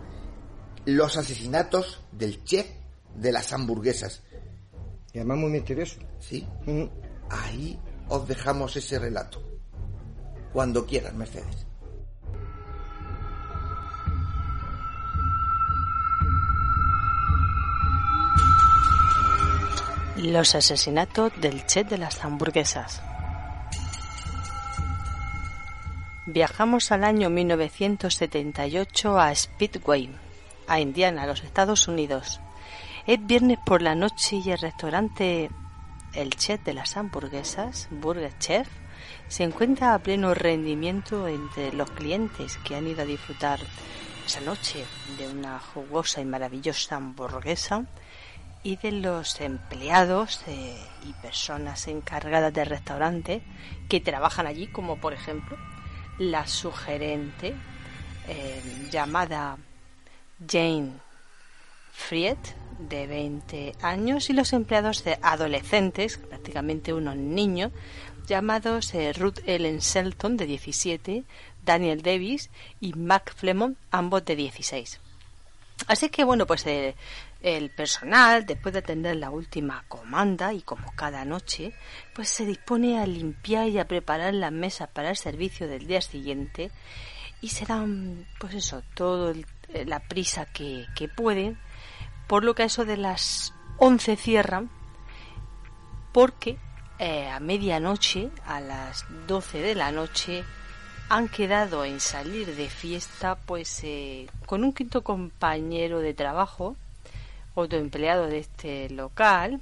Los 0.86 1.16
asesinatos 1.18 2.02
del 2.12 2.44
chef 2.44 2.66
de 3.14 3.32
las 3.32 3.54
hamburguesas. 3.54 4.24
Y 5.14 5.20
además 5.20 5.38
muy 5.38 5.52
misterioso. 5.52 6.00
¿Sí? 6.20 6.48
Mm. 6.66 6.86
Ahí 7.30 7.80
os 8.10 8.28
dejamos 8.28 8.76
ese 8.76 8.98
relato. 8.98 9.44
Cuando 10.54 10.88
quieras, 10.88 11.14
Mercedes. 11.14 11.65
Los 20.18 20.56
asesinatos 20.56 21.34
del 21.42 21.66
chef 21.66 21.90
de 21.90 21.98
las 21.98 22.24
hamburguesas. 22.24 23.02
Viajamos 26.26 26.94
al 26.94 27.04
año 27.04 27.30
1978 27.30 29.20
a 29.20 29.36
Speedway, 29.36 30.10
a 30.68 30.80
Indiana, 30.80 31.28
los 31.28 31.44
Estados 31.44 31.90
Unidos. 31.90 32.40
Es 33.06 33.26
viernes 33.26 33.60
por 33.66 33.82
la 33.82 33.94
noche 33.94 34.38
y 34.38 34.52
el 34.52 34.58
restaurante 34.58 35.50
El 36.14 36.30
Chef 36.30 36.64
de 36.64 36.74
las 36.74 36.96
Hamburguesas, 36.96 37.90
Burger 37.92 38.38
Chef, 38.40 38.70
se 39.28 39.44
encuentra 39.44 39.94
a 39.94 40.00
pleno 40.00 40.34
rendimiento 40.34 41.28
entre 41.28 41.74
los 41.74 41.92
clientes 41.92 42.58
que 42.64 42.78
han 42.78 42.88
ido 42.88 43.02
a 43.02 43.06
disfrutar 43.06 43.60
esa 44.26 44.40
noche 44.40 44.86
de 45.18 45.28
una 45.28 45.60
jugosa 45.60 46.22
y 46.22 46.26
maravillosa 46.26 46.96
hamburguesa 46.96 47.86
y 48.66 48.78
de 48.78 48.92
los 48.92 49.40
empleados 49.42 50.42
eh, 50.48 50.76
y 51.08 51.14
personas 51.22 51.88
encargadas 51.88 52.52
del 52.52 52.66
restaurante 52.66 53.44
que 53.88 54.00
trabajan 54.00 54.48
allí, 54.48 54.66
como 54.66 54.98
por 54.98 55.14
ejemplo 55.14 55.56
la 56.18 56.48
sugerente 56.48 57.54
eh, 58.28 58.88
llamada 58.92 59.60
Jane 60.50 60.94
Fried, 61.92 62.40
de 62.80 63.06
20 63.06 63.76
años, 63.84 64.32
y 64.32 64.34
los 64.34 64.52
empleados 64.52 65.04
de 65.04 65.20
adolescentes, 65.22 66.18
prácticamente 66.18 66.92
unos 66.92 67.18
niños, 67.18 67.72
llamados 68.26 68.96
eh, 68.96 69.14
Ruth 69.14 69.42
Ellen 69.46 69.78
Shelton, 69.78 70.38
de 70.38 70.48
17, 70.48 71.24
Daniel 71.64 72.02
Davis 72.02 72.50
y 72.82 72.94
Mac 72.94 73.32
Flemont, 73.36 73.78
ambos 73.92 74.26
de 74.26 74.36
16. 74.36 75.02
Así 75.88 76.10
que 76.10 76.24
bueno, 76.24 76.48
pues 76.48 76.66
eh, 76.66 76.96
el 77.46 77.70
personal, 77.70 78.44
después 78.48 78.74
de 78.74 78.80
atender 78.80 79.16
la 79.18 79.30
última 79.30 79.86
comanda 79.88 80.52
y 80.52 80.62
como 80.64 80.92
cada 80.96 81.26
noche, 81.26 81.74
pues 82.16 82.28
se 82.30 82.44
dispone 82.46 83.00
a 83.00 83.06
limpiar 83.06 83.68
y 83.70 83.78
a 83.78 83.88
preparar 83.88 84.34
las 84.34 84.52
mesas 84.52 84.90
para 84.90 85.12
el 85.12 85.16
servicio 85.18 85.68
del 85.68 85.86
día 85.86 86.02
siguiente 86.02 86.72
y 87.42 87.50
se 87.50 87.66
dan, 87.68 88.26
pues 88.40 88.56
eso, 88.56 88.82
todo 88.96 89.30
el- 89.30 89.46
la 89.86 90.00
prisa 90.00 90.46
que, 90.48 90.88
que 90.96 91.08
pueden, 91.08 91.60
por 92.28 92.44
lo 92.44 92.56
que 92.56 92.64
a 92.64 92.66
eso 92.66 92.84
de 92.84 92.98
las 92.98 93.54
11 93.78 94.16
cierran, 94.16 94.72
porque 96.14 96.58
eh, 96.98 97.28
a 97.30 97.40
medianoche, 97.40 98.30
a 98.48 98.60
las 98.60 99.06
12 99.28 99.60
de 99.60 99.76
la 99.76 99.92
noche, 99.92 100.44
han 101.10 101.28
quedado 101.28 101.86
en 101.86 102.00
salir 102.00 102.56
de 102.56 102.70
fiesta 102.70 103.36
pues 103.36 103.82
eh, 103.84 104.28
con 104.48 104.64
un 104.64 104.74
quinto 104.74 105.04
compañero 105.04 106.00
de 106.00 106.14
trabajo, 106.16 106.76
otro 107.56 107.80
empleado 107.80 108.28
de 108.28 108.40
este 108.40 108.90
local, 108.90 109.62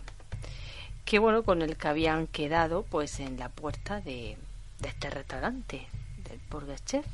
que 1.06 1.20
bueno, 1.20 1.44
con 1.44 1.62
el 1.62 1.78
que 1.78 1.88
habían 1.88 2.28
quedado 2.28 2.84
pues 2.84 3.20
en 3.20 3.38
la 3.38 3.50
puerta 3.50 4.02
de, 4.02 4.38
este 4.84 5.10
restaurante, 5.10 5.88
del 6.28 6.40
Burger 6.50 6.80
Chef. 6.84 7.06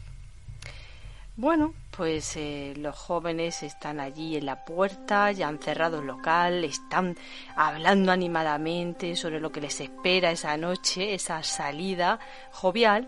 Bueno, 1.36 1.73
pues 1.95 2.36
eh, 2.36 2.73
los 2.75 2.97
jóvenes 2.97 3.63
están 3.63 4.01
allí 4.01 4.36
en 4.36 4.45
la 4.45 4.65
puerta, 4.65 5.32
ya 5.32 5.47
han 5.47 5.59
cerrado 5.59 5.99
el 5.99 6.07
local, 6.07 6.65
están 6.65 7.15
hablando 7.55 8.11
animadamente 8.11 9.15
sobre 9.15 9.39
lo 9.39 9.49
que 9.49 9.61
les 9.61 9.80
espera 9.80 10.32
esa 10.32 10.57
noche, 10.57 11.13
esa 11.13 11.41
salida 11.43 12.19
jovial. 12.51 13.07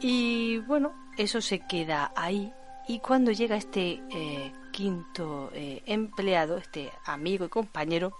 Y 0.00 0.58
bueno, 0.66 0.92
eso 1.16 1.40
se 1.40 1.60
queda 1.60 2.12
ahí. 2.16 2.52
Y 2.88 2.98
cuando 2.98 3.30
llega 3.30 3.56
este 3.56 4.02
eh, 4.10 4.52
quinto 4.74 5.52
eh, 5.54 5.82
empleado, 5.86 6.56
este 6.56 6.90
amigo 7.04 7.44
y 7.44 7.48
compañero, 7.48 8.18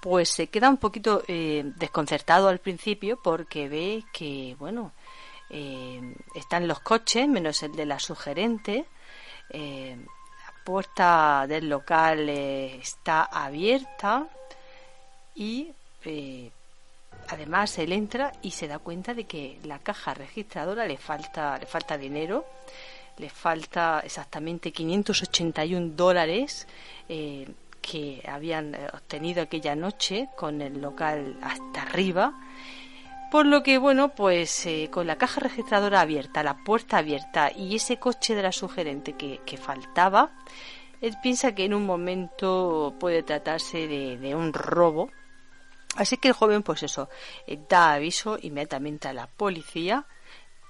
pues 0.00 0.30
se 0.30 0.46
queda 0.46 0.70
un 0.70 0.78
poquito 0.78 1.22
eh, 1.28 1.62
desconcertado 1.76 2.48
al 2.48 2.58
principio 2.58 3.20
porque 3.22 3.68
ve 3.68 4.02
que, 4.10 4.56
bueno, 4.58 4.92
eh, 5.50 6.00
están 6.34 6.66
los 6.66 6.80
coches, 6.80 7.28
menos 7.28 7.62
el 7.62 7.72
de 7.72 7.84
la 7.84 7.98
sugerente. 7.98 8.86
la 9.50 10.64
puerta 10.64 11.46
del 11.46 11.68
local 11.68 12.30
está 12.30 13.24
abierta 13.24 14.26
y 15.34 15.70
además 17.28 17.78
él 17.78 17.92
entra 17.92 18.32
y 18.40 18.52
se 18.52 18.68
da 18.68 18.78
cuenta 18.78 19.12
de 19.12 19.24
que 19.24 19.58
la 19.64 19.80
caja 19.80 20.14
registradora 20.14 20.86
le 20.86 20.96
falta, 20.96 21.58
le 21.58 21.66
falta 21.66 21.98
dinero. 21.98 22.46
Le 23.18 23.28
falta 23.28 24.00
exactamente 24.04 24.72
581 24.72 25.94
dólares 25.94 26.66
eh, 27.08 27.48
que 27.80 28.22
habían 28.26 28.74
eh, 28.74 28.86
obtenido 28.92 29.42
aquella 29.42 29.74
noche 29.74 30.28
con 30.36 30.62
el 30.62 30.80
local 30.80 31.38
hasta 31.42 31.82
arriba. 31.82 32.32
Por 33.30 33.44
lo 33.44 33.62
que, 33.62 33.76
bueno, 33.76 34.14
pues 34.14 34.64
eh, 34.66 34.88
con 34.90 35.06
la 35.06 35.16
caja 35.16 35.40
registradora 35.40 36.00
abierta, 36.00 36.42
la 36.42 36.64
puerta 36.64 36.98
abierta 36.98 37.52
y 37.54 37.76
ese 37.76 37.98
coche 37.98 38.34
de 38.34 38.42
la 38.42 38.52
sugerente 38.52 39.14
que, 39.14 39.58
faltaba, 39.58 40.30
él 41.02 41.14
piensa 41.22 41.54
que 41.54 41.64
en 41.64 41.74
un 41.74 41.84
momento 41.84 42.94
puede 42.98 43.22
tratarse 43.22 43.86
de, 43.86 44.34
un 44.34 44.52
robo. 44.52 45.10
Así 45.96 46.16
que 46.16 46.28
el 46.28 46.34
joven, 46.34 46.62
pues 46.62 46.82
eso, 46.82 47.10
da 47.68 47.92
aviso 47.92 48.38
inmediatamente 48.40 49.08
a 49.08 49.12
la 49.12 49.26
policía 49.26 50.06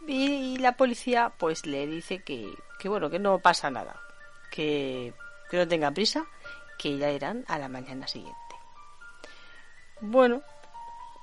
y, 0.09 0.57
la 0.59 0.77
policía 0.77 1.33
pues 1.37 1.67
le 1.67 1.87
dice 1.87 2.21
que, 2.23 2.53
que, 2.79 2.89
bueno, 2.89 3.11
que 3.11 3.19
no 3.19 3.39
pasa 3.39 3.71
nada, 3.71 4.01
que, 4.51 5.13
que 5.51 5.57
no 5.57 5.69
tenga 5.69 5.91
prisa, 5.91 6.27
que 6.79 6.99
ya 6.99 7.09
eran 7.11 7.45
a 7.49 7.59
la 7.59 7.69
mañana 7.69 8.09
siguiente. 8.09 8.37
Bueno, 10.01 10.43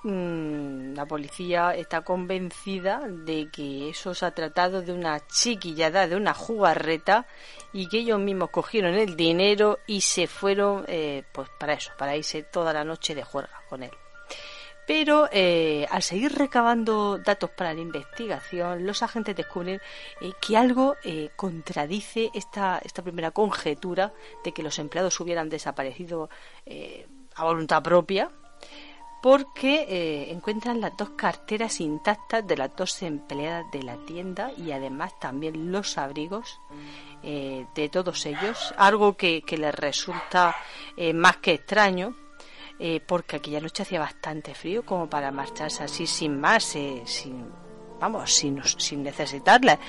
Mm, 0.08 0.94
la 0.94 1.08
policía 1.08 1.74
está 1.74 2.02
convencida 2.02 3.02
de 3.10 3.50
que 3.52 3.90
eso 3.90 4.14
se 4.14 4.28
ha 4.28 4.36
tratado 4.36 4.84
de 4.84 4.94
una 4.94 5.20
chiquillada, 5.26 6.08
de 6.08 6.16
una 6.16 6.36
jugarreta 6.36 7.26
y 7.74 7.90
que 7.90 7.98
ellos 7.98 8.20
mismos 8.20 8.52
cogieron 8.52 8.94
el 8.94 9.16
dinero 9.16 9.80
y 9.88 10.02
se 10.02 10.28
fueron 10.28 10.86
eh, 10.88 11.24
pues 11.32 11.50
para 11.60 11.74
eso, 11.74 11.92
para 11.98 12.16
irse 12.16 12.44
toda 12.44 12.72
la 12.72 12.84
noche 12.84 13.16
de 13.16 13.24
juerga 13.24 13.64
con 13.68 13.82
él. 13.82 13.90
Pero 14.88 15.28
eh, 15.32 15.88
al 15.90 16.04
seguir 16.04 16.34
recabando 16.34 17.18
datos 17.18 17.50
para 17.50 17.74
la 17.74 17.82
investigación, 17.82 18.86
los 18.86 19.02
agentes 19.02 19.36
descubren 19.36 19.82
eh, 20.22 20.32
que 20.40 20.58
algo 20.58 20.96
contradice 21.36 22.30
esta, 22.34 22.80
esta 22.84 23.02
primera 23.02 23.32
conjetura 23.32 24.14
de 24.44 24.52
que 24.52 24.64
los 24.64 24.78
empleados 24.80 25.20
hubieran 25.20 25.50
desaparecido 25.50 26.30
a 27.36 27.44
voluntad 27.44 27.84
propia, 27.84 28.32
porque 29.26 29.88
eh, 29.90 30.32
encuentran 30.32 30.80
las 30.80 30.96
dos 30.96 31.10
carteras 31.16 31.82
intactas 31.82 32.46
de 32.46 32.58
las 32.58 32.76
dos 32.76 33.02
empleadas 33.02 33.66
de 33.72 33.82
la 33.82 33.98
tienda 34.06 34.52
y 34.56 34.72
además 34.72 35.20
también 35.20 35.72
los 35.72 35.98
abrigos 35.98 36.62
eh, 37.24 37.66
de 37.74 37.90
todos 37.90 38.24
ellos, 38.28 38.72
algo 38.78 39.18
que, 39.18 39.44
les 39.50 39.74
resulta 39.74 40.56
eh, 40.96 41.12
más 41.12 41.38
que 41.38 41.54
extraño. 41.54 42.16
Porque 43.08 43.38
aquella 43.38 43.62
noche 43.62 43.84
hacía 43.84 44.00
bastante 44.00 44.54
frío 44.54 44.86
como 44.86 45.10
para 45.10 45.32
marcharse 45.32 45.84
así 45.84 46.06
sin 46.06 46.40
más, 46.40 46.64
sin 46.64 47.46
vamos, 48.00 48.34
sin, 48.34 48.62
sin 48.64 49.04
necesitarla. 49.04 49.80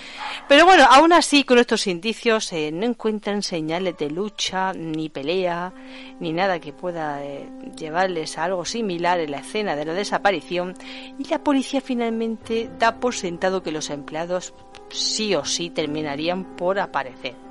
Pero 0.48 0.64
bueno, 0.64 0.84
aún 0.88 1.12
así, 1.12 1.44
con 1.44 1.58
estos 1.58 1.86
indicios 1.86 2.52
eh, 2.52 2.70
no 2.72 2.86
encuentran 2.86 3.42
señales 3.42 3.96
de 3.98 4.10
lucha, 4.10 4.72
ni 4.72 5.08
pelea, 5.08 5.72
ni 6.20 6.32
nada 6.32 6.60
que 6.60 6.72
pueda 6.72 7.24
eh, 7.24 7.48
llevarles 7.76 8.38
a 8.38 8.44
algo 8.44 8.64
similar 8.64 9.20
en 9.20 9.30
la 9.32 9.38
escena 9.38 9.76
de 9.76 9.84
la 9.84 9.92
desaparición. 9.92 10.74
Y 11.18 11.28
la 11.28 11.42
policía 11.42 11.80
finalmente 11.80 12.70
da 12.78 13.00
por 13.00 13.14
sentado 13.14 13.62
que 13.62 13.72
los 13.72 13.90
empleados 13.90 14.54
sí 14.90 15.34
o 15.34 15.44
sí 15.44 15.70
terminarían 15.70 16.56
por 16.56 16.78
aparecer. 16.78 17.45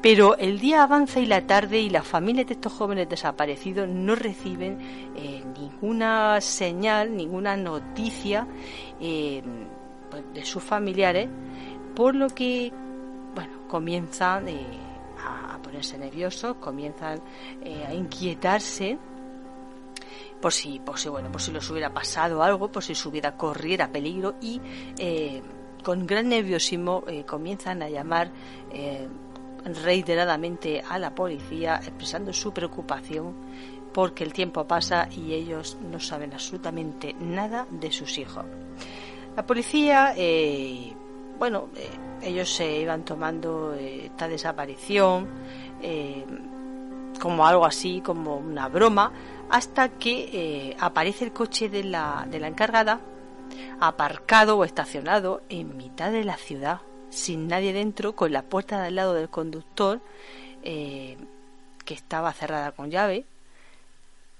Pero 0.00 0.36
el 0.36 0.58
día 0.58 0.82
avanza 0.82 1.20
y 1.20 1.26
la 1.26 1.46
tarde 1.46 1.78
y 1.80 1.90
las 1.90 2.06
familias 2.06 2.46
de 2.46 2.54
estos 2.54 2.72
jóvenes 2.72 3.08
desaparecidos 3.08 3.88
no 3.88 4.14
reciben 4.14 4.78
eh, 5.16 5.44
ninguna 5.58 6.40
señal, 6.40 7.16
ninguna 7.16 7.56
noticia 7.56 8.46
pues, 10.12 10.24
de 10.34 10.44
sus 10.44 10.62
familiares, 10.62 11.28
por 11.94 12.14
lo 12.14 12.28
que, 12.28 12.70
bueno, 13.34 13.66
comienzan 13.66 14.46
eh, 14.48 14.66
a, 15.18 15.58
ponerse 15.62 15.96
nerviosos, 15.96 16.56
comienzan 16.56 17.20
eh, 17.62 17.84
a 17.86 17.94
inquietarse 17.94 18.98
por 20.40 20.52
si, 20.52 20.80
por 20.80 20.98
si, 20.98 21.08
bueno, 21.08 21.32
por 21.32 21.40
si 21.40 21.50
les 21.50 21.68
hubiera 21.70 21.94
pasado 21.94 22.42
algo, 22.42 22.70
por 22.70 22.82
si 22.82 22.94
su 22.94 23.10
vida 23.10 23.36
corriera 23.38 23.88
peligro 23.88 24.34
y 24.42 24.60
eh, 24.98 25.42
con 25.82 26.06
gran 26.06 26.28
nerviosismo 26.28 27.04
comienzan 27.26 27.82
a 27.82 27.88
llamar 27.88 28.30
reiteradamente 29.64 30.82
a 30.88 30.98
la 30.98 31.14
policía 31.14 31.76
expresando 31.76 32.32
su 32.32 32.52
preocupación 32.52 33.34
porque 33.92 34.24
el 34.24 34.32
tiempo 34.32 34.66
pasa 34.66 35.08
y 35.10 35.34
ellos 35.34 35.76
no 35.80 36.00
saben 36.00 36.32
absolutamente 36.32 37.14
nada 37.20 37.66
de 37.70 37.92
sus 37.92 38.18
hijos. 38.18 38.44
La 39.36 39.46
policía, 39.46 40.14
eh, 40.16 40.92
bueno, 41.38 41.68
eh, 41.76 41.88
ellos 42.22 42.52
se 42.52 42.80
iban 42.80 43.04
tomando 43.04 43.74
eh, 43.74 44.06
esta 44.06 44.28
desaparición 44.28 45.28
como 47.20 47.44
algo 47.44 47.66
así, 47.66 48.00
como 48.00 48.36
una 48.36 48.68
broma, 48.68 49.12
hasta 49.50 49.88
que 49.88 50.76
aparece 50.78 51.24
el 51.24 51.32
coche 51.32 51.68
de 51.68 51.82
la, 51.82 52.24
de 52.30 52.38
la 52.38 52.46
encargada 52.46 53.00
aparcado 53.80 54.56
o 54.58 54.64
estacionado 54.64 55.42
en 55.48 55.76
mitad 55.76 56.12
de 56.12 56.24
la 56.24 56.36
ciudad, 56.36 56.80
sin 57.12 57.46
nadie 57.46 57.72
dentro, 57.72 58.16
con 58.16 58.32
la 58.32 58.42
puerta 58.42 58.82
del 58.82 58.96
lado 58.96 59.14
del 59.14 59.28
conductor, 59.28 60.00
que 60.62 61.16
estaba 61.86 62.32
cerrada 62.32 62.72
con 62.72 62.90
llave, 62.90 63.24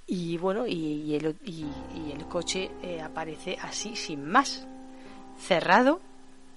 y 0.06 0.36
bueno, 0.38 0.66
y, 0.66 1.14
el, 1.14 1.36
y 1.44 1.66
el, 2.12 2.24
coche 2.26 2.70
aparece 3.02 3.58
así, 3.60 3.94
sin 3.96 4.24
más 4.24 4.66
cerrado 5.38 6.00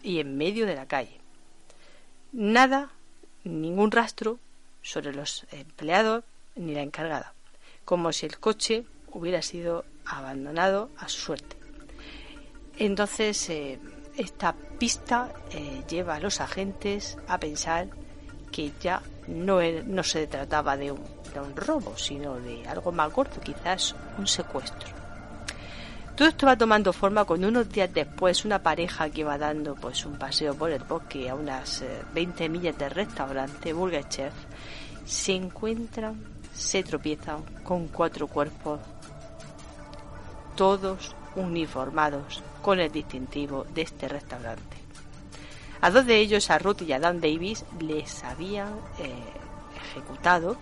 y 0.03 0.19
en 0.19 0.37
medio 0.37 0.65
de 0.65 0.75
la 0.75 0.87
calle. 0.87 1.19
Nada, 2.31 2.91
ningún 3.43 3.91
rastro 3.91 4.39
sobre 4.81 5.13
los 5.13 5.45
empleados 5.51 6.23
ni 6.55 6.73
la 6.73 6.81
encargada, 6.81 7.33
como 7.83 8.11
si 8.11 8.25
el 8.25 8.39
coche 8.39 8.85
hubiera 9.11 9.41
sido 9.41 9.85
abandonado 10.05 10.89
a 10.97 11.09
su 11.09 11.21
suerte. 11.21 11.55
Entonces, 12.77 13.49
eh, 13.49 13.79
esta 14.17 14.53
pista 14.53 15.31
eh, 15.51 15.83
lleva 15.89 16.15
a 16.15 16.19
los 16.19 16.41
agentes 16.41 17.17
a 17.27 17.39
pensar 17.39 17.87
que 18.51 18.71
ya 18.79 19.01
no, 19.27 19.59
no 19.85 20.03
se 20.03 20.27
trataba 20.27 20.77
de 20.77 20.91
un, 20.91 21.01
de 21.33 21.39
un 21.39 21.55
robo, 21.55 21.97
sino 21.97 22.35
de 22.35 22.67
algo 22.67 22.91
más 22.91 23.11
gordo, 23.11 23.41
quizás 23.41 23.95
un 24.17 24.27
secuestro. 24.27 25.05
Todo 26.15 26.29
esto 26.29 26.45
va 26.45 26.57
tomando 26.57 26.93
forma 26.93 27.25
cuando 27.25 27.49
unos 27.49 27.69
días 27.69 27.93
después 27.93 28.45
una 28.45 28.63
pareja 28.63 29.09
que 29.09 29.25
va 29.25 29.37
dando 29.37 29.75
pues 29.75 30.05
un 30.05 30.17
paseo 30.17 30.55
por 30.55 30.71
el 30.71 30.83
bosque 30.83 31.29
a 31.29 31.35
unas 31.35 31.83
20 32.13 32.45
eh, 32.45 32.49
millas 32.49 32.77
del 32.77 32.91
restaurante 32.91 33.73
Burger 33.73 34.07
Chef 34.07 34.33
se 35.05 35.33
encuentran, 35.33 36.15
se 36.53 36.83
tropiezan 36.83 37.43
con 37.63 37.87
cuatro 37.89 38.27
cuerpos, 38.27 38.79
todos 40.55 41.13
uniformados 41.35 42.43
con 42.61 42.79
el 42.79 42.91
distintivo 42.91 43.65
de 43.73 43.83
este 43.83 44.07
restaurante. 44.07 44.77
A 45.81 45.91
dos 45.91 46.05
de 46.05 46.17
ellos, 46.17 46.49
a 46.49 46.57
Ruth 46.57 46.81
y 46.81 46.93
a 46.93 46.99
Dan 46.99 47.21
Davis, 47.21 47.65
les 47.79 48.23
habían 48.23 48.73
eh, 48.99 49.13
ejecutado 49.75 50.57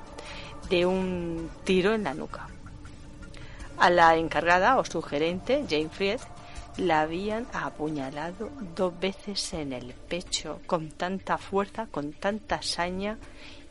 de 0.70 0.86
un 0.86 1.50
tiro 1.64 1.94
en 1.94 2.04
la 2.04 2.14
nuca. 2.14 2.48
A 3.78 3.90
la 3.90 4.16
encargada 4.18 4.78
o 4.78 4.86
su 4.86 5.02
gerente, 5.02 5.66
Jane 5.70 5.90
Fried, 5.90 6.20
la 6.78 7.02
habían 7.02 7.48
apuñalado 7.54 8.50
dos 8.76 9.00
veces 9.00 9.54
en 9.54 9.74
el 9.74 9.94
pecho 9.94 10.60
con 10.66 10.90
tanta 10.90 11.38
fuerza, 11.38 11.88
con 11.90 12.14
tanta 12.14 12.62
saña, 12.62 13.18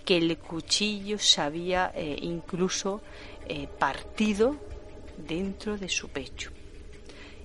que 0.04 0.16
el 0.16 0.38
cuchillo 0.38 1.18
se 1.18 1.40
había 1.40 1.92
eh, 1.94 2.16
incluso 2.22 3.02
eh, 3.46 3.66
partido 3.66 4.56
dentro 5.16 5.76
de 5.76 5.88
su 5.88 6.08
pecho. 6.08 6.51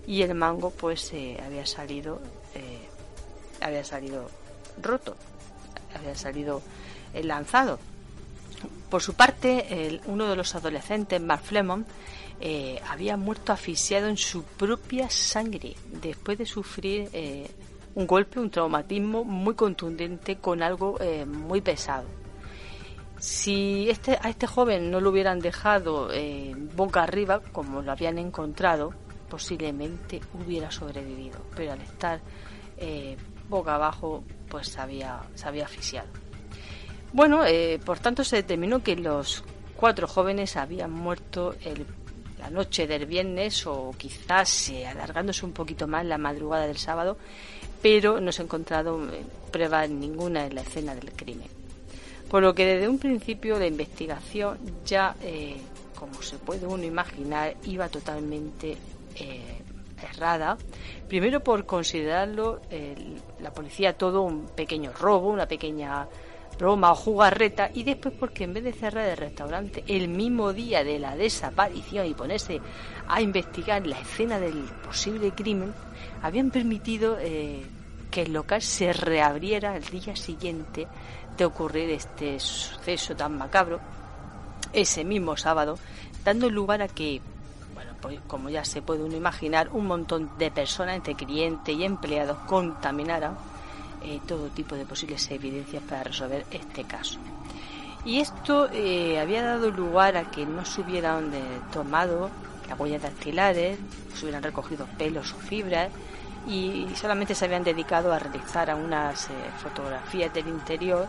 Y 0.08 0.24
el 0.24 0.34
mango 0.34 0.72
pues 0.72 1.14
eh, 1.14 1.38
había 1.46 1.66
salido 1.66 2.20
había 3.62 3.84
salido 3.84 4.30
roto, 4.82 5.16
había 5.94 6.16
salido 6.16 6.62
lanzado. 7.22 7.80
Por 8.90 9.02
su 9.02 9.14
parte, 9.14 10.00
uno 10.06 10.28
de 10.28 10.36
los 10.36 10.56
adolescentes, 10.56 11.22
Mark 11.22 11.44
Flemon, 11.44 11.86
eh, 12.40 12.80
había 12.88 13.18
muerto 13.18 13.52
asfixiado 13.52 14.08
en 14.08 14.18
su 14.18 14.44
propia 14.44 15.10
sangre 15.10 15.76
después 15.92 16.38
de 16.38 16.46
sufrir 16.46 17.10
eh, 17.12 17.50
un 17.96 18.06
golpe, 18.06 18.40
un 18.40 18.52
traumatismo 18.52 19.24
muy 19.24 19.56
contundente 19.56 20.38
con 20.38 20.62
algo 20.62 21.00
eh, 21.02 21.26
muy 21.26 21.62
pesado. 21.62 22.06
Si 23.18 23.90
este, 23.90 24.20
a 24.22 24.30
este 24.30 24.46
joven 24.46 24.92
no 24.92 25.02
lo 25.02 25.10
hubieran 25.10 25.40
dejado 25.40 26.10
boca 26.76 27.02
arriba, 27.02 27.42
como 27.52 27.82
lo 27.82 27.92
habían 27.92 28.20
encontrado, 28.20 28.94
posiblemente 29.30 30.22
hubiera 30.34 30.72
sobrevivido, 30.72 31.40
pero 31.56 31.74
al 31.74 31.82
estar 31.82 32.20
boca 33.50 33.76
abajo, 33.76 34.24
pues 34.50 34.68
se 34.70 34.80
había, 34.80 35.22
se 35.36 35.48
había 35.48 35.66
asfixiado. 35.66 36.08
Bueno, 37.14 37.42
por 37.86 38.00
tanto 38.00 38.24
se 38.24 38.38
determinó 38.38 38.84
que 38.84 38.96
los 38.96 39.44
cuatro 39.76 40.08
jóvenes 40.08 40.58
habían 40.58 40.92
muerto 40.92 41.56
el 41.64 41.86
la 42.40 42.50
noche 42.50 42.88
del 42.88 43.06
viernes 43.06 43.66
o 43.68 43.94
quizás 43.98 44.72
alargándose 44.88 45.46
un 45.46 45.54
poquito 45.54 45.88
más 45.88 46.06
la 46.06 46.18
madrugada 46.18 46.68
del 46.68 46.78
sábado, 46.78 47.18
pero 47.82 48.20
no 48.20 48.32
se 48.32 48.42
ha 48.42 48.46
encontrado 48.46 49.04
eh, 49.12 49.24
pruebas 49.52 49.90
ninguna 49.90 50.46
en 50.46 50.56
la 50.56 50.62
escena 50.62 50.96
del 50.96 51.12
crimen. 51.12 51.50
Por 52.30 52.44
lo 52.44 52.54
que 52.54 52.66
desde 52.66 52.90
un 52.90 53.00
principio 53.00 53.58
la 53.58 53.68
investigación 53.68 54.58
ya, 54.86 55.16
eh, 55.22 55.58
como 55.98 56.22
se 56.22 56.38
puede 56.38 56.66
uno 56.66 56.84
imaginar, 56.84 57.56
iba 57.64 57.88
totalmente 57.90 58.78
eh, 59.20 59.62
errada. 60.02 60.58
Primero 61.08 61.44
por 61.44 61.66
considerarlo 61.66 62.62
la 63.40 63.52
policía 63.52 63.98
todo 63.98 64.22
un 64.22 64.48
pequeño 64.48 64.92
robo, 64.94 65.30
una 65.30 65.48
pequeña 65.48 66.08
broma 66.58 66.92
o 66.92 66.96
jugarreta 66.96 67.70
y 67.74 67.84
después 67.84 68.14
porque 68.20 68.44
en 68.44 68.54
vez 68.54 68.64
de 68.64 68.74
cerrar 68.74 69.08
el 69.08 69.18
restaurante 69.18 69.84
el 69.88 70.08
mismo 70.08 70.54
día 70.54 70.84
de 70.84 71.00
la 71.00 71.16
desaparición 71.16 72.08
y 72.08 72.14
ponerse 72.14 72.60
a 73.08 73.22
investigar 73.22 73.86
la 73.86 74.00
escena 74.00 74.40
del 74.40 74.64
posible 74.84 75.32
crimen, 75.32 75.74
habían 76.22 76.50
permitido 76.52 77.18
eh, 77.20 77.64
que 78.10 78.24
el 78.24 78.34
local 78.34 78.62
se 78.62 78.92
reabriera 78.92 79.78
el 79.78 79.84
día 79.84 80.16
siguiente 80.16 80.88
de 81.38 81.46
ocurrir 81.46 81.92
este 81.92 82.40
suceso 82.40 83.16
tan 83.16 83.38
macabro, 83.38 83.80
ese 84.74 85.06
mismo 85.06 85.38
sábado, 85.38 85.78
dando 86.24 86.50
lugar 86.50 86.82
a 86.82 86.88
que, 86.88 87.22
pues 88.02 88.20
como 88.28 88.50
ya 88.50 88.64
se 88.64 88.82
puede 88.82 89.04
uno 89.04 89.16
imaginar, 89.16 89.70
un 89.72 89.88
montón 89.88 90.30
de 90.38 90.52
personas, 90.52 90.96
entre 90.96 91.16
clientes 91.16 91.76
y 91.76 91.84
empleados, 91.84 92.38
contaminaran 92.48 93.38
eh, 94.04 94.20
todo 94.28 94.48
tipo 94.50 94.76
de 94.76 94.86
posibles 94.86 95.30
evidencias 95.32 95.84
para 95.84 96.04
resolver 96.04 96.46
este 96.52 96.84
caso. 96.84 97.20
Y 98.06 98.20
esto 98.20 98.70
eh, 98.72 99.20
había 99.20 99.44
dado 99.44 99.72
lugar 99.72 100.16
a 100.18 100.30
que 100.30 100.46
no 100.46 100.64
se 100.64 100.82
hubieran 100.82 101.34
eh, 101.34 101.42
tomado 101.74 102.30
las 102.70 102.80
huellas 102.80 103.02
dactilares, 103.02 103.78
se 104.14 104.26
hubieran 104.26 104.44
recogido 104.44 104.86
pelos 104.98 105.34
o 105.34 105.38
fibras 105.38 105.90
y 106.48 106.88
solamente 106.96 107.36
se 107.36 107.46
habían 107.46 107.64
dedicado 107.64 108.14
a 108.14 108.20
realizar 108.20 108.74
unas 108.76 109.28
fotografías 109.62 110.34
del 110.34 110.48
interior 110.48 111.08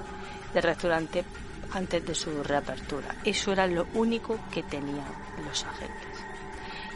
del 0.52 0.62
restaurante 0.62 1.24
antes 1.72 2.04
de 2.04 2.14
su 2.14 2.42
reapertura. 2.42 3.16
Eso 3.24 3.52
era 3.52 3.66
lo 3.66 3.86
único 3.94 4.38
que 4.50 4.62
tenían 4.62 5.06
los 5.46 5.64
agentes. 5.64 6.17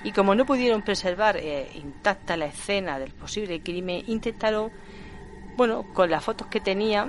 Y 0.05 0.13
como 0.13 0.35
no 0.35 0.45
pudieron 0.45 0.83
preservar 0.83 1.41
intacta 1.75 2.37
la 2.37 2.47
escena 2.47 2.99
del 2.99 3.13
posible 3.13 3.61
crimen, 3.61 4.03
intentaron 4.09 4.73
bueno, 5.57 5.85
con 5.93 6.11
las 6.11 6.25
fotos 6.25 6.47
que 6.47 6.61
tenía, 6.61 7.09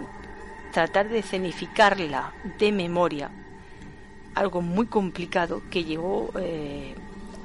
tratar 0.71 1.09
de 1.09 1.21
cenificarla 1.21 2.33
de 2.57 2.71
memoria, 2.71 3.31
algo 4.35 4.61
muy 4.61 4.87
complicado 4.87 5.61
que 5.69 5.83
llevó 5.83 6.31
eh, 6.39 6.95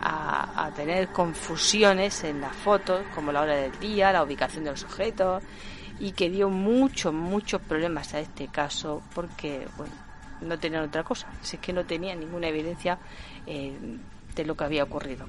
a, 0.01 0.71
tener 0.75 1.09
confusiones 1.09 2.25
en 2.25 2.41
las 2.41 2.55
fotos, 2.55 3.03
como 3.15 3.33
la 3.33 3.43
hora 3.43 3.55
del 3.55 3.79
día, 3.79 4.13
la 4.13 4.23
ubicación 4.23 4.65
de 4.65 4.71
los 4.71 4.85
objetos, 4.85 5.43
y 6.01 6.13
que 6.13 6.31
dio 6.31 6.49
muchos, 6.49 7.13
muchos 7.13 7.61
problemas 7.61 8.15
a 8.15 8.21
este 8.21 8.49
caso, 8.49 9.03
porque, 9.15 9.67
bueno, 9.77 9.93
no 10.41 10.59
tenían 10.59 10.85
otra 10.85 11.03
cosa, 11.03 11.27
si 11.43 11.57
es 11.57 11.63
que 11.63 11.73
no 11.73 11.85
tenían 11.85 12.21
ninguna 12.21 12.49
evidencia 12.49 12.99
eh, 13.47 13.77
de 14.39 14.47
lo 14.47 14.57
que 14.57 14.65
había 14.65 14.85
ocurrido, 14.85 15.27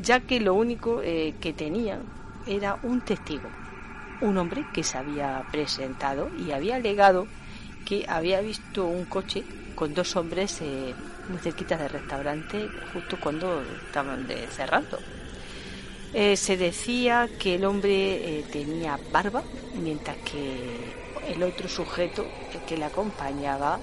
ya 0.00 0.20
que 0.20 0.40
lo 0.40 0.54
único 0.54 1.02
eh, 1.02 1.34
que 1.40 1.52
tenían 1.52 2.02
era 2.46 2.78
un 2.82 3.00
testigo 3.00 3.48
un 4.20 4.38
hombre 4.38 4.64
que 4.72 4.84
se 4.84 4.96
había 4.96 5.44
presentado 5.50 6.30
y 6.38 6.52
había 6.52 6.76
alegado 6.76 7.26
que 7.84 8.06
había 8.08 8.40
visto 8.40 8.86
un 8.86 9.04
coche 9.04 9.42
con 9.74 9.92
dos 9.92 10.16
hombres 10.16 10.60
eh, 10.62 10.94
muy 11.28 11.38
cerquita 11.40 11.76
del 11.76 11.90
restaurante 11.90 12.68
justo 12.92 13.18
cuando 13.20 13.62
estaban 13.86 14.26
cerrando. 14.50 14.98
Eh, 16.14 16.36
se 16.36 16.56
decía 16.56 17.28
que 17.38 17.56
el 17.56 17.64
hombre 17.64 18.44
tenía 18.52 18.98
barba, 19.12 19.42
mientras 19.74 20.16
que 20.18 20.94
el 21.28 21.42
otro 21.42 21.68
sujeto 21.68 22.24
que 22.66 22.76
le 22.76 22.84
acompañaba 22.84 23.78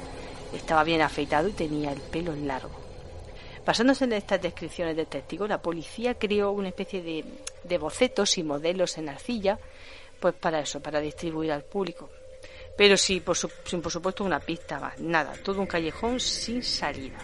estaba 0.54 0.84
bien 0.84 1.02
afeitado 1.02 1.50
y 1.50 1.54
tenía 1.54 1.92
el 1.92 2.00
pelo 2.00 2.34
largo. 2.36 2.81
Basándose 3.66 4.05
en 4.05 4.14
estas 4.14 4.41
descripciones 4.41 4.95
de 4.95 5.05
testigos, 5.05 5.47
la 5.47 5.62
policía 5.62 6.16
creó 6.16 6.51
una 6.51 6.70
especie 6.70 7.01
de, 7.64 7.78
bocetos 7.78 8.38
y 8.38 8.43
modelos 8.43 8.97
en 8.97 9.09
arcilla 9.09 9.59
pues 10.20 10.36
para 10.36 10.59
eso, 10.59 10.80
para 10.80 10.99
distribuir 10.99 11.51
al 11.51 11.64
público. 11.64 12.09
Pero 12.78 12.95
sí, 12.95 13.20
por, 13.20 13.36
sin 13.36 13.82
por 13.82 13.91
supuesto 13.91 14.24
una 14.24 14.39
pista 14.39 14.80
más, 14.80 14.99
nada, 14.99 15.34
todo 15.43 15.62
un 15.62 15.68
callejón 15.68 16.20
sin 16.20 16.64
salida. 16.64 17.18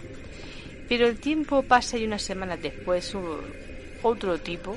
Pero 0.89 1.07
el 1.07 1.19
tiempo 1.19 1.63
pasa 1.63 1.97
y 1.97 2.05
unas 2.05 2.21
semanas 2.21 2.61
después 2.61 3.13
otro 4.01 4.39
tipo 4.39 4.75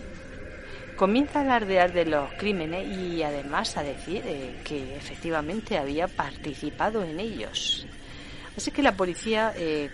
comienza 0.96 1.38
a 1.38 1.42
alardear 1.42 1.92
de 1.92 2.04
los 2.04 2.30
crímenes 2.34 2.86
y 2.86 3.22
además 3.22 3.76
a 3.76 3.82
decir 3.82 4.22
eh, 4.26 4.60
que 4.64 4.96
efectivamente 4.96 5.78
había 5.78 6.08
participado 6.08 7.02
en 7.02 7.20
ellos. 7.20 7.86
Así 8.54 8.70
que 8.70 8.82
la 8.82 8.94
policía 8.94 9.54
eh, 9.56 9.90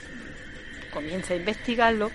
comienza 0.96 1.34
a 1.34 1.36
investigarlo 1.36 2.10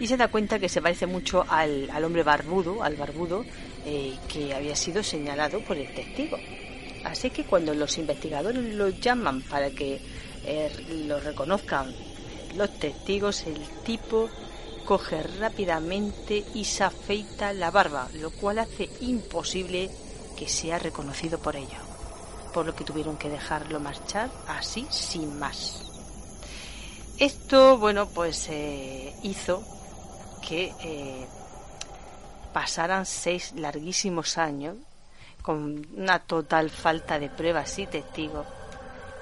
y 0.00 0.08
se 0.08 0.16
da 0.16 0.26
cuenta 0.26 0.58
que 0.58 0.68
se 0.68 0.82
parece 0.82 1.06
mucho 1.06 1.44
al, 1.48 1.88
al 1.90 2.02
hombre 2.02 2.24
barbudo, 2.24 2.82
al 2.82 2.96
barbudo 2.96 3.44
eh, 3.86 4.16
que 4.26 4.52
había 4.54 4.74
sido 4.74 5.04
señalado 5.04 5.60
por 5.60 5.76
el 5.76 5.94
testigo. 5.94 6.36
Así 7.04 7.30
que 7.30 7.44
cuando 7.44 7.74
los 7.74 7.96
investigadores 7.96 8.74
lo 8.74 8.88
llaman 8.88 9.42
para 9.42 9.70
que 9.70 10.00
eh, 10.44 11.04
lo 11.06 11.20
reconozcan 11.20 11.94
los 12.56 12.76
testigos, 12.76 13.46
el 13.46 13.60
tipo 13.84 14.28
coge 14.84 15.22
rápidamente 15.22 16.44
y 16.54 16.64
se 16.64 16.82
afeita 16.82 17.52
la 17.52 17.70
barba, 17.70 18.08
lo 18.14 18.30
cual 18.30 18.58
hace 18.58 18.88
imposible 19.00 19.90
que 20.36 20.48
sea 20.48 20.80
reconocido 20.80 21.38
por 21.38 21.54
ellos, 21.54 21.84
por 22.52 22.66
lo 22.66 22.74
que 22.74 22.84
tuvieron 22.84 23.16
que 23.16 23.28
dejarlo 23.28 23.78
marchar 23.78 24.28
así 24.48 24.88
sin 24.90 25.38
más. 25.38 25.87
Esto, 27.18 27.78
bueno, 27.78 28.08
pues 28.08 28.48
eh, 28.50 29.12
hizo 29.22 29.62
que 30.46 31.26
pasaran 32.52 33.06
seis 33.06 33.52
larguísimos 33.56 34.38
años 34.38 34.76
con 35.42 35.86
una 35.96 36.20
total 36.20 36.70
falta 36.70 37.18
de 37.18 37.28
pruebas 37.28 37.78
y 37.78 37.86
testigos 37.86 38.46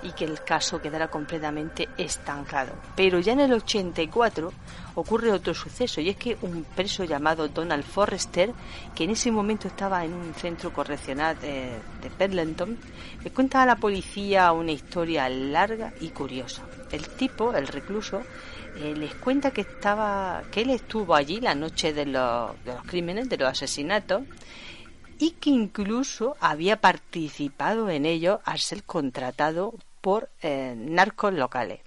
y 0.07 0.13
que 0.13 0.25
el 0.25 0.43
caso 0.43 0.81
quedara 0.81 1.09
completamente 1.09 1.89
estancado. 1.99 2.73
Pero 2.95 3.19
ya 3.19 3.33
en 3.33 3.41
el 3.41 3.53
84 3.53 4.53
ocurre 4.95 5.33
otro 5.33 5.53
suceso 5.53 6.01
y 6.01 6.09
es 6.09 6.17
que 6.17 6.37
un 6.43 6.65
preso 6.65 7.05
llamado 7.05 7.49
Donald 7.49 7.85
Forrester, 7.85 8.53
que 8.95 9.05
en 9.05 9.11
ese 9.11 9.31
momento 9.31 9.69
estaba 9.69 10.05
en 10.05 10.15
un 10.15 10.33
centro 10.35 10.73
correccional 10.73 11.39
de, 11.41 11.73
de 12.01 12.11
Pendleton, 12.17 12.79
le 13.23 13.31
cuenta 13.31 13.63
a 13.63 13.67
la 13.67 13.77
policía 13.77 14.53
una 14.53 14.73
historia 14.73 15.29
larga 15.29 15.93
y 16.01 16.11
curiosa. 16.11 16.63
El 16.93 17.09
tipo, 17.09 17.53
el 17.55 17.67
recluso, 17.67 18.23
eh, 18.79 18.95
les 18.95 19.15
cuenta 19.15 19.51
que 19.51 19.63
estaba 19.63 20.43
que 20.51 20.61
él 20.63 20.71
estuvo 20.71 21.15
allí 21.15 21.41
la 21.41 21.55
noche 21.55 21.93
de 21.93 22.07
los, 22.07 22.53
de 22.65 22.75
los 22.75 22.83
crímenes, 22.85 23.29
de 23.29 23.39
los 23.39 23.49
asesinatos, 23.49 24.23
y 25.19 25.33
que 25.33 25.51
incluso 25.51 26.37
había 26.41 26.81
participado 26.81 27.89
en 27.89 28.05
ello 28.05 28.41
al 28.45 28.59
ser 28.59 28.85
contratado 28.85 29.75
por 30.07 30.31
eh, 30.41 30.75
narcos 30.77 31.33
locales. 31.35 31.81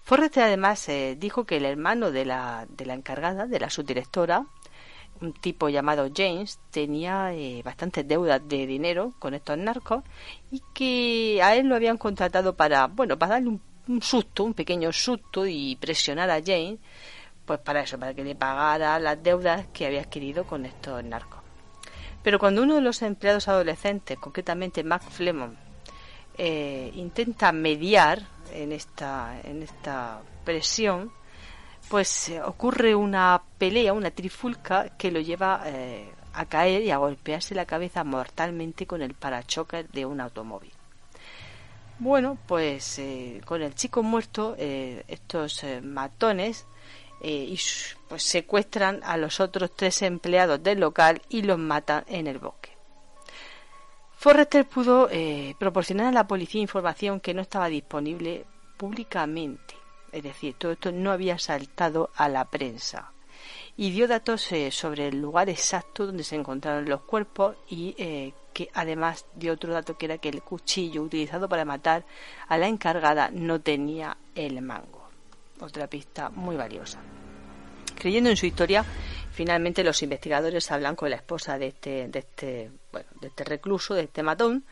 Forrester 0.00 0.44
además 0.44 0.88
eh, 0.88 1.14
dijo 1.18 1.44
que 1.44 1.58
el 1.58 1.66
hermano 1.66 2.10
de 2.10 2.24
la, 2.24 2.66
de 2.70 2.86
la 2.86 2.94
encargada, 2.94 3.46
de 3.46 3.60
la 3.60 3.68
subdirectora, 3.68 4.46
un 5.20 5.34
tipo 5.34 5.68
llamado 5.68 6.08
James, 6.14 6.58
tenía 6.70 7.32
bastantes 7.62 8.08
deudas 8.08 8.40
de 8.48 8.66
dinero 8.66 9.12
con 9.18 9.34
estos 9.34 9.58
narcos 9.58 10.02
y 10.50 10.62
que 10.72 11.42
a 11.42 11.54
él 11.54 11.66
lo 11.66 11.76
habían 11.76 11.98
contratado 11.98 12.54
para, 12.54 12.86
bueno, 12.86 13.18
para 13.18 13.34
darle 13.34 13.48
un 13.50 13.60
un 13.88 14.02
susto, 14.02 14.44
un 14.44 14.54
pequeño 14.54 14.92
susto 14.92 15.46
y 15.46 15.76
presionar 15.76 16.30
a 16.30 16.40
Jane, 16.40 16.78
pues 17.44 17.60
para 17.60 17.82
eso, 17.82 17.98
para 17.98 18.14
que 18.14 18.24
le 18.24 18.34
pagara 18.34 18.98
las 18.98 19.22
deudas 19.22 19.66
que 19.72 19.86
había 19.86 20.00
adquirido 20.00 20.44
con 20.44 20.64
estos 20.64 21.04
narcos. 21.04 21.40
Pero 22.22 22.38
cuando 22.38 22.62
uno 22.62 22.76
de 22.76 22.80
los 22.80 23.02
empleados 23.02 23.48
adolescentes, 23.48 24.18
concretamente 24.18 24.82
Mac 24.82 25.02
Flemon, 25.02 25.58
eh, 26.36 26.90
intenta 26.94 27.52
mediar 27.52 28.26
en 28.52 28.72
esta, 28.72 29.40
en 29.44 29.62
esta 29.62 30.20
presión, 30.44 31.12
pues 31.88 32.28
eh, 32.28 32.42
ocurre 32.42 32.94
una 32.94 33.40
pelea, 33.58 33.92
una 33.92 34.10
trifulca 34.10 34.88
que 34.96 35.10
lo 35.10 35.20
lleva 35.20 35.62
eh, 35.66 36.08
a 36.32 36.44
caer 36.46 36.82
y 36.82 36.90
a 36.90 36.96
golpearse 36.96 37.54
la 37.54 37.66
cabeza 37.66 38.02
mortalmente 38.02 38.86
con 38.86 39.02
el 39.02 39.14
parachoques 39.14 39.90
de 39.92 40.06
un 40.06 40.20
automóvil. 40.20 40.72
Bueno, 42.00 42.36
pues 42.48 43.00
con 43.44 43.62
el 43.62 43.72
chico 43.76 44.02
muerto, 44.02 44.56
estos 44.58 45.64
matones 45.80 46.66
pues 48.08 48.24
secuestran 48.24 49.00
a 49.04 49.16
los 49.16 49.38
otros 49.38 49.70
tres 49.76 50.02
empleados 50.02 50.60
del 50.60 50.80
local 50.80 51.22
y 51.28 51.42
los 51.42 51.56
matan 51.56 52.04
en 52.08 52.26
el 52.26 52.40
bosque. 52.40 52.63
Forrester 54.24 54.64
pudo 54.66 55.10
proporcionar 55.58 56.06
a 56.06 56.10
la 56.10 56.26
policía 56.26 56.62
información 56.62 57.20
que 57.20 57.34
no 57.34 57.42
estaba 57.42 57.68
disponible 57.68 58.46
públicamente, 58.78 59.74
es 60.12 60.22
decir, 60.22 60.54
todo 60.54 60.72
esto 60.72 60.90
no 60.92 61.12
había 61.12 61.38
saltado 61.38 62.08
a 62.16 62.30
la 62.30 62.46
prensa. 62.46 63.12
y 63.76 63.90
dio 63.90 64.08
datos 64.08 64.50
eh, 64.52 64.70
sobre 64.70 65.08
el 65.08 65.20
lugar 65.20 65.50
exacto 65.50 66.06
donde 66.06 66.24
se 66.24 66.36
encontraron 66.36 66.88
los 66.88 67.02
cuerpos 67.02 67.56
y 67.68 67.94
eh, 67.98 68.32
que 68.54 68.70
además 68.72 69.26
dio 69.34 69.52
otro 69.52 69.74
dato 69.74 69.98
que 69.98 70.06
era 70.06 70.16
que 70.16 70.30
el 70.30 70.40
cuchillo 70.40 71.02
utilizado 71.02 71.46
para 71.46 71.66
matar 71.66 72.06
a 72.48 72.56
la 72.56 72.66
encargada 72.66 73.28
no 73.30 73.60
tenía 73.60 74.16
el 74.34 74.62
mango. 74.62 75.06
Otra 75.60 75.86
pista 75.86 76.30
muy 76.30 76.56
valiosa. 76.56 76.98
Creyendo 77.94 78.30
en 78.30 78.38
su 78.38 78.46
historia, 78.46 78.86
finalmente 79.34 79.84
los 79.84 80.02
investigadores 80.02 80.70
hablan 80.70 80.96
con 80.96 81.10
la 81.10 81.16
esposa 81.16 81.58
de 81.58 81.66
este, 81.68 82.08
de 82.08 82.18
este, 82.20 82.70
bueno, 82.92 83.08
de 83.20 83.28
este 83.28 83.44
recluso, 83.44 83.94
de 83.94 84.04
este 84.04 84.22
matón, 84.22 84.64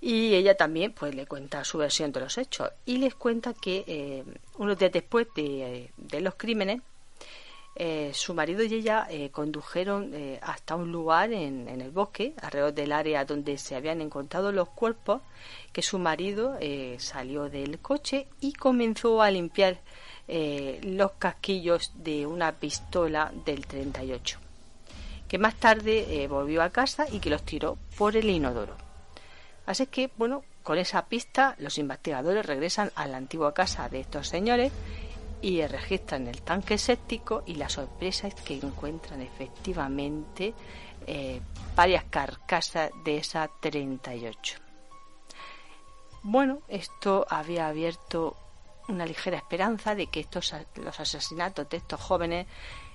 y 0.00 0.34
ella 0.34 0.56
también 0.56 0.92
pues 0.92 1.14
le 1.14 1.26
cuenta 1.26 1.64
su 1.64 1.78
versión 1.78 2.10
de 2.12 2.20
los 2.20 2.38
hechos. 2.38 2.70
Y 2.86 2.98
les 2.98 3.14
cuenta 3.14 3.54
que 3.54 3.84
eh, 3.86 4.24
unos 4.56 4.78
días 4.78 4.92
después 4.92 5.26
de, 5.34 5.90
de 5.96 6.20
los 6.20 6.34
crímenes 6.36 6.80
eh, 7.80 8.10
su 8.12 8.34
marido 8.34 8.64
y 8.64 8.74
ella 8.74 9.06
eh, 9.08 9.30
condujeron 9.30 10.12
eh, 10.12 10.40
hasta 10.42 10.74
un 10.74 10.90
lugar 10.90 11.32
en, 11.32 11.68
el 11.68 11.92
bosque, 11.92 12.34
alrededor 12.42 12.74
del 12.74 12.90
área 12.90 13.24
donde 13.24 13.56
se 13.56 13.76
habían 13.76 14.00
encontrado 14.00 14.50
los 14.50 14.68
cuerpos, 14.70 15.22
que 15.72 15.80
su 15.80 16.00
marido 16.00 16.58
salió 16.98 17.48
del 17.48 17.78
coche 17.78 18.26
y 18.40 18.52
comenzó 18.52 19.22
a 19.22 19.30
limpiar 19.30 19.78
los 20.28 21.12
casquillos 21.12 21.92
de 21.96 22.26
una 22.26 22.52
pistola 22.52 23.32
del 23.46 23.66
38, 23.66 24.38
que 25.26 25.38
más 25.38 25.54
tarde 25.54 26.26
volvió 26.28 26.62
a 26.62 26.70
casa 26.70 27.06
y 27.10 27.18
que 27.18 27.30
los 27.30 27.42
tiró 27.42 27.78
por 27.96 28.16
el 28.16 28.28
inodoro. 28.28 28.76
Así 29.64 29.86
que, 29.86 30.10
bueno, 30.16 30.44
con 30.62 30.78
esa 30.78 31.06
pista 31.06 31.54
los 31.58 31.78
investigadores 31.78 32.44
regresan 32.44 32.90
a 32.94 33.06
la 33.06 33.16
antigua 33.16 33.54
casa 33.54 33.88
de 33.88 34.00
estos 34.00 34.28
señores 34.28 34.72
y 35.40 35.64
registran 35.66 36.26
el 36.26 36.42
tanque 36.42 36.78
séptico 36.78 37.42
y 37.46 37.54
la 37.54 37.68
sorpresa 37.68 38.28
es 38.28 38.34
que 38.34 38.54
encuentran 38.54 39.20
efectivamente 39.22 40.54
eh, 41.06 41.40
varias 41.76 42.04
carcasas 42.04 42.90
de 43.04 43.18
esa 43.18 43.48
38. 43.60 44.56
Bueno, 46.22 46.60
esto 46.68 47.26
había 47.30 47.68
abierto 47.68 48.36
una 48.88 49.06
ligera 49.06 49.36
esperanza 49.36 49.94
de 49.94 50.08
que 50.08 50.20
estos 50.20 50.54
los 50.76 51.00
asesinatos 51.00 51.68
de 51.68 51.76
estos 51.76 52.00
jóvenes 52.00 52.46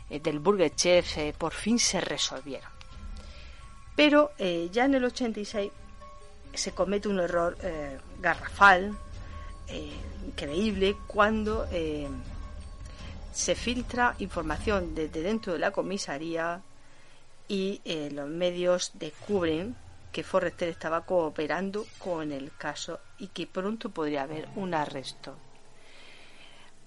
eh, 0.09 0.19
del 0.19 0.39
Burger 0.39 0.73
Chef 0.75 1.17
eh, 1.17 1.33
por 1.37 1.53
fin 1.53 1.79
se 1.79 2.01
resolvieran. 2.01 2.71
Pero 3.95 4.31
ya 4.39 4.85
en 4.85 4.95
el 4.95 5.03
86 5.03 5.71
se 6.51 6.71
comete 6.71 7.09
un 7.09 7.19
error 7.19 7.55
garrafal, 8.19 8.97
increíble, 10.25 10.97
cuando 11.05 11.67
se 13.33 13.55
filtra 13.55 14.15
información 14.19 14.93
desde 14.93 15.21
dentro 15.21 15.53
de 15.53 15.59
la 15.59 15.71
comisaría 15.71 16.61
y 17.47 17.81
eh, 17.83 18.09
los 18.11 18.29
medios 18.29 18.91
descubren 18.93 19.75
que 20.11 20.23
Forrester 20.23 20.69
estaba 20.69 21.01
cooperando 21.01 21.85
con 21.97 22.31
el 22.31 22.51
caso 22.55 22.99
y 23.17 23.27
que 23.27 23.47
pronto 23.47 23.89
podría 23.89 24.23
haber 24.23 24.47
un 24.55 24.75
arresto. 24.75 25.35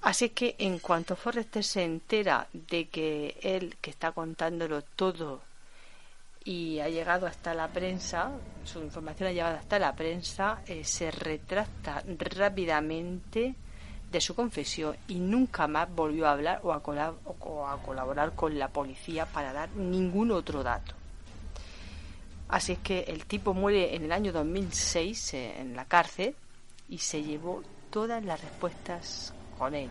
Así 0.06 0.28
que 0.28 0.54
en 0.60 0.78
cuanto 0.78 1.16
Forrester 1.16 1.64
se 1.64 1.82
entera 1.82 2.46
de 2.52 2.86
que 2.86 3.36
él, 3.42 3.76
que 3.80 3.90
está 3.90 4.12
contándolo 4.12 4.82
todo 4.82 5.40
y 6.44 6.78
ha 6.78 6.88
llegado 6.88 7.26
hasta 7.26 7.54
la 7.54 7.66
prensa, 7.66 8.30
su 8.62 8.78
información 8.78 9.30
ha 9.30 9.32
llegado 9.32 9.56
hasta 9.56 9.80
la 9.80 9.96
prensa, 9.96 10.62
eh, 10.68 10.84
se 10.84 11.10
retracta 11.10 12.04
rápidamente 12.18 13.56
de 14.12 14.20
su 14.20 14.36
confesión 14.36 14.96
y 15.08 15.16
nunca 15.16 15.66
más 15.66 15.92
volvió 15.92 16.28
a 16.28 16.32
hablar 16.34 16.60
o 16.62 16.72
a, 16.72 16.80
colaborar 17.82 18.32
con 18.36 18.56
la 18.60 18.68
policía 18.68 19.26
para 19.26 19.52
dar 19.52 19.70
ningún 19.70 20.30
otro 20.30 20.62
dato. 20.62 20.94
Así 22.46 22.74
es 22.74 22.78
que 22.78 23.00
el 23.08 23.26
tipo 23.26 23.54
muere 23.54 23.96
en 23.96 24.04
el 24.04 24.12
año 24.12 24.30
2006 24.30 25.34
eh, 25.34 25.60
en 25.62 25.74
la 25.74 25.84
cárcel 25.84 26.36
y 26.88 26.98
se 26.98 27.24
llevó 27.24 27.64
todas 27.90 28.24
las 28.24 28.40
respuestas 28.40 29.34
con 29.58 29.74
él, 29.74 29.88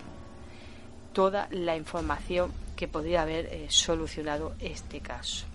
toda 1.14 1.48
la 1.52 1.76
información 1.76 2.52
que 2.76 2.88
podría 2.88 3.22
haber 3.22 3.46
eh, 3.48 3.68
solucionado 3.70 4.56
este 4.60 5.00
caso. 5.00 5.46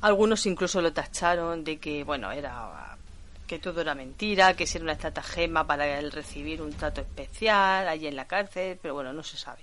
Algunos 0.00 0.46
incluso 0.46 0.82
lo 0.82 0.92
tacharon 0.92 1.62
de 1.62 1.78
que, 1.78 2.02
bueno, 2.02 2.32
era 2.32 2.96
que 3.46 3.58
todo 3.58 3.82
era 3.82 3.94
mentira, 3.94 4.54
que 4.54 4.64
era 4.64 4.82
una 4.82 4.94
estratagema 4.94 5.66
para 5.66 5.86
él 5.98 6.10
recibir 6.10 6.62
un 6.62 6.72
trato 6.72 7.02
especial 7.02 7.86
allí 7.86 8.06
en 8.06 8.16
la 8.16 8.26
cárcel, 8.26 8.78
pero 8.80 8.94
bueno, 8.94 9.12
no 9.12 9.22
se 9.22 9.36
sabe. 9.36 9.62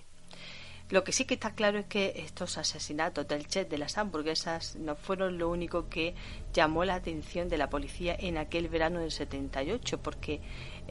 Lo 0.89 1.03
que 1.03 1.11
sí 1.11 1.25
que 1.25 1.35
está 1.35 1.51
claro 1.53 1.77
es 1.79 1.85
que 1.85 2.13
estos 2.17 2.57
asesinatos 2.57 3.27
del 3.27 3.47
chef 3.47 3.69
de 3.69 3.77
las 3.77 3.97
hamburguesas 3.97 4.75
no 4.75 4.95
fueron 4.95 5.37
lo 5.37 5.49
único 5.49 5.87
que 5.87 6.15
llamó 6.51 6.83
la 6.85 6.95
atención 6.95 7.47
de 7.47 7.57
la 7.57 7.69
policía 7.69 8.15
en 8.17 8.37
aquel 8.37 8.69
verano 8.69 8.99
del 8.99 9.11
78, 9.11 9.99
porque 9.99 10.39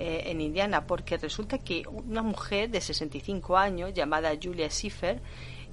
eh, 0.00 0.30
en 0.30 0.40
Indiana, 0.40 0.86
porque 0.86 1.16
resulta 1.16 1.58
que 1.58 1.82
una 1.88 2.22
mujer 2.22 2.70
de 2.70 2.80
65 2.80 3.56
años 3.56 3.92
llamada 3.92 4.30
Julia 4.40 4.70
Schiffer 4.70 5.20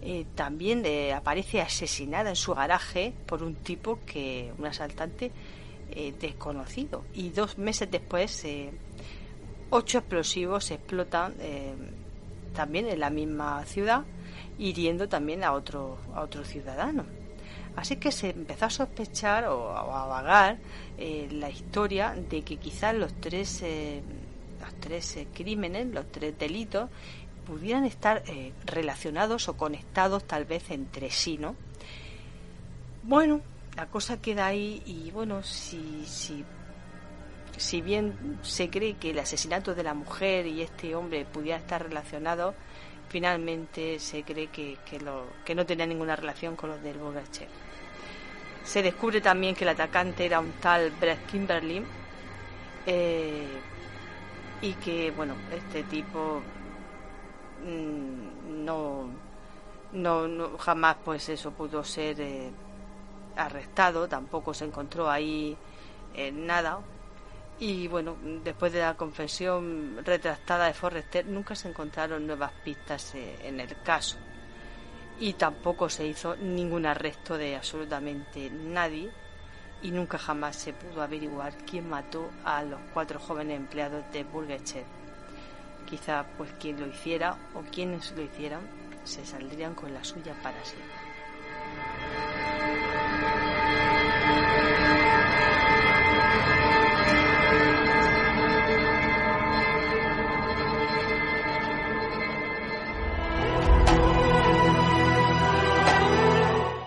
eh, 0.02 0.26
también 0.36 0.84
eh, 0.86 1.14
aparece 1.14 1.62
asesinada 1.62 2.30
en 2.30 2.36
su 2.36 2.54
garaje 2.54 3.14
por 3.26 3.44
un 3.44 3.56
tipo 3.56 4.00
que, 4.06 4.52
un 4.58 4.66
asaltante, 4.66 5.32
eh, 5.92 6.14
desconocido. 6.20 7.06
Y 7.14 7.30
dos 7.30 7.58
meses 7.58 7.90
después, 7.90 8.44
eh, 8.46 8.72
ocho 9.70 10.00
explosivos 10.00 10.72
explotan 10.72 11.36
también 12.54 12.88
en 12.88 13.00
la 13.00 13.10
misma 13.10 13.64
ciudad, 13.66 14.04
hiriendo 14.58 15.10
también 15.10 15.44
a 15.44 15.54
otro, 15.54 15.98
a 16.14 16.22
otro 16.22 16.44
ciudadano. 16.44 17.06
Así 17.76 17.98
que 17.98 18.12
se 18.12 18.30
empezó 18.30 18.66
a 18.66 18.70
sospechar 18.70 19.46
o 19.46 19.76
a, 19.76 20.06
vagar 20.06 20.58
la 20.98 21.50
historia 21.50 22.16
de 22.30 22.42
que 22.42 22.58
quizás 22.58 22.96
los 22.96 23.14
tres, 23.20 23.64
los 24.62 24.74
tres 24.80 25.18
crímenes, 25.34 25.88
los 25.88 26.10
tres 26.12 26.38
delitos, 26.38 26.90
pudieran 27.46 27.86
estar 27.86 28.24
relacionados 28.66 29.50
o 29.50 29.58
conectados 29.58 30.24
tal 30.24 30.46
vez 30.46 30.72
entre 30.72 31.12
sí, 31.12 31.38
¿no? 31.38 31.56
Bueno, 33.04 33.42
la 33.76 33.88
cosa 33.88 34.22
queda 34.22 34.48
ahí 34.48 34.82
y 34.86 35.12
bueno, 35.12 35.44
si, 35.44 36.06
si, 36.06 36.44
si 37.58 37.82
bien 37.82 38.40
se 38.42 38.70
cree 38.70 38.96
que 38.96 39.12
el 39.12 39.20
asesinato 39.20 39.76
de 39.76 39.84
la 39.84 39.94
mujer 39.94 40.48
y 40.48 40.62
este 40.62 40.96
hombre 40.96 41.26
pudiera 41.26 41.58
estar 41.58 41.84
relacionado, 41.84 42.56
finalmente 43.10 44.00
se 44.00 44.24
cree 44.24 44.48
que, 44.48 44.78
que, 44.90 45.00
lo, 45.00 45.26
que 45.44 45.56
no 45.56 45.66
tenía 45.66 45.86
ninguna 45.86 46.16
relación 46.16 46.56
con 46.56 46.70
los 46.70 46.82
del 46.82 46.98
Burger 46.98 47.26
Se 48.66 48.82
descubre 48.82 49.22
también 49.22 49.56
que 49.56 49.64
el 49.64 49.70
atacante 49.70 50.26
era 50.26 50.40
un 50.40 50.52
tal 50.54 50.92
Brett 51.00 51.26
Kimberly 51.28 51.84
eh, 52.88 53.48
y 54.62 54.74
que, 54.74 55.12
bueno, 55.12 55.36
este 55.52 55.84
tipo 55.84 56.42
mm, 57.64 58.66
no, 58.66 59.08
no, 59.94 60.58
jamás 60.58 60.98
pues 61.06 61.30
eso 61.30 61.52
pudo 61.52 61.84
ser 61.84 62.20
eh, 62.20 62.50
arrestado, 63.38 64.08
tampoco 64.08 64.54
se 64.54 64.66
encontró 64.66 65.10
ahí 65.10 65.56
eh, 66.16 66.32
nada. 66.32 66.80
Y 67.60 67.88
bueno, 67.88 68.18
después 68.44 68.74
de 68.74 68.82
la 68.82 68.96
confesión 68.96 70.04
retractada 70.04 70.66
de 70.66 70.74
Forrester, 70.74 71.26
nunca 71.28 71.56
se 71.56 71.70
encontraron 71.70 72.26
nuevas 72.28 72.52
pistas 72.64 73.14
en 73.16 73.60
el 73.62 73.82
caso. 73.84 74.18
Y 75.20 75.34
tampoco 75.34 75.90
se 75.90 76.06
hizo 76.06 76.36
ningún 76.36 76.86
arresto 76.86 77.38
de 77.38 77.56
absolutamente 77.56 78.50
nadie. 78.50 79.10
Y 79.82 79.92
nunca 79.92 80.18
jamás 80.18 80.56
se 80.56 80.74
pudo 80.74 81.02
averiguar 81.02 81.54
quién 81.70 81.90
mató 81.90 82.30
a 82.44 82.64
los 82.64 82.80
cuatro 82.94 83.20
jóvenes 83.20 83.58
empleados 83.58 84.04
de 84.12 84.24
Burger 84.24 84.62
Quizá 85.86 86.26
pues 86.38 86.52
quien 86.60 86.80
lo 86.80 86.88
hiciera 86.88 87.38
o 87.54 87.62
quienes 87.62 88.12
lo 88.14 88.24
hicieran 88.24 88.62
se 89.04 89.26
saldrían 89.26 89.76
con 89.76 89.94
la 89.94 90.04
suya 90.04 90.34
para 90.42 90.64
siempre. 90.66 92.45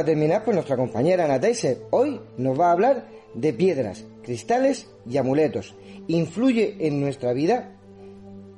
Para 0.00 0.12
terminar, 0.12 0.42
pues 0.42 0.54
nuestra 0.54 0.78
compañera 0.78 1.26
Ana 1.26 1.38
Teiser 1.38 1.82
hoy 1.90 2.18
nos 2.38 2.58
va 2.58 2.68
a 2.68 2.72
hablar 2.72 3.06
de 3.34 3.52
piedras, 3.52 4.06
cristales 4.22 4.88
y 5.06 5.18
amuletos. 5.18 5.74
¿Influye 6.08 6.74
en 6.80 7.02
nuestra 7.02 7.34
vida? 7.34 7.76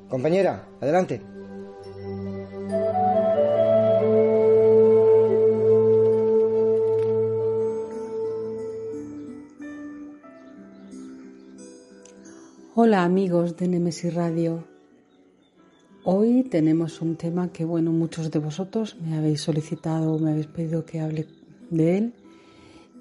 Compañera, 0.08 0.68
adelante. 0.80 1.20
Hola 12.76 13.02
amigos 13.02 13.56
de 13.56 13.66
Nemesis 13.66 14.14
Radio. 14.14 14.71
Hoy 16.04 16.42
tenemos 16.42 17.00
un 17.00 17.14
tema 17.14 17.52
que, 17.52 17.64
bueno, 17.64 17.92
muchos 17.92 18.32
de 18.32 18.40
vosotros 18.40 18.96
me 19.00 19.16
habéis 19.16 19.42
solicitado, 19.42 20.18
me 20.18 20.32
habéis 20.32 20.48
pedido 20.48 20.84
que 20.84 20.98
hable 20.98 21.28
de 21.70 21.96
él. 21.96 22.14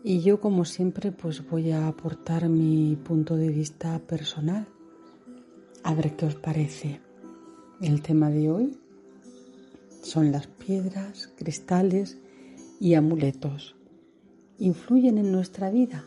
Y 0.03 0.21
yo, 0.21 0.39
como 0.39 0.65
siempre, 0.65 1.11
pues 1.11 1.49
voy 1.49 1.71
a 1.71 1.87
aportar 1.87 2.47
mi 2.47 2.95
punto 2.95 3.37
de 3.37 3.49
vista 3.49 3.97
personal. 3.97 4.67
A 5.81 5.95
ver 5.95 6.15
qué 6.15 6.27
os 6.27 6.35
parece. 6.35 7.01
El 7.81 8.03
tema 8.03 8.29
de 8.29 8.51
hoy 8.51 8.77
son 10.03 10.31
las 10.31 10.45
piedras, 10.45 11.33
cristales 11.35 12.19
y 12.79 12.93
amuletos. 12.93 13.75
¿Influyen 14.59 15.17
en 15.17 15.31
nuestra 15.31 15.71
vida? 15.71 16.05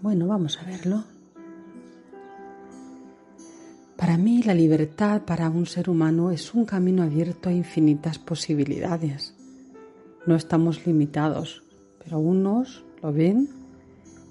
Bueno, 0.00 0.28
vamos 0.28 0.60
a 0.60 0.64
verlo. 0.64 1.11
Para 4.12 4.24
mí 4.24 4.42
la 4.42 4.52
libertad 4.52 5.22
para 5.22 5.48
un 5.48 5.64
ser 5.64 5.88
humano 5.88 6.30
es 6.32 6.52
un 6.52 6.66
camino 6.66 7.02
abierto 7.02 7.48
a 7.48 7.52
infinitas 7.54 8.18
posibilidades. 8.18 9.34
No 10.26 10.36
estamos 10.36 10.86
limitados, 10.86 11.62
pero 12.04 12.18
unos 12.18 12.84
lo 13.00 13.10
ven 13.10 13.48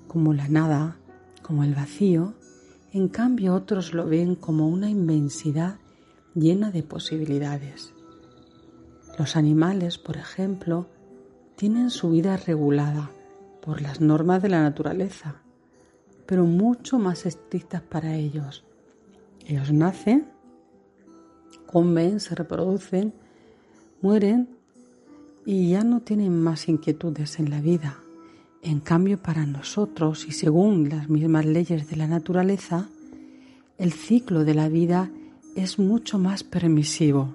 como 0.07 0.35
la 0.35 0.47
nada, 0.49 0.97
como 1.41 1.63
el 1.63 1.73
vacío, 1.73 2.35
en 2.93 3.07
cambio 3.07 3.55
otros 3.55 3.95
lo 3.95 4.05
ven 4.05 4.35
como 4.35 4.69
una 4.69 4.87
inmensidad 4.87 5.79
llena 6.35 6.69
de 6.69 6.83
posibilidades. 6.83 7.91
Los 9.17 9.35
animales, 9.35 9.97
por 9.97 10.15
ejemplo, 10.15 10.89
tienen 11.55 11.89
su 11.89 12.11
vida 12.11 12.37
regulada 12.37 13.09
por 13.63 13.81
las 13.81 13.99
normas 13.99 14.43
de 14.43 14.49
la 14.49 14.61
naturaleza, 14.61 15.41
pero 16.27 16.45
mucho 16.45 16.99
más 16.99 17.25
estrictas 17.25 17.81
para 17.81 18.13
ellos 18.13 18.63
ellos 19.51 19.71
nacen, 19.71 20.25
comen, 21.65 22.19
se 22.19 22.35
reproducen, 22.35 23.13
mueren 24.01 24.49
y 25.45 25.71
ya 25.71 25.83
no 25.83 26.01
tienen 26.01 26.41
más 26.41 26.67
inquietudes 26.69 27.39
en 27.39 27.49
la 27.49 27.61
vida. 27.61 27.97
En 28.61 28.79
cambio, 28.79 29.17
para 29.17 29.45
nosotros, 29.45 30.25
y 30.27 30.31
según 30.31 30.89
las 30.89 31.09
mismas 31.09 31.45
leyes 31.45 31.89
de 31.89 31.95
la 31.95 32.07
naturaleza, 32.07 32.89
el 33.77 33.91
ciclo 33.91 34.43
de 34.45 34.53
la 34.53 34.69
vida 34.69 35.09
es 35.55 35.79
mucho 35.79 36.19
más 36.19 36.43
permisivo. 36.43 37.33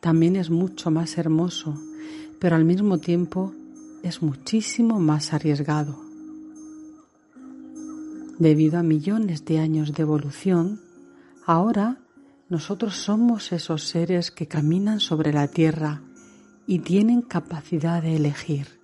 También 0.00 0.36
es 0.36 0.50
mucho 0.50 0.90
más 0.90 1.18
hermoso, 1.18 1.74
pero 2.38 2.56
al 2.56 2.64
mismo 2.64 2.98
tiempo 2.98 3.52
es 4.02 4.22
muchísimo 4.22 5.00
más 5.00 5.32
arriesgado. 5.32 5.98
Debido 8.38 8.78
a 8.78 8.82
millones 8.82 9.44
de 9.44 9.58
años 9.58 9.92
de 9.92 10.02
evolución, 10.02 10.80
ahora 11.46 11.98
nosotros 12.48 12.96
somos 12.96 13.52
esos 13.52 13.84
seres 13.84 14.30
que 14.30 14.46
caminan 14.46 15.00
sobre 15.00 15.32
la 15.32 15.48
tierra 15.48 16.02
y 16.66 16.80
tienen 16.80 17.22
capacidad 17.22 18.02
de 18.02 18.16
elegir. 18.16 18.80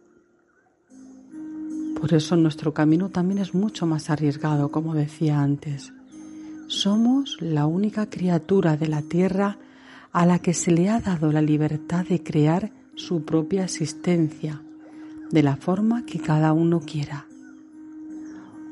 Por 2.00 2.14
eso 2.14 2.36
nuestro 2.36 2.72
camino 2.72 3.10
también 3.10 3.38
es 3.38 3.54
mucho 3.54 3.86
más 3.86 4.08
arriesgado, 4.10 4.70
como 4.70 4.94
decía 4.94 5.40
antes. 5.40 5.92
Somos 6.66 7.36
la 7.40 7.66
única 7.66 8.08
criatura 8.08 8.76
de 8.76 8.88
la 8.88 9.02
tierra 9.02 9.58
a 10.12 10.24
la 10.24 10.38
que 10.38 10.54
se 10.54 10.70
le 10.70 10.88
ha 10.88 11.00
dado 11.00 11.30
la 11.32 11.42
libertad 11.42 12.06
de 12.06 12.22
crear 12.22 12.72
su 12.94 13.24
propia 13.24 13.64
existencia, 13.64 14.62
de 15.30 15.42
la 15.42 15.56
forma 15.56 16.06
que 16.06 16.18
cada 16.18 16.52
uno 16.52 16.80
quiera 16.80 17.26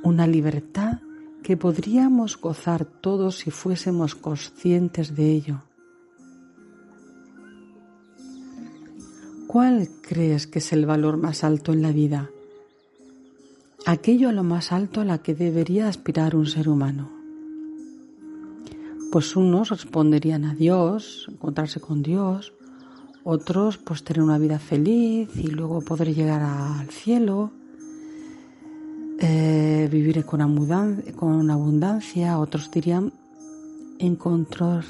una 0.03 0.27
libertad 0.27 1.01
que 1.43 1.57
podríamos 1.57 2.41
gozar 2.41 2.85
todos 2.85 3.37
si 3.37 3.51
fuésemos 3.51 4.15
conscientes 4.15 5.15
de 5.15 5.33
ello. 5.33 5.63
¿Cuál 9.47 9.89
crees 10.03 10.47
que 10.47 10.59
es 10.59 10.73
el 10.75 10.85
valor 10.85 11.17
más 11.17 11.43
alto 11.43 11.73
en 11.73 11.81
la 11.81 11.91
vida? 11.91 12.29
Aquello 13.87 14.29
a 14.29 14.33
lo 14.33 14.45
más 14.45 14.73
alto 14.73 15.01
a 15.01 15.05
la 15.07 15.19
que 15.19 15.35
debería 15.35 15.89
aspirar 15.89 16.37
un 16.37 16.47
ser 16.47 16.69
humano. 16.69 17.11
Pues 19.11 19.37
unos 19.37 19.71
responderían 19.71 20.45
a 20.45 20.55
Dios, 20.55 21.27
encontrarse 21.31 21.81
con 21.81 22.03
Dios, 22.03 22.53
otros 23.25 23.79
pues 23.79 24.05
tener 24.05 24.23
una 24.23 24.37
vida 24.37 24.59
feliz 24.59 25.31
y 25.35 25.47
luego 25.47 25.81
poder 25.81 26.15
llegar 26.15 26.43
al 26.43 26.89
cielo, 26.91 27.51
eh, 29.21 29.89
vivir 29.91 30.25
con, 30.25 30.41
con 31.17 31.51
abundancia, 31.51 32.39
otros 32.39 32.71
dirían 32.71 33.13
encontrar, 33.99 34.85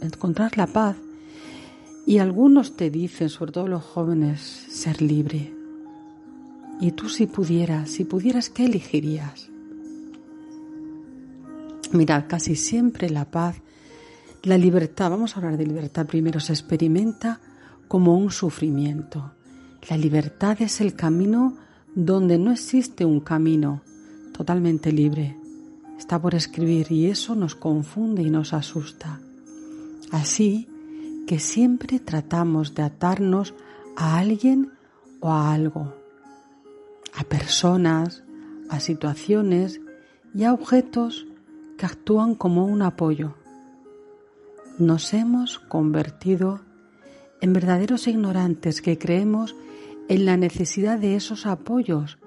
encontrar 0.00 0.56
la 0.58 0.66
paz. 0.66 0.96
Y 2.06 2.18
algunos 2.18 2.76
te 2.76 2.90
dicen, 2.90 3.30
sobre 3.30 3.52
todo 3.52 3.66
los 3.66 3.82
jóvenes, 3.82 4.40
ser 4.40 5.00
libre. 5.00 5.54
Y 6.80 6.92
tú 6.92 7.08
si 7.08 7.26
pudieras, 7.26 7.88
si 7.90 8.04
pudieras, 8.04 8.50
¿qué 8.50 8.66
elegirías? 8.66 9.48
Mirad, 11.92 12.24
casi 12.28 12.56
siempre 12.56 13.08
la 13.08 13.24
paz, 13.24 13.56
la 14.42 14.58
libertad, 14.58 15.10
vamos 15.10 15.34
a 15.34 15.40
hablar 15.40 15.56
de 15.56 15.66
libertad 15.66 16.06
primero, 16.06 16.40
se 16.40 16.52
experimenta 16.52 17.40
como 17.88 18.18
un 18.18 18.30
sufrimiento. 18.30 19.32
La 19.88 19.96
libertad 19.96 20.60
es 20.60 20.80
el 20.80 20.94
camino 20.94 21.56
donde 21.94 22.38
no 22.38 22.50
existe 22.50 23.04
un 23.04 23.20
camino 23.20 23.82
totalmente 24.32 24.92
libre. 24.92 25.36
Está 25.98 26.20
por 26.20 26.34
escribir 26.34 26.90
y 26.90 27.06
eso 27.06 27.34
nos 27.34 27.54
confunde 27.54 28.22
y 28.22 28.30
nos 28.30 28.52
asusta. 28.52 29.20
Así 30.10 30.68
que 31.26 31.38
siempre 31.38 32.00
tratamos 32.00 32.74
de 32.74 32.82
atarnos 32.82 33.54
a 33.96 34.18
alguien 34.18 34.72
o 35.20 35.30
a 35.30 35.54
algo, 35.54 35.94
a 37.14 37.24
personas, 37.24 38.24
a 38.68 38.80
situaciones 38.80 39.80
y 40.34 40.44
a 40.44 40.52
objetos 40.52 41.26
que 41.78 41.86
actúan 41.86 42.34
como 42.34 42.66
un 42.66 42.82
apoyo. 42.82 43.34
Nos 44.78 45.14
hemos 45.14 45.60
convertido 45.60 46.60
en 47.40 47.52
verdaderos 47.52 48.08
ignorantes 48.08 48.82
que 48.82 48.98
creemos 48.98 49.54
en 50.08 50.26
la 50.26 50.36
necesidad 50.36 50.98
de 50.98 51.16
esos 51.16 51.46
apoyos, 51.46 52.18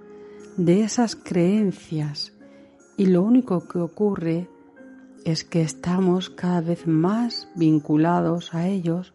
de 0.58 0.84
esas 0.84 1.16
creencias. 1.16 2.34
Y 2.98 3.08
lo 3.08 3.22
único 3.22 3.68
que 3.68 3.80
ocurre 3.80 4.50
es 5.26 5.44
que 5.44 5.62
estamos 5.62 6.30
cada 6.30 6.62
vez 6.62 6.88
más 6.88 7.48
vinculados 7.56 8.54
a 8.54 8.68
ellos 8.68 9.14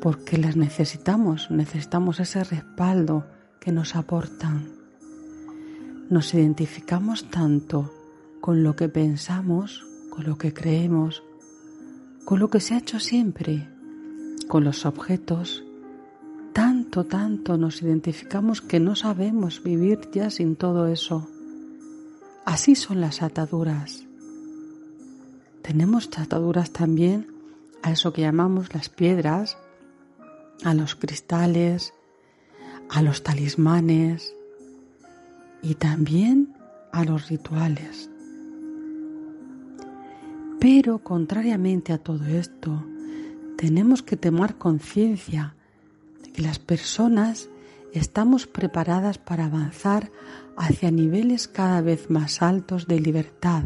porque 0.00 0.38
las 0.38 0.56
necesitamos, 0.56 1.50
necesitamos 1.50 2.20
ese 2.20 2.44
respaldo 2.44 3.26
que 3.60 3.72
nos 3.72 3.96
aportan. 3.96 4.68
Nos 6.08 6.32
identificamos 6.34 7.28
tanto 7.30 7.92
con 8.40 8.62
lo 8.62 8.76
que 8.76 8.88
pensamos, 8.88 9.84
con 10.10 10.24
lo 10.24 10.38
que 10.38 10.54
creemos, 10.54 11.24
con 12.24 12.38
lo 12.38 12.48
que 12.48 12.60
se 12.60 12.74
ha 12.74 12.78
hecho 12.78 13.00
siempre, 13.00 13.68
con 14.46 14.62
los 14.62 14.86
objetos 14.86 15.64
tanto, 16.52 17.04
tanto 17.04 17.56
nos 17.56 17.82
identificamos 17.82 18.60
que 18.60 18.80
no 18.80 18.96
sabemos 18.96 19.62
vivir 19.62 20.08
ya 20.12 20.30
sin 20.30 20.56
todo 20.56 20.86
eso. 20.86 21.28
Así 22.44 22.74
son 22.74 23.00
las 23.00 23.22
ataduras. 23.22 24.04
Tenemos 25.62 26.08
ataduras 26.18 26.70
también 26.70 27.26
a 27.82 27.92
eso 27.92 28.12
que 28.12 28.22
llamamos 28.22 28.74
las 28.74 28.88
piedras, 28.88 29.58
a 30.64 30.74
los 30.74 30.94
cristales, 30.94 31.92
a 32.90 33.02
los 33.02 33.22
talismanes 33.22 34.34
y 35.62 35.74
también 35.74 36.54
a 36.92 37.04
los 37.04 37.28
rituales. 37.28 38.08
Pero 40.58 40.98
contrariamente 40.98 41.92
a 41.92 41.98
todo 41.98 42.24
esto, 42.24 42.84
tenemos 43.56 44.02
que 44.02 44.16
tomar 44.16 44.56
conciencia 44.56 45.54
que 46.32 46.42
las 46.42 46.58
personas 46.58 47.48
estamos 47.92 48.46
preparadas 48.46 49.18
para 49.18 49.46
avanzar 49.46 50.10
hacia 50.56 50.90
niveles 50.90 51.48
cada 51.48 51.80
vez 51.80 52.10
más 52.10 52.42
altos 52.42 52.86
de 52.86 53.00
libertad. 53.00 53.64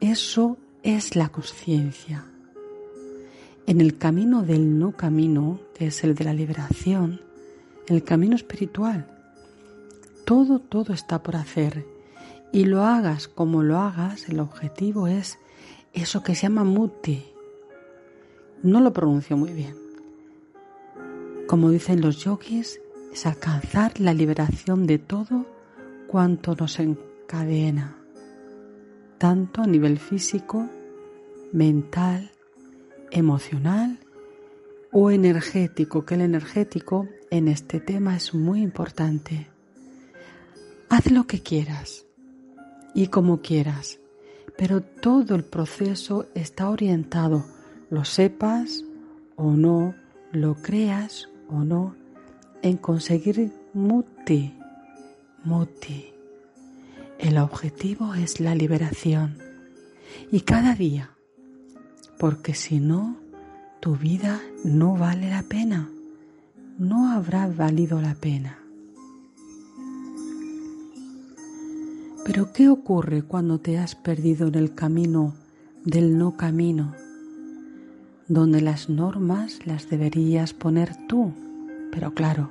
Eso 0.00 0.56
es 0.82 1.16
la 1.16 1.30
conciencia. 1.30 2.26
En 3.66 3.80
el 3.80 3.96
camino 3.96 4.42
del 4.42 4.78
no 4.78 4.92
camino, 4.92 5.60
que 5.74 5.86
es 5.86 6.04
el 6.04 6.14
de 6.14 6.24
la 6.24 6.34
liberación, 6.34 7.20
el 7.86 8.04
camino 8.04 8.36
espiritual, 8.36 9.06
todo, 10.24 10.58
todo 10.58 10.92
está 10.92 11.22
por 11.22 11.36
hacer. 11.36 11.86
Y 12.52 12.66
lo 12.66 12.84
hagas 12.84 13.26
como 13.28 13.62
lo 13.62 13.78
hagas, 13.78 14.28
el 14.28 14.40
objetivo 14.40 15.08
es 15.08 15.38
eso 15.92 16.22
que 16.22 16.34
se 16.34 16.42
llama 16.42 16.64
muti. 16.64 17.24
No 18.62 18.80
lo 18.80 18.92
pronuncio 18.92 19.36
muy 19.36 19.52
bien. 19.52 19.83
Como 21.54 21.70
dicen 21.70 22.00
los 22.00 22.16
yogis, 22.24 22.80
es 23.12 23.26
alcanzar 23.26 24.00
la 24.00 24.12
liberación 24.12 24.88
de 24.88 24.98
todo 24.98 25.46
cuanto 26.08 26.56
nos 26.56 26.80
encadena, 26.80 27.96
tanto 29.18 29.62
a 29.62 29.66
nivel 29.68 30.00
físico, 30.00 30.68
mental, 31.52 32.32
emocional 33.12 34.00
o 34.90 35.12
energético, 35.12 36.04
que 36.04 36.16
el 36.16 36.22
energético 36.22 37.06
en 37.30 37.46
este 37.46 37.78
tema 37.78 38.16
es 38.16 38.34
muy 38.34 38.60
importante. 38.60 39.46
Haz 40.88 41.08
lo 41.12 41.28
que 41.28 41.40
quieras 41.40 42.04
y 42.96 43.06
como 43.06 43.42
quieras, 43.42 44.00
pero 44.58 44.82
todo 44.82 45.36
el 45.36 45.44
proceso 45.44 46.26
está 46.34 46.68
orientado, 46.68 47.46
lo 47.90 48.04
sepas 48.04 48.84
o 49.36 49.52
no, 49.52 49.94
lo 50.32 50.56
creas 50.56 51.28
o 51.48 51.64
no, 51.64 51.94
en 52.62 52.76
conseguir 52.76 53.52
muti, 53.72 54.54
muti. 55.44 56.06
El 57.18 57.38
objetivo 57.38 58.14
es 58.14 58.40
la 58.40 58.54
liberación 58.54 59.38
y 60.30 60.40
cada 60.40 60.74
día, 60.74 61.10
porque 62.18 62.54
si 62.54 62.80
no, 62.80 63.16
tu 63.80 63.96
vida 63.96 64.40
no 64.64 64.96
vale 64.96 65.30
la 65.30 65.42
pena, 65.42 65.88
no 66.78 67.12
habrá 67.12 67.46
valido 67.46 68.00
la 68.00 68.14
pena. 68.14 68.58
Pero 72.24 72.52
¿qué 72.52 72.68
ocurre 72.68 73.22
cuando 73.22 73.58
te 73.60 73.78
has 73.78 73.94
perdido 73.94 74.48
en 74.48 74.54
el 74.54 74.74
camino 74.74 75.34
del 75.84 76.16
no 76.16 76.36
camino, 76.36 76.94
donde 78.28 78.60
las 78.60 78.88
normas 78.88 79.60
las 79.66 79.88
deberías 79.88 80.52
poner 80.54 80.94
tú? 81.06 81.32
Pero 81.92 82.14
claro, 82.14 82.50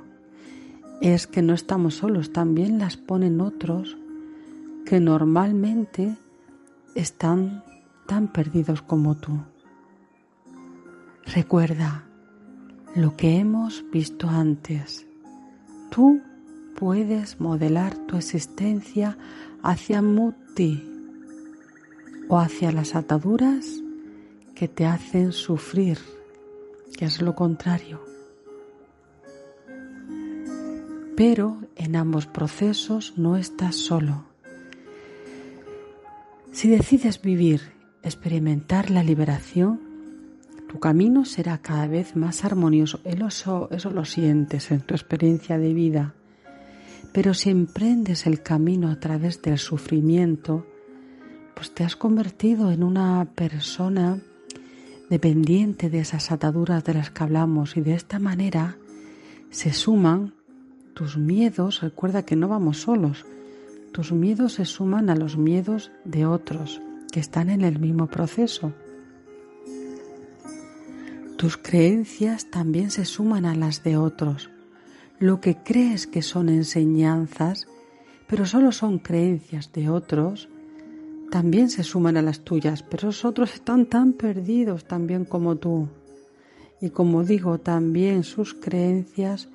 es 1.00 1.26
que 1.26 1.42
no 1.42 1.54
estamos 1.54 1.96
solos, 1.96 2.32
también 2.32 2.78
las 2.78 2.96
ponen 2.96 3.40
otros 3.40 3.96
que 4.86 5.00
normalmente 5.00 6.16
están 6.94 7.64
tan 8.06 8.28
perdidos 8.28 8.82
como 8.82 9.16
tú. 9.16 9.40
Recuerda 11.26 12.04
lo 12.94 13.16
que 13.16 13.38
hemos 13.38 13.84
visto 13.90 14.28
antes. 14.28 15.06
Tú 15.90 16.20
puedes 16.78 17.40
modelar 17.40 17.94
tu 18.06 18.16
existencia 18.16 19.16
hacia 19.62 20.02
Muti 20.02 20.82
o 22.28 22.38
hacia 22.38 22.72
las 22.72 22.94
ataduras 22.94 23.83
que 24.54 24.68
te 24.68 24.86
hacen 24.86 25.32
sufrir, 25.32 25.98
que 26.96 27.06
es 27.06 27.20
lo 27.20 27.34
contrario. 27.34 28.14
pero 31.16 31.58
en 31.76 31.96
ambos 31.96 32.26
procesos 32.26 33.14
no 33.16 33.36
estás 33.36 33.76
solo. 33.76 34.24
Si 36.52 36.68
decides 36.68 37.20
vivir, 37.20 37.72
experimentar 38.02 38.90
la 38.90 39.02
liberación, 39.02 39.80
tu 40.68 40.78
camino 40.80 41.24
será 41.24 41.58
cada 41.58 41.86
vez 41.86 42.16
más 42.16 42.44
armonioso. 42.44 43.00
Eso, 43.04 43.68
eso 43.70 43.90
lo 43.90 44.04
sientes 44.04 44.70
en 44.70 44.80
tu 44.80 44.94
experiencia 44.94 45.58
de 45.58 45.72
vida. 45.72 46.14
Pero 47.12 47.34
si 47.34 47.50
emprendes 47.50 48.26
el 48.26 48.42
camino 48.42 48.90
a 48.90 48.98
través 48.98 49.40
del 49.42 49.58
sufrimiento, 49.58 50.66
pues 51.54 51.72
te 51.72 51.84
has 51.84 51.94
convertido 51.94 52.72
en 52.72 52.82
una 52.82 53.24
persona 53.36 54.20
dependiente 55.10 55.90
de 55.90 56.00
esas 56.00 56.32
ataduras 56.32 56.84
de 56.84 56.94
las 56.94 57.10
que 57.10 57.22
hablamos 57.22 57.76
y 57.76 57.80
de 57.80 57.94
esta 57.94 58.18
manera 58.18 58.76
se 59.50 59.72
suman 59.72 60.34
tus 60.94 61.16
miedos, 61.16 61.80
recuerda 61.80 62.24
que 62.24 62.36
no 62.36 62.48
vamos 62.48 62.82
solos, 62.82 63.24
tus 63.92 64.12
miedos 64.12 64.54
se 64.54 64.64
suman 64.64 65.10
a 65.10 65.16
los 65.16 65.36
miedos 65.36 65.92
de 66.04 66.26
otros 66.26 66.80
que 67.12 67.20
están 67.20 67.50
en 67.50 67.62
el 67.62 67.78
mismo 67.78 68.08
proceso. 68.08 68.72
Tus 71.36 71.56
creencias 71.56 72.50
también 72.50 72.90
se 72.90 73.04
suman 73.04 73.44
a 73.44 73.54
las 73.54 73.84
de 73.84 73.96
otros. 73.96 74.50
Lo 75.18 75.40
que 75.40 75.56
crees 75.56 76.06
que 76.06 76.22
son 76.22 76.48
enseñanzas, 76.48 77.68
pero 78.26 78.46
solo 78.46 78.72
son 78.72 78.98
creencias 78.98 79.72
de 79.72 79.90
otros, 79.90 80.48
también 81.34 81.68
se 81.68 81.82
suman 81.82 82.16
a 82.16 82.22
las 82.22 82.44
tuyas, 82.44 82.84
pero 82.84 83.08
los 83.08 83.24
otros 83.24 83.54
están 83.54 83.86
tan 83.86 84.12
perdidos 84.12 84.84
también 84.84 85.24
como 85.24 85.56
tú. 85.56 85.88
Y 86.80 86.90
como 86.90 87.24
digo, 87.24 87.58
también 87.58 88.22
sus 88.22 88.54
creencias 88.54 89.48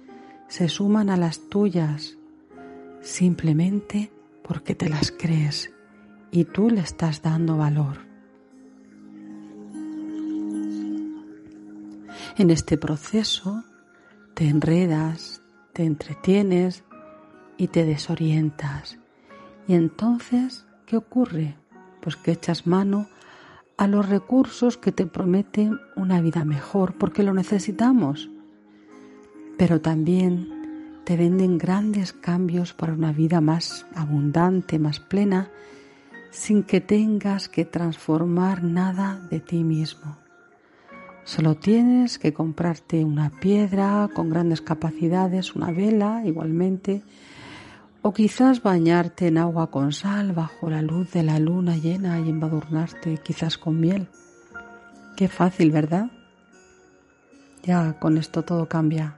se 0.50 0.68
suman 0.68 1.10
a 1.10 1.16
las 1.16 1.48
tuyas 1.48 2.18
simplemente 3.00 4.12
porque 4.44 4.76
te 4.76 4.90
las 4.90 5.10
crees 5.10 5.72
y 6.32 6.44
tú 6.44 6.70
le 6.70 6.82
estás 6.82 7.22
dando 7.22 7.56
valor. 7.56 8.00
En 12.38 12.50
este 12.50 12.78
proceso 12.78 13.64
te 14.34 14.50
enredas, 14.50 15.42
te 15.72 15.86
entretienes 15.86 16.84
y 17.56 17.70
te 17.70 17.86
desorientas. 17.86 19.00
Y 19.66 19.76
entonces, 19.76 20.66
¿qué 20.86 20.98
ocurre? 20.98 21.59
Pues 22.02 22.16
que 22.16 22.32
echas 22.32 22.68
mano 22.68 23.08
a 23.78 23.88
los 23.88 24.08
recursos 24.08 24.78
que 24.78 24.92
te 24.92 25.06
prometen 25.06 25.80
una 25.96 26.22
vida 26.22 26.46
mejor 26.46 26.94
porque 26.94 27.24
lo 27.24 27.34
necesitamos 27.34 28.30
pero 29.60 29.82
también 29.82 31.02
te 31.04 31.18
venden 31.18 31.58
grandes 31.58 32.14
cambios 32.14 32.72
para 32.72 32.94
una 32.94 33.12
vida 33.12 33.42
más 33.42 33.86
abundante, 33.94 34.80
más 34.80 35.02
plena, 35.02 35.50
sin 36.32 36.64
que 36.64 36.80
tengas 36.80 37.50
que 37.50 37.66
transformar 37.66 38.64
nada 38.64 39.20
de 39.30 39.42
ti 39.42 39.66
mismo. 39.66 40.16
Solo 41.26 41.58
tienes 41.58 42.20
que 42.20 42.32
comprarte 42.32 43.04
una 43.04 43.32
piedra 43.32 44.10
con 44.14 44.30
grandes 44.30 44.62
capacidades, 44.62 45.54
una 45.58 45.74
vela 45.74 46.22
igualmente, 46.24 47.04
o 48.02 48.14
quizás 48.14 48.64
bañarte 48.64 49.28
en 49.28 49.38
agua 49.38 49.72
con 49.72 49.92
sal 49.92 50.32
bajo 50.32 50.70
la 50.70 50.82
luz 50.82 51.12
de 51.12 51.24
la 51.24 51.40
luna 51.40 51.76
llena 51.76 52.20
y 52.20 52.30
embadurnarte 52.30 53.18
quizás 53.18 53.58
con 53.58 53.80
miel. 53.80 54.08
Qué 55.16 55.28
fácil, 55.28 55.72
¿verdad? 55.72 56.12
Ya 57.64 58.00
con 58.00 58.18
esto 58.18 58.44
todo 58.44 58.70
cambia. 58.70 59.18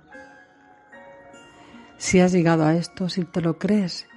Si 1.97 2.19
has 2.19 2.31
llegado 2.31 2.65
a 2.65 2.75
esto, 2.75 3.09
si 3.09 3.23
te 3.23 3.41
lo 3.41 3.59
crees, 3.59 4.07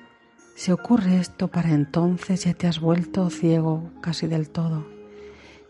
si 0.56 0.72
ocurre 0.72 1.18
esto 1.18 1.48
para 1.48 1.70
entonces 1.72 2.44
ya 2.44 2.54
te 2.54 2.66
has 2.66 2.80
vuelto 2.80 3.28
ciego 3.28 3.90
casi 4.00 4.26
del 4.26 4.48
todo 4.48 4.86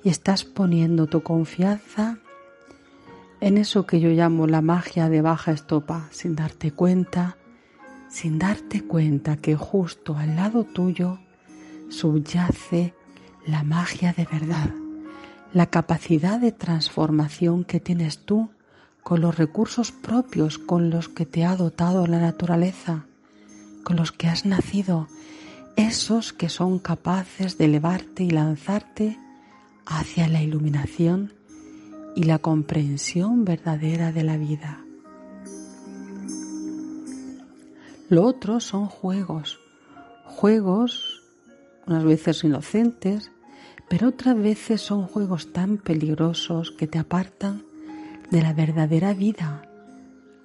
y 0.04 0.10
estás 0.10 0.44
poniendo 0.44 1.06
tu 1.06 1.22
confianza 1.22 2.18
en 3.40 3.58
eso 3.58 3.86
que 3.86 3.98
yo 3.98 4.10
llamo 4.10 4.46
la 4.46 4.60
magia 4.60 5.08
de 5.08 5.22
baja 5.22 5.52
estopa, 5.52 6.08
sin 6.10 6.36
darte 6.36 6.70
cuenta, 6.70 7.36
sin 8.14 8.38
darte 8.38 8.80
cuenta 8.80 9.38
que 9.38 9.56
justo 9.56 10.16
al 10.16 10.36
lado 10.36 10.62
tuyo 10.62 11.18
subyace 11.88 12.94
la 13.44 13.64
magia 13.64 14.12
de 14.12 14.24
verdad, 14.24 14.70
la 15.52 15.66
capacidad 15.66 16.38
de 16.38 16.52
transformación 16.52 17.64
que 17.64 17.80
tienes 17.80 18.18
tú 18.24 18.50
con 19.02 19.20
los 19.20 19.36
recursos 19.36 19.90
propios 19.90 20.58
con 20.58 20.90
los 20.90 21.08
que 21.08 21.26
te 21.26 21.44
ha 21.44 21.56
dotado 21.56 22.06
la 22.06 22.20
naturaleza, 22.20 23.04
con 23.82 23.96
los 23.96 24.12
que 24.12 24.28
has 24.28 24.46
nacido, 24.46 25.08
esos 25.74 26.32
que 26.32 26.48
son 26.48 26.78
capaces 26.78 27.58
de 27.58 27.64
elevarte 27.64 28.22
y 28.22 28.30
lanzarte 28.30 29.18
hacia 29.86 30.28
la 30.28 30.40
iluminación 30.40 31.32
y 32.14 32.22
la 32.22 32.38
comprensión 32.38 33.44
verdadera 33.44 34.12
de 34.12 34.22
la 34.22 34.36
vida. 34.36 34.83
Lo 38.08 38.24
otro 38.24 38.60
son 38.60 38.86
juegos, 38.86 39.60
juegos 40.24 41.22
unas 41.86 42.04
veces 42.04 42.44
inocentes, 42.44 43.30
pero 43.88 44.08
otras 44.08 44.36
veces 44.36 44.80
son 44.80 45.06
juegos 45.06 45.52
tan 45.52 45.78
peligrosos 45.78 46.70
que 46.70 46.86
te 46.86 46.98
apartan 46.98 47.64
de 48.30 48.42
la 48.42 48.52
verdadera 48.52 49.14
vida, 49.14 49.62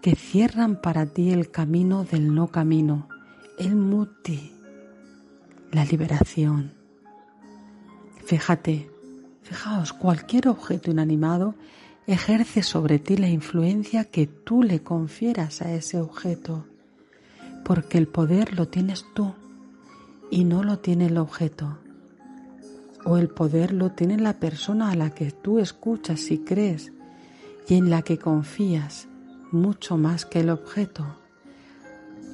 que 0.01 0.15
cierran 0.15 0.81
para 0.81 1.05
ti 1.07 1.31
el 1.31 1.51
camino 1.51 2.05
del 2.05 2.33
no 2.33 2.47
camino, 2.47 3.09
el 3.57 3.75
muti, 3.75 4.53
la 5.71 5.83
liberación. 5.83 6.73
Fíjate, 8.25 8.89
fijaos, 9.41 9.91
cualquier 9.91 10.47
objeto 10.47 10.91
inanimado 10.91 11.55
ejerce 12.07 12.63
sobre 12.63 12.99
ti 12.99 13.17
la 13.17 13.29
influencia 13.29 14.05
que 14.05 14.27
tú 14.27 14.63
le 14.63 14.81
confieras 14.81 15.61
a 15.61 15.73
ese 15.73 15.99
objeto, 15.99 16.65
porque 17.63 17.97
el 17.97 18.07
poder 18.07 18.53
lo 18.53 18.67
tienes 18.67 19.05
tú 19.13 19.33
y 20.31 20.43
no 20.43 20.63
lo 20.63 20.79
tiene 20.79 21.07
el 21.07 21.17
objeto. 21.17 21.77
O 23.05 23.17
el 23.17 23.29
poder 23.29 23.73
lo 23.73 23.91
tiene 23.91 24.17
la 24.17 24.33
persona 24.33 24.91
a 24.91 24.95
la 24.95 25.11
que 25.11 25.31
tú 25.31 25.59
escuchas 25.59 26.31
y 26.31 26.39
crees 26.39 26.91
y 27.67 27.75
en 27.75 27.89
la 27.89 28.01
que 28.01 28.17
confías 28.17 29.07
mucho 29.51 29.97
más 29.97 30.25
que 30.25 30.41
el 30.41 30.49
objeto. 30.49 31.05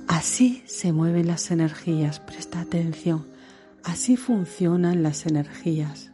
Así 0.08 0.64
se 0.66 0.92
mueven 0.92 1.28
las 1.28 1.52
energías, 1.52 2.20
presta 2.20 2.60
atención, 2.60 3.26
así 3.84 4.18
funcionan 4.18 5.04
las 5.04 5.26
energías. 5.26 6.12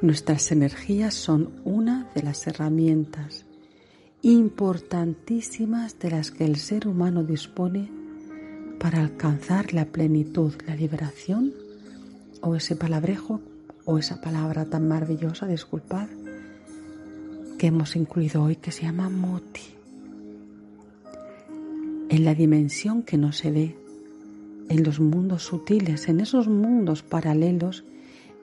Nuestras 0.00 0.50
energías 0.50 1.14
son 1.14 1.52
una 1.64 2.08
de 2.14 2.22
las 2.22 2.46
herramientas 2.48 3.44
importantísimas 4.22 5.98
de 5.98 6.12
las 6.12 6.30
que 6.30 6.44
el 6.44 6.56
ser 6.56 6.86
humano 6.86 7.24
dispone 7.24 7.90
para 8.78 9.00
alcanzar 9.00 9.74
la 9.74 9.86
plenitud, 9.86 10.54
la 10.66 10.76
liberación 10.76 11.52
o 12.40 12.54
ese 12.54 12.76
palabrejo 12.76 13.40
o 13.84 13.98
esa 13.98 14.20
palabra 14.20 14.64
tan 14.64 14.86
maravillosa, 14.86 15.46
disculpad, 15.46 16.08
que 17.58 17.66
hemos 17.66 17.96
incluido 17.96 18.44
hoy 18.44 18.56
que 18.56 18.70
se 18.70 18.82
llama 18.82 19.08
moti. 19.08 19.60
En 22.08 22.24
la 22.24 22.34
dimensión 22.34 23.02
que 23.02 23.16
no 23.16 23.32
se 23.32 23.50
ve, 23.50 23.76
en 24.68 24.84
los 24.84 25.00
mundos 25.00 25.42
sutiles, 25.42 26.08
en 26.08 26.20
esos 26.20 26.46
mundos 26.46 27.02
paralelos 27.02 27.84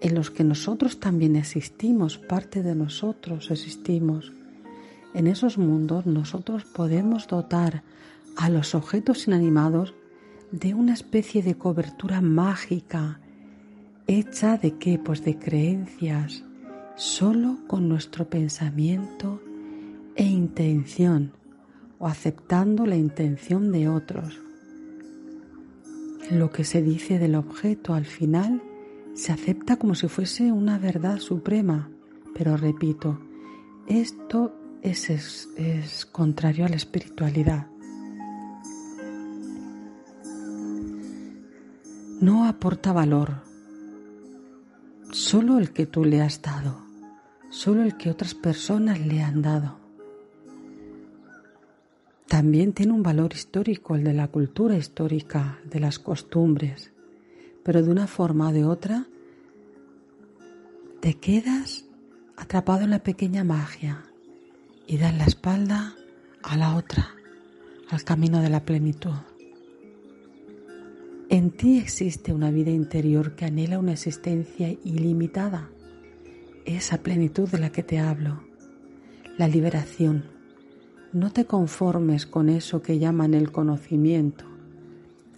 en 0.02 0.16
los 0.16 0.32
que 0.32 0.44
nosotros 0.44 1.00
también 1.00 1.36
existimos, 1.36 2.18
parte 2.18 2.64
de 2.64 2.76
nosotros 2.76 3.52
existimos. 3.52 4.34
En 5.14 5.28
esos 5.28 5.58
mundos 5.58 6.06
nosotros 6.06 6.66
podemos 6.66 7.28
dotar 7.28 7.84
a 8.38 8.50
los 8.50 8.76
objetos 8.76 9.28
inanimados 9.28 9.94
de 10.52 10.74
una 10.74 10.94
especie 10.94 11.44
de 11.44 11.56
cobertura 11.56 12.22
mágica 12.22 13.20
hecha 14.08 14.58
de 14.58 14.78
qué? 14.78 14.98
Pues 14.98 15.24
de 15.24 15.38
creencias, 15.38 16.44
solo 16.96 17.60
con 17.68 17.88
nuestro 17.88 18.30
pensamiento 18.30 19.42
e 20.16 20.24
intención 20.24 21.34
o 22.00 22.08
aceptando 22.08 22.86
la 22.86 22.96
intención 22.96 23.72
de 23.72 23.88
otros. 23.88 24.40
Lo 26.32 26.50
que 26.52 26.64
se 26.64 26.82
dice 26.82 27.20
del 27.20 27.36
objeto 27.36 27.94
al 27.94 28.06
final 28.06 28.64
se 29.14 29.32
acepta 29.32 29.78
como 29.78 29.96
si 29.96 30.08
fuese 30.08 30.52
una 30.52 30.80
verdad 30.80 31.20
suprema, 31.20 31.90
pero 32.34 32.58
repito, 32.58 33.20
esto 33.88 34.59
es, 34.82 35.10
es, 35.10 35.50
es 35.58 36.06
contrario 36.06 36.66
a 36.66 36.70
la 36.70 36.76
espiritualidad. 36.76 37.68
no 42.20 42.46
aporta 42.46 42.92
valor, 42.92 43.44
solo 45.12 45.58
el 45.58 45.72
que 45.72 45.86
tú 45.86 46.04
le 46.04 46.22
has 46.22 46.42
dado, 46.42 46.82
solo 47.50 47.84
el 47.84 47.96
que 47.96 48.10
otras 48.10 48.36
personas 48.36 49.00
le 49.00 49.22
han 49.22 49.42
dado. 49.42 49.80
También 52.28 52.74
tiene 52.74 52.92
un 52.92 53.04
valor 53.04 53.34
histórico, 53.34 53.96
el 53.96 54.04
de 54.04 54.14
la 54.14 54.28
cultura 54.28 54.76
histórica, 54.76 55.60
de 55.64 55.80
las 55.80 55.98
costumbres, 55.98 56.92
pero 57.64 57.82
de 57.82 57.90
una 57.90 58.06
forma 58.06 58.50
o 58.50 58.54
de 58.54 58.66
otra 58.66 59.08
te 61.00 61.14
quedas 61.14 61.86
atrapado 62.36 62.82
en 62.82 62.90
la 62.90 63.00
pequeña 63.00 63.46
magia 63.46 64.09
y 64.90 64.98
das 64.98 65.16
la 65.16 65.26
espalda 65.26 65.96
a 66.42 66.58
la 66.58 66.76
otra, 66.76 67.10
al 67.92 68.04
camino 68.04 68.42
de 68.42 68.50
la 68.50 68.66
plenitud. 68.66 69.14
En 71.30 71.52
ti 71.52 71.78
existe 71.78 72.34
una 72.34 72.50
vida 72.50 72.72
interior 72.72 73.36
que 73.36 73.46
anhela 73.46 73.78
una 73.78 73.92
existencia 73.92 74.76
ilimitada, 74.84 75.70
esa 76.66 77.04
plenitud 77.04 77.48
de 77.48 77.60
la 77.60 77.72
que 77.72 77.84
te 77.84 78.00
hablo, 78.00 78.42
la 79.38 79.48
liberación. 79.48 80.24
No 81.14 81.32
te 81.32 81.46
conformes 81.46 82.26
con 82.26 82.50
eso 82.50 82.82
que 82.82 82.98
llaman 82.98 83.36
el 83.36 83.52
conocimiento, 83.52 84.46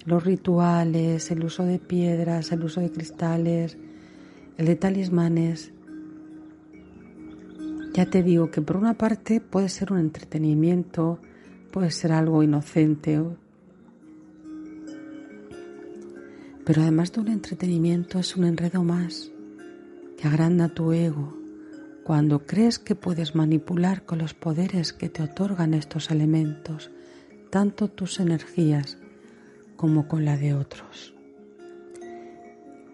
los 0.06 0.24
rituales, 0.24 1.30
el 1.30 1.44
uso 1.44 1.66
de 1.66 1.78
piedras, 1.78 2.54
el 2.54 2.64
uso 2.64 2.80
de 2.80 2.90
cristales, 2.90 3.78
el 4.58 4.66
de 4.66 4.78
talismanes. 4.78 5.74
Ya 7.94 8.06
te 8.06 8.24
digo 8.24 8.52
que 8.52 8.62
por 8.62 8.78
una 8.78 8.94
parte 8.94 9.42
puede 9.42 9.70
ser 9.70 9.92
un 9.92 10.00
entretenimiento, 10.00 11.20
puede 11.72 11.92
ser 11.92 12.14
algo 12.14 12.42
inocente, 12.44 13.20
Pero 16.66 16.84
además 16.84 17.12
de 17.12 17.22
un 17.22 17.28
entretenimiento 17.28 18.20
es 18.20 18.36
un 18.38 18.46
enredo 18.46 18.84
más 18.84 19.32
que 20.18 20.28
agranda 20.28 20.70
tu 20.70 20.92
ego 20.92 21.38
cuando 22.04 22.46
crees 22.46 22.80
que 22.80 22.96
puedes 22.96 23.36
manipular 23.36 24.06
con 24.06 24.20
los 24.20 24.34
poderes 24.34 24.94
que 24.94 25.10
te 25.10 25.24
otorgan 25.24 25.74
estos 25.74 26.12
elementos, 26.12 26.92
tanto 27.50 27.90
tus 27.90 28.20
energías 28.20 28.98
como 29.76 30.08
con 30.08 30.26
la 30.26 30.38
de 30.38 30.54
otros. 30.54 31.14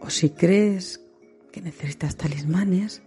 O 0.01 0.09
si 0.09 0.29
crees 0.29 1.01
que 1.51 1.61
necesitas 1.61 2.15
talismanes, 2.15 3.01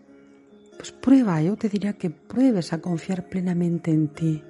pues 0.80 0.92
prueba, 0.92 1.42
yo 1.42 1.56
te 1.56 1.68
diría 1.68 1.92
que 1.92 2.08
pruebes 2.08 2.72
a 2.72 2.80
confiar 2.80 3.28
plenamente 3.28 3.90
en 3.90 4.08
ti. 4.08 4.42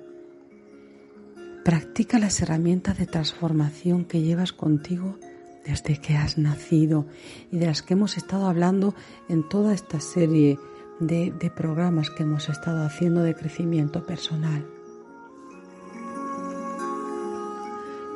Practica 1.65 2.20
las 2.20 2.40
herramientas 2.40 2.98
de 2.98 3.07
transformación 3.07 4.05
que 4.05 4.23
llevas 4.23 4.52
contigo 4.52 5.19
desde 5.66 5.97
que 5.97 6.16
has 6.16 6.39
nacido 6.39 7.09
y 7.51 7.59
de 7.59 7.66
las 7.66 7.82
que 7.82 7.94
hemos 7.94 8.16
estado 8.16 8.47
hablando 8.47 8.94
en 9.28 9.48
toda 9.48 9.74
esta 9.74 9.98
serie 9.98 10.57
de, 11.01 11.52
programas 11.57 12.11
que 12.11 12.23
hemos 12.23 12.48
estado 12.48 12.85
haciendo 12.85 13.24
de 13.24 13.35
crecimiento 13.35 14.07
personal. 14.07 14.65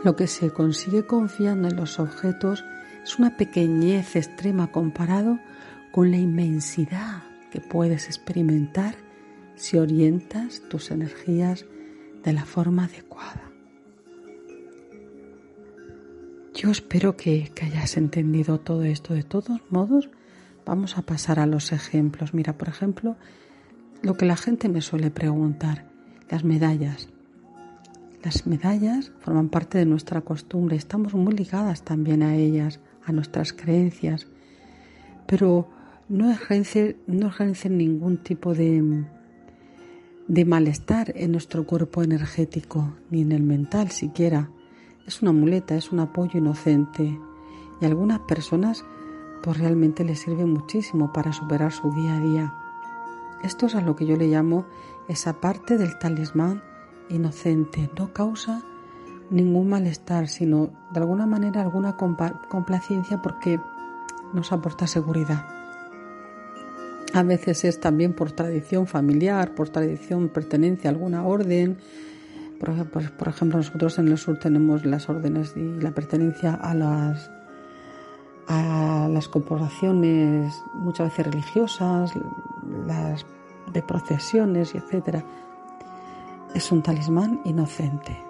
Lo 0.05 0.15
que 0.15 0.29
se 0.29 0.53
consigue 0.53 1.05
confiando 1.05 1.67
en 1.67 1.75
los 1.75 1.99
objetos 1.99 2.65
es 3.03 3.19
una 3.19 3.37
pequeñez 3.37 4.15
extrema 4.15 4.71
comparado 4.71 5.41
con 5.91 6.13
la 6.13 6.19
inmensidad 6.19 7.24
que 7.55 7.61
puedes 7.61 8.07
experimentar 8.07 8.97
si 9.55 9.79
orientas 9.79 10.61
tus 10.69 10.91
energías 10.91 11.65
de 12.25 12.33
la 12.33 12.45
forma 12.45 12.87
adecuada. 12.87 13.49
Yo 16.53 16.73
espero 16.73 17.17
que, 17.17 17.53
hayas 17.63 17.97
entendido 17.97 18.59
todo 18.59 18.83
esto. 18.83 19.15
De 19.15 19.23
todos 19.23 19.61
modos, 19.71 20.11
vamos 20.67 20.99
a 20.99 21.03
pasar 21.03 21.39
a 21.39 21.47
los 21.47 21.71
ejemplos. 21.71 22.35
Mira, 22.35 22.59
por 22.59 22.69
ejemplo, 22.69 23.15
lo 24.03 24.17
que 24.17 24.27
la 24.27 24.37
gente 24.37 24.69
me 24.69 24.81
suele 24.81 25.13
preguntar, 25.13 25.87
las 26.29 26.43
medallas. 26.43 27.09
Las 28.25 28.49
medallas 28.49 29.13
forman 29.21 29.49
parte 29.49 29.79
de 29.79 29.87
nuestra 29.87 30.23
costumbre, 30.23 30.75
estamos 30.75 31.15
muy 31.15 31.35
ligadas 31.35 31.85
también 31.85 32.25
a 32.25 32.35
ellas, 32.35 32.81
a 33.07 33.13
nuestras 33.13 33.53
creencias, 33.53 34.27
pero 35.29 35.69
no 36.09 36.31
ejercen, 36.31 36.97
no 37.07 37.31
ningún 37.71 38.19
tipo 38.19 38.55
de, 38.55 39.05
de 40.29 40.45
malestar 40.45 41.13
en 41.17 41.33
nuestro 41.33 41.67
cuerpo 41.67 42.03
energético, 42.03 42.95
ni 43.11 43.23
en 43.23 43.33
el 43.33 43.43
mental 43.43 43.91
siquiera. 43.91 44.51
Es 45.07 45.23
una 45.23 45.33
muleta, 45.33 45.77
es 45.77 45.93
un 45.93 46.01
apoyo 46.01 46.39
inocente 46.39 47.19
y 47.81 47.85
a 47.85 47.89
algunas 47.89 48.21
personas 48.21 48.85
pues 49.43 49.59
realmente 49.59 50.05
les 50.05 50.21
sirve 50.21 50.47
muchísimo 50.47 51.13
para 51.13 51.33
superar 51.33 51.73
su 51.73 51.91
día 51.93 52.17
a 52.17 52.21
día. 52.21 52.55
Esto 53.43 53.67
es 53.67 53.75
a 53.75 53.83
lo 53.83 53.95
que 53.95 54.07
yo 54.07 54.17
le 54.17 54.29
llamo 54.29 54.65
esa 55.09 55.41
parte 55.41 55.77
del 55.77 55.99
talismán 55.99 56.63
inocente, 57.11 57.91
no 57.99 58.15
causa 58.15 58.63
ningún 59.29 59.69
malestar, 59.69 60.29
sino 60.29 60.71
de 60.93 61.01
alguna 61.01 61.27
manera 61.27 61.61
alguna 61.61 61.97
complacencia 61.97 63.21
porque 63.21 63.61
nos 64.33 64.53
aporta 64.53 64.87
seguridad. 64.87 65.54
A 67.15 67.23
veces 67.23 67.65
es 67.65 67.79
también 67.79 68.13
por 68.13 68.33
tradición 68.33 68.89
familiar, 68.89 69.55
por 69.55 69.69
tradición 69.69 70.31
pertenencia 70.31 70.91
a 70.91 70.93
alguna 70.93 71.25
orden. 71.25 71.79
Por, 72.59 73.29
ejemplo, 73.29 73.59
nosotros 73.59 74.01
en 74.01 74.09
el 74.09 74.19
sur 74.19 74.41
tenemos 74.41 74.85
las 74.85 75.09
órdenes 75.09 75.57
y 75.57 75.81
la 75.81 75.93
pertenencia 75.93 76.55
a 76.55 76.75
las 76.75 77.31
a 78.49 79.09
las 79.11 79.29
corporaciones 79.29 80.53
muchas 80.75 81.11
veces 81.11 81.27
religiosas, 81.33 82.13
las 82.85 83.25
de 83.73 83.83
procesiones 83.83 84.75
etcétera. 84.75 85.25
Es 86.53 86.73
un 86.73 86.83
talismán 86.83 87.41
inocente. 87.45 88.21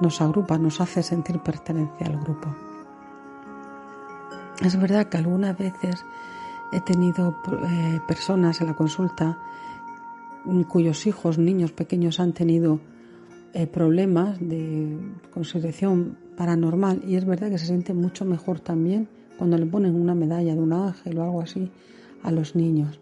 Nos 0.00 0.20
agrupa, 0.20 0.58
nos 0.58 0.80
hace 0.80 1.04
sentir 1.04 1.38
pertenencia 1.38 2.08
al 2.08 2.18
grupo. 2.18 2.54
Es 4.64 4.78
verdad 4.78 5.06
que 5.06 5.16
algunas 5.16 5.56
veces 5.56 6.04
he 6.72 6.80
tenido 6.80 7.36
eh, 7.66 8.00
personas 8.06 8.60
en 8.60 8.68
la 8.68 8.74
consulta 8.74 9.38
cuyos 10.68 11.06
hijos, 11.06 11.38
niños 11.38 11.72
pequeños, 11.72 12.18
han 12.18 12.32
tenido 12.32 12.80
eh, 13.52 13.66
problemas 13.66 14.38
de 14.40 14.98
consideración 15.32 16.16
paranormal 16.36 17.02
y 17.06 17.16
es 17.16 17.24
verdad 17.24 17.50
que 17.50 17.58
se 17.58 17.66
siente 17.66 17.92
mucho 17.92 18.24
mejor 18.24 18.60
también 18.60 19.08
cuando 19.36 19.58
le 19.58 19.66
ponen 19.66 19.94
una 19.94 20.14
medalla 20.14 20.54
de 20.54 20.60
un 20.60 20.72
ángel 20.72 21.18
o 21.18 21.24
algo 21.24 21.40
así 21.42 21.70
a 22.22 22.30
los 22.30 22.54
niños. 22.54 23.00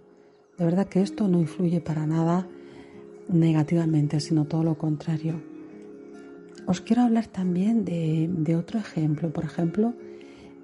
De 0.56 0.64
verdad 0.64 0.88
que 0.88 1.02
esto 1.02 1.28
no 1.28 1.38
influye 1.38 1.80
para 1.80 2.06
nada 2.06 2.48
negativamente, 3.28 4.20
sino 4.20 4.46
todo 4.46 4.64
lo 4.64 4.76
contrario. 4.76 5.40
Os 6.66 6.80
quiero 6.80 7.02
hablar 7.02 7.26
también 7.26 7.84
de, 7.84 8.56
otro 8.56 8.78
ejemplo. 8.78 9.30
Por 9.30 9.44
ejemplo, 9.44 9.94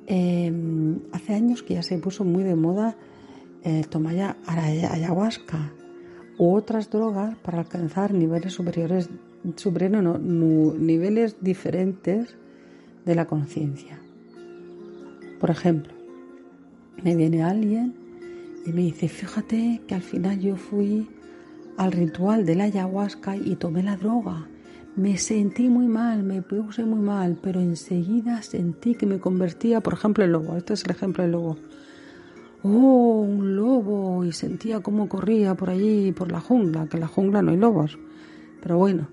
em, 0.06 1.00
hace 1.12 1.34
años 1.34 1.62
que 1.62 1.74
ya 1.74 1.82
se 1.82 1.98
puso 1.98 2.24
muy 2.24 2.42
de 2.42 2.56
moda 2.56 2.96
eh, 3.62 3.84
tomar 3.88 4.36
ayahuasca 4.46 5.72
u 6.38 6.54
otras 6.54 6.90
drogas 6.90 7.36
para 7.38 7.60
alcanzar 7.60 8.12
niveles 8.12 8.52
superiores, 8.52 9.08
superiores 9.56 10.20
niveles 10.20 11.36
diferentes 11.40 12.36
de 13.04 13.14
la 13.14 13.26
conciencia. 13.26 14.00
Por 15.40 15.50
ejemplo, 15.50 15.92
me 17.02 17.16
viene 17.16 17.42
alguien 17.42 17.94
y 18.66 18.72
me 18.72 18.82
dice, 18.82 19.08
fíjate 19.08 19.82
que 19.86 19.94
al 19.94 20.02
final 20.02 20.40
yo 20.40 20.56
fui 20.56 21.08
al 21.76 21.92
ritual 21.92 22.46
de 22.46 22.54
la 22.54 22.64
ayahuasca 22.64 23.36
y 23.36 23.56
tomé 23.56 23.82
la 23.82 23.96
droga. 23.96 24.48
Me 24.96 25.18
sentí 25.18 25.68
muy 25.68 25.88
mal, 25.88 26.22
me 26.22 26.40
puse 26.40 26.84
muy 26.84 27.00
mal, 27.00 27.36
pero 27.42 27.60
enseguida 27.60 28.42
sentí 28.42 28.94
que 28.94 29.06
me 29.06 29.18
convertía, 29.18 29.80
por 29.80 29.94
ejemplo, 29.94 30.22
en 30.22 30.30
lobo. 30.30 30.56
Este 30.56 30.74
es 30.74 30.84
el 30.84 30.92
ejemplo 30.92 31.24
del 31.24 31.32
lobo. 31.32 31.56
Oh, 32.62 33.20
un 33.20 33.56
lobo, 33.56 34.24
y 34.24 34.30
sentía 34.30 34.80
cómo 34.80 35.08
corría 35.08 35.56
por 35.56 35.70
allí, 35.70 36.12
por 36.12 36.30
la 36.30 36.40
jungla, 36.40 36.86
que 36.86 36.96
en 36.96 37.00
la 37.00 37.08
jungla 37.08 37.42
no 37.42 37.50
hay 37.50 37.56
lobos. 37.56 37.98
Pero 38.62 38.78
bueno, 38.78 39.08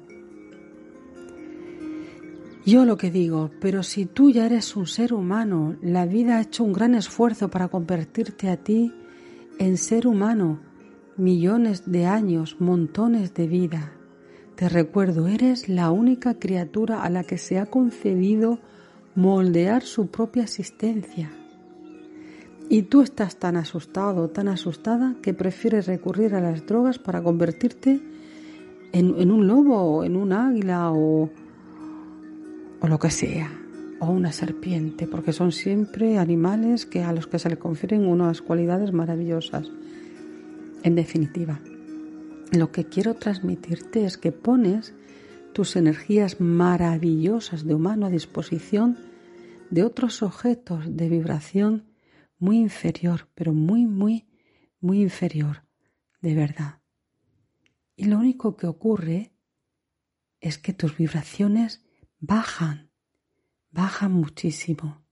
yo 2.64 2.86
lo 2.86 2.96
que 2.96 3.10
digo, 3.10 3.50
pero 3.60 3.82
si 3.82 4.06
tú 4.06 4.30
ya 4.30 4.46
eres 4.46 4.76
un 4.76 4.86
ser 4.86 5.16
humano, 5.16 5.78
la 5.82 6.06
vida 6.06 6.38
ha 6.38 6.42
hecho 6.42 6.64
un 6.64 6.74
gran 6.74 6.94
esfuerzo 6.94 7.50
para 7.50 7.70
convertirte 7.70 8.52
a 8.52 8.58
ti 8.58 8.94
en 9.58 9.78
ser 9.78 10.06
humano, 10.06 10.60
millones 11.18 11.92
de 11.92 12.06
años, 12.06 12.58
montones 12.60 13.34
de 13.34 13.48
vida. 13.48 13.94
Te 14.62 14.70
recuerdo, 14.70 15.28
eres 15.28 15.70
la 15.70 15.90
única 15.90 16.36
criatura 16.36 17.02
a 17.02 17.10
la 17.10 17.24
que 17.24 17.40
se 17.40 17.58
ha 17.58 17.66
concedido 17.66 18.60
moldear 19.16 19.82
su 19.82 20.12
propia 20.12 20.44
existencia. 20.44 21.32
Y 22.70 22.84
tú 22.84 23.02
estás 23.02 23.38
tan 23.38 23.58
asustado, 23.58 24.30
tan 24.30 24.48
asustada, 24.48 25.16
que 25.24 25.34
prefieres 25.34 25.88
recurrir 25.88 26.36
a 26.36 26.42
las 26.42 26.64
drogas 26.68 27.00
para 27.00 27.24
convertirte 27.24 28.02
en, 28.92 29.32
un 29.32 29.48
lobo, 29.48 30.04
en 30.04 30.16
un 30.16 30.32
águila 30.32 30.92
o, 30.92 31.32
o 32.82 32.88
lo 32.88 33.00
que 33.00 33.10
sea, 33.10 33.52
o 34.00 34.12
una 34.12 34.32
serpiente, 34.32 35.08
porque 35.08 35.34
son 35.34 35.52
siempre 35.52 36.20
animales 36.20 36.86
que 36.86 37.02
a 37.02 37.14
los 37.14 37.26
que 37.26 37.40
se 37.40 37.50
le 37.50 37.58
confieren 37.58 38.06
unas 38.06 38.44
cualidades 38.44 38.94
maravillosas. 38.94 39.72
En 40.84 40.94
definitiva, 40.94 41.60
lo 42.52 42.72
que 42.72 42.86
quiero 42.86 43.16
transmitirte 43.16 44.06
es 44.06 44.18
que 44.18 44.32
pones 44.32 44.94
tus 45.54 45.76
energías 45.76 46.40
maravillosas 46.40 47.66
de 47.66 47.74
humano 47.74 48.06
a 48.06 48.10
disposición 48.10 48.98
de 49.70 49.84
otros 49.84 50.22
objetos 50.22 50.84
de 50.96 51.10
vibración 51.10 51.94
muy 52.38 52.58
inferior, 52.58 53.30
pero 53.36 53.54
muy, 53.54 53.86
muy, 53.86 54.28
muy 54.80 55.02
inferior, 55.02 55.64
de 56.22 56.36
verdad. 56.36 56.82
Y 57.96 58.06
lo 58.06 58.18
único 58.18 58.58
que 58.58 58.68
ocurre 58.68 59.34
es 60.40 60.58
que 60.58 60.74
tus 60.74 60.98
vibraciones 60.98 61.86
bajan, 62.20 62.92
bajan 63.70 64.12
muchísimo, 64.12 65.06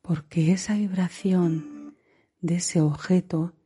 porque 0.00 0.52
esa 0.52 0.74
vibración 0.74 1.96
de 2.40 2.56
ese 2.56 2.80
objeto 2.80 3.59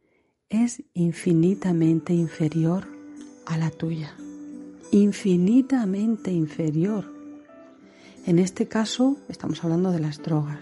es 0.49 0.83
infinitamente 0.95 2.13
inferior 2.13 2.87
a 3.47 3.57
la 3.59 3.71
tuya, 3.71 4.15
infinitamente 4.91 6.33
inferior. 6.33 7.13
En 8.27 8.39
este 8.39 8.69
caso 8.69 9.17
estamos 9.29 9.63
hablando 9.65 9.91
de 9.91 10.01
las 10.01 10.23
drogas. 10.23 10.61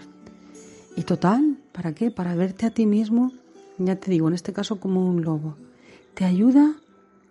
Y 0.95 1.03
total, 1.03 1.57
¿para 1.71 1.93
qué? 1.93 2.11
Para 2.11 2.35
verte 2.35 2.65
a 2.65 2.73
ti 2.73 2.85
mismo, 2.85 3.31
ya 3.77 3.95
te 3.95 4.11
digo, 4.11 4.27
en 4.27 4.33
este 4.33 4.53
caso 4.53 4.79
como 4.79 5.07
un 5.07 5.23
lobo. 5.23 5.55
¿Te 6.13 6.25
ayuda? 6.25 6.75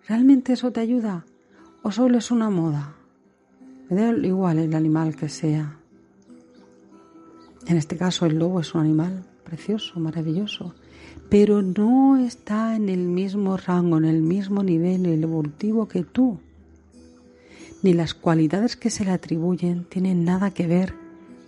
¿Realmente 0.07 0.53
eso 0.53 0.71
te 0.71 0.81
ayuda? 0.81 1.25
¿O 1.81 1.91
solo 1.91 2.17
es 2.17 2.31
una 2.31 2.49
moda? 2.49 2.95
Me 3.89 4.01
da 4.01 4.11
igual 4.11 4.59
el 4.59 4.73
animal 4.73 5.15
que 5.15 5.29
sea. 5.29 5.79
En 7.65 7.77
este 7.77 7.95
caso 7.95 8.25
el 8.25 8.37
lobo 8.37 8.59
es 8.59 8.73
un 8.75 8.81
animal 8.81 9.25
precioso, 9.43 9.99
maravilloso, 9.99 10.75
pero 11.29 11.61
no 11.61 12.17
está 12.17 12.75
en 12.75 12.89
el 12.89 12.99
mismo 12.99 13.57
rango, 13.57 13.97
en 13.97 14.05
el 14.05 14.21
mismo 14.21 14.63
nivel 14.63 15.05
evolutivo 15.05 15.87
que 15.87 16.03
tú. 16.03 16.39
Ni 17.81 17.93
las 17.93 18.13
cualidades 18.13 18.75
que 18.75 18.89
se 18.89 19.05
le 19.05 19.11
atribuyen 19.11 19.85
tienen 19.85 20.23
nada 20.23 20.51
que 20.51 20.67
ver 20.67 20.93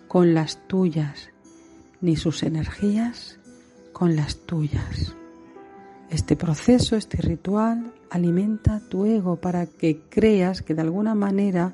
con 0.08 0.34
las 0.34 0.68
tuyas, 0.68 1.30
ni 2.02 2.16
sus 2.16 2.44
energías 2.44 3.40
con 3.94 4.16
las 4.16 4.38
tuyas. 4.46 5.16
Este 6.10 6.36
proceso, 6.36 6.96
este 6.96 7.18
ritual, 7.18 7.94
alimenta 8.10 8.82
tu 8.90 9.06
ego 9.06 9.38
para 9.38 9.66
que 9.66 10.02
creas 10.10 10.62
que 10.62 10.76
de 10.76 10.82
alguna 10.82 11.16
manera 11.16 11.74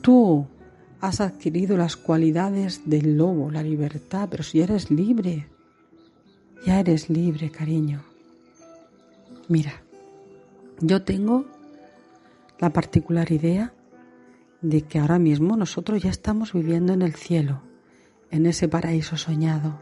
Tú 0.00 0.46
has 1.00 1.20
adquirido 1.20 1.76
las 1.76 1.96
cualidades 1.96 2.82
del 2.88 3.18
lobo, 3.18 3.50
la 3.50 3.62
libertad, 3.62 4.28
pero 4.30 4.42
si 4.42 4.60
eres 4.60 4.90
libre, 4.90 5.46
ya 6.64 6.80
eres 6.80 7.08
libre, 7.10 7.50
cariño. 7.50 8.02
Mira, 9.48 9.82
yo 10.80 11.02
tengo 11.02 11.46
la 12.58 12.72
particular 12.72 13.32
idea 13.32 13.72
de 14.62 14.82
que 14.82 14.98
ahora 14.98 15.18
mismo 15.18 15.56
nosotros 15.56 16.02
ya 16.02 16.10
estamos 16.10 16.52
viviendo 16.52 16.92
en 16.92 17.02
el 17.02 17.14
cielo, 17.14 17.62
en 18.30 18.46
ese 18.46 18.68
paraíso 18.68 19.16
soñado, 19.16 19.80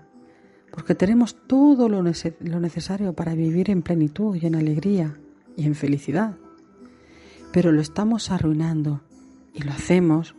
porque 0.71 0.95
tenemos 0.95 1.37
todo 1.47 1.89
lo, 1.89 2.03
necesario 2.03 3.13
para 3.13 3.35
vivir 3.35 3.71
en 3.71 3.83
plenitud 3.83 4.37
y 4.37 4.47
en 4.47 4.55
alegría 4.55 5.17
y 5.57 5.65
en 5.67 5.75
felicidad, 5.75 6.37
pero 7.53 7.73
lo 7.73 7.81
estamos 7.81 8.31
arruinando 8.31 9.01
y 9.55 9.63
lo 9.63 9.73
hacemos 9.73 10.35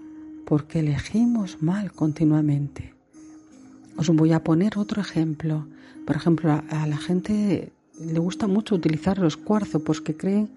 porque 0.45 0.80
elegimos 0.80 1.61
mal 1.61 1.91
continuamente. 1.91 2.94
Os 3.98 4.10
voy 4.10 4.32
a 4.32 4.44
poner 4.44 4.78
otro 4.78 5.02
ejemplo. 5.02 5.68
Por 6.05 6.15
ejemplo, 6.15 6.51
a, 6.51 6.88
la 6.88 6.97
gente 6.97 7.71
le 7.99 8.19
gusta 8.19 8.47
mucho 8.47 8.76
utilizar 8.76 9.19
los 9.19 9.38
cuarzos 9.38 9.81
porque 9.81 10.15
creen, 10.15 10.49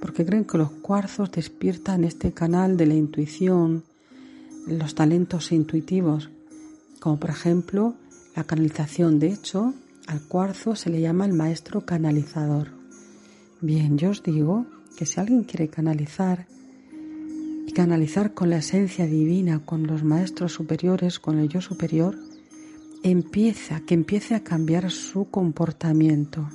porque 0.00 0.24
creen 0.24 0.44
que 0.44 0.58
los 0.58 0.70
cuarzos 0.70 1.30
despiertan 1.30 2.04
este 2.04 2.32
canal 2.32 2.76
de 2.76 2.86
la 2.86 2.94
intuición, 2.94 3.84
los 4.66 4.94
talentos 4.94 5.52
intuitivos, 5.52 6.30
como 7.00 7.18
por 7.18 7.30
ejemplo 7.30 7.94
la 8.34 8.44
canalización. 8.44 9.18
De 9.18 9.28
hecho, 9.28 9.74
al 10.06 10.20
cuarzo 10.22 10.74
se 10.74 10.90
le 10.90 11.00
llama 11.00 11.26
el 11.26 11.32
maestro 11.32 11.84
canalizador. 11.84 12.68
Bien, 13.60 13.96
yo 13.96 14.10
os 14.10 14.22
digo 14.22 14.66
que 14.96 15.06
si 15.06 15.20
alguien 15.20 15.44
quiere 15.44 15.68
canalizar, 15.68 16.46
y 17.66 17.72
canalizar 17.72 18.32
con 18.32 18.48
la 18.50 18.58
esencia 18.58 19.06
divina, 19.06 19.60
con 19.64 19.86
los 19.86 20.04
maestros 20.04 20.52
superiores, 20.52 21.18
con 21.18 21.38
el 21.38 21.48
yo 21.48 21.60
superior, 21.60 22.16
empieza, 23.02 23.80
que 23.80 23.94
empiece 23.94 24.34
a 24.34 24.42
cambiar 24.42 24.90
su 24.90 25.30
comportamiento. 25.30 26.48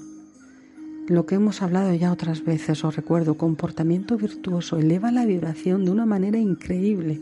lo 1.07 1.25
que 1.25 1.35
hemos 1.35 1.61
hablado 1.61 1.93
ya 1.93 2.11
otras 2.11 2.45
veces, 2.45 2.85
os 2.85 2.95
recuerdo, 2.95 3.35
comportamiento 3.35 4.17
virtuoso 4.17 4.77
eleva 4.77 5.11
la 5.11 5.25
vibración 5.25 5.83
de 5.83 5.91
una 5.91 6.05
manera 6.05 6.37
increíble 6.37 7.19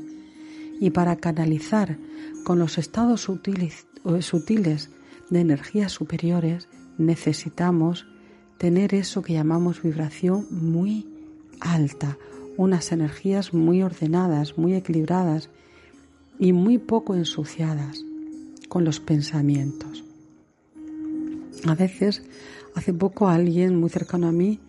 y 0.80 0.92
para 0.92 1.16
canalizar 1.16 1.98
con 2.44 2.60
los 2.60 2.78
estados 2.78 3.22
sutiles, 3.22 3.88
sutiles 4.20 4.92
de 5.30 5.40
energías 5.40 5.92
superiores 5.92 6.68
necesitamos 6.98 8.06
tener 8.60 8.94
eso 8.94 9.24
que 9.24 9.34
llamamos 9.34 9.82
vibración 9.82 10.46
muy 10.52 11.08
alta, 11.60 12.18
unas 12.58 12.92
energías 12.92 13.54
muy 13.54 13.82
ordenadas, 13.82 14.58
muy 14.58 14.76
equilibradas 14.76 15.50
y 16.38 16.54
muy 16.54 16.78
poco 16.78 17.16
ensuciadas 17.16 18.04
con 18.70 18.86
los 18.86 19.02
pensamientos. 19.02 20.06
A 21.68 21.76
veces, 21.76 22.24
hace 22.76 22.94
poco 22.94 23.28
alguien 23.28 23.76
muy 23.76 23.90
cercano 23.90 24.28
a 24.28 24.32
mí 24.32 24.60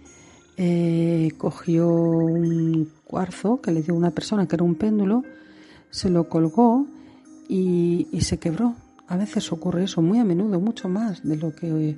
eh, 0.57 1.31
cogió 1.39 1.89
un 1.89 2.91
cuarzo 3.05 3.61
que 3.61 3.71
le 3.71 3.83
dio 3.83 3.95
una 3.95 4.11
persona 4.11 4.49
que 4.49 4.57
era 4.57 4.65
un 4.65 4.75
péndulo, 4.75 5.23
se 5.91 6.11
lo 6.11 6.29
colgó 6.29 6.87
y, 7.49 8.09
se 8.21 8.39
quebró. 8.39 8.75
A 9.07 9.17
veces 9.17 9.53
ocurre 9.53 9.85
eso, 9.85 10.03
muy 10.03 10.19
a 10.19 10.25
menudo, 10.25 10.61
mucho 10.61 10.89
más 10.89 11.23
de 11.23 11.37
lo 11.37 11.55
que, 11.55 11.97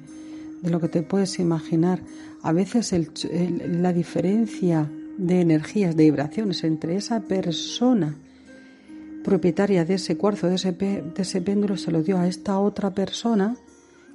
de 0.62 0.70
lo 0.70 0.80
que 0.80 0.88
te 0.88 1.02
puedes 1.02 1.38
imaginar. 1.38 2.00
A 2.42 2.52
veces 2.52 2.94
la 3.68 3.92
diferencia 3.92 4.90
de 5.18 5.40
energías, 5.40 5.96
de 5.96 6.04
vibraciones 6.04 6.64
entre 6.64 6.96
esa 6.96 7.20
persona 7.20 8.16
propietaria 9.22 9.84
de 9.84 9.94
ese 9.94 10.16
cuarzo, 10.16 10.48
de 10.48 10.56
ese, 10.56 10.72
de 10.72 11.12
ese 11.16 11.40
péndulo, 11.40 11.76
se 11.76 11.90
lo 11.90 12.02
dio 12.02 12.18
a 12.18 12.26
esta 12.26 12.58
otra 12.58 12.90
persona 12.90 13.56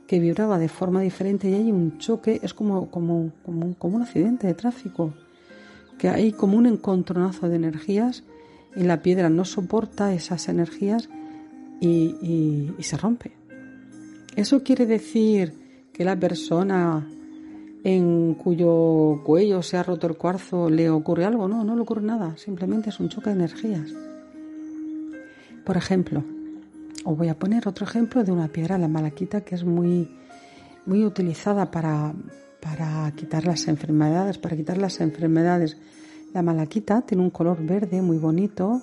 que 0.07 0.19
vibraba 0.19 0.57
de 0.57 0.69
forma 0.69 1.01
diferente 1.01 1.49
y 1.49 1.53
hay 1.53 1.71
un 1.71 1.97
choque, 1.97 2.39
es 2.41 2.53
como, 2.53 2.89
como, 2.89 3.31
como, 3.43 3.75
como 3.75 3.97
un 3.97 4.03
accidente 4.03 4.47
de 4.47 4.53
tráfico, 4.53 5.13
que 5.97 6.09
hay 6.09 6.31
como 6.31 6.57
un 6.57 6.65
encontronazo 6.65 7.49
de 7.49 7.57
energías 7.57 8.23
y 8.75 8.83
la 8.83 9.01
piedra 9.01 9.29
no 9.29 9.43
soporta 9.43 10.13
esas 10.13 10.47
energías 10.47 11.09
y, 11.81 12.73
y 12.77 12.83
se 12.83 12.97
rompe. 12.97 13.31
Eso 14.35 14.63
quiere 14.63 14.85
decir 14.85 15.89
que 15.91 16.05
la 16.05 16.15
persona 16.15 17.07
en 17.83 18.33
cuyo 18.35 19.21
cuello 19.23 19.61
se 19.63 19.77
ha 19.77 19.83
roto 19.83 20.07
el 20.07 20.17
cuarzo 20.17 20.69
le 20.69 20.89
ocurre 20.89 21.25
algo. 21.25 21.47
No, 21.47 21.63
no 21.63 21.75
le 21.75 21.81
ocurre 21.81 22.01
nada, 22.01 22.37
simplemente 22.37 22.89
es 22.89 22.99
un 22.99 23.09
choque 23.09 23.29
de 23.29 23.37
energías. 23.37 23.93
Por 25.67 25.75
ejemplo, 25.75 26.23
os 27.03 27.17
voy 27.17 27.27
a 27.27 27.37
poner 27.37 27.67
otro 27.67 27.85
ejemplo 27.85 28.23
de 28.23 28.31
una 28.31 28.47
piedra, 28.47 28.77
la 28.77 28.87
malaquita, 28.87 29.41
que 29.41 29.53
es 29.53 29.65
muy, 29.65 30.09
muy 30.85 31.03
utilizada 31.03 31.71
para, 31.71 32.13
para 32.61 33.11
quitar 33.17 33.45
las 33.45 33.67
enfermedades, 33.67 34.37
para 34.37 34.55
quitar 34.55 34.77
las 34.77 35.01
enfermedades. 35.01 35.75
La 36.33 36.41
malaquita 36.41 37.01
tiene 37.01 37.21
un 37.21 37.31
color 37.31 37.61
verde 37.65 38.01
muy 38.01 38.17
bonito. 38.17 38.81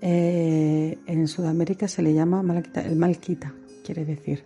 Eh, 0.00 0.96
en 1.04 1.28
Sudamérica 1.28 1.86
se 1.86 2.00
le 2.00 2.14
llama 2.14 2.42
malaquita, 2.42 2.80
el 2.80 2.96
malquita, 2.96 3.52
quiere 3.84 4.06
decir. 4.06 4.42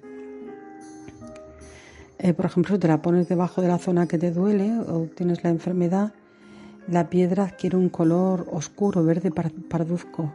Eh, 2.19 2.35
por 2.35 2.47
ejemplo, 2.47 2.75
si 2.75 2.81
te 2.81 2.89
la 2.89 3.01
pones 3.01 3.29
debajo 3.29 3.63
de 3.63 3.69
la 3.69 3.79
zona 3.79 4.09
que 4.09 4.19
te 4.19 4.33
duele 4.33 4.77
o 4.77 5.07
tienes 5.15 5.45
la 5.45 5.51
enfermedad, 5.51 6.13
la 6.89 7.09
piedra 7.09 7.45
adquiere 7.45 7.77
un 7.77 7.91
color 7.91 8.45
oscuro, 8.51 9.05
verde 9.05 9.31
parduzco. 9.31 10.33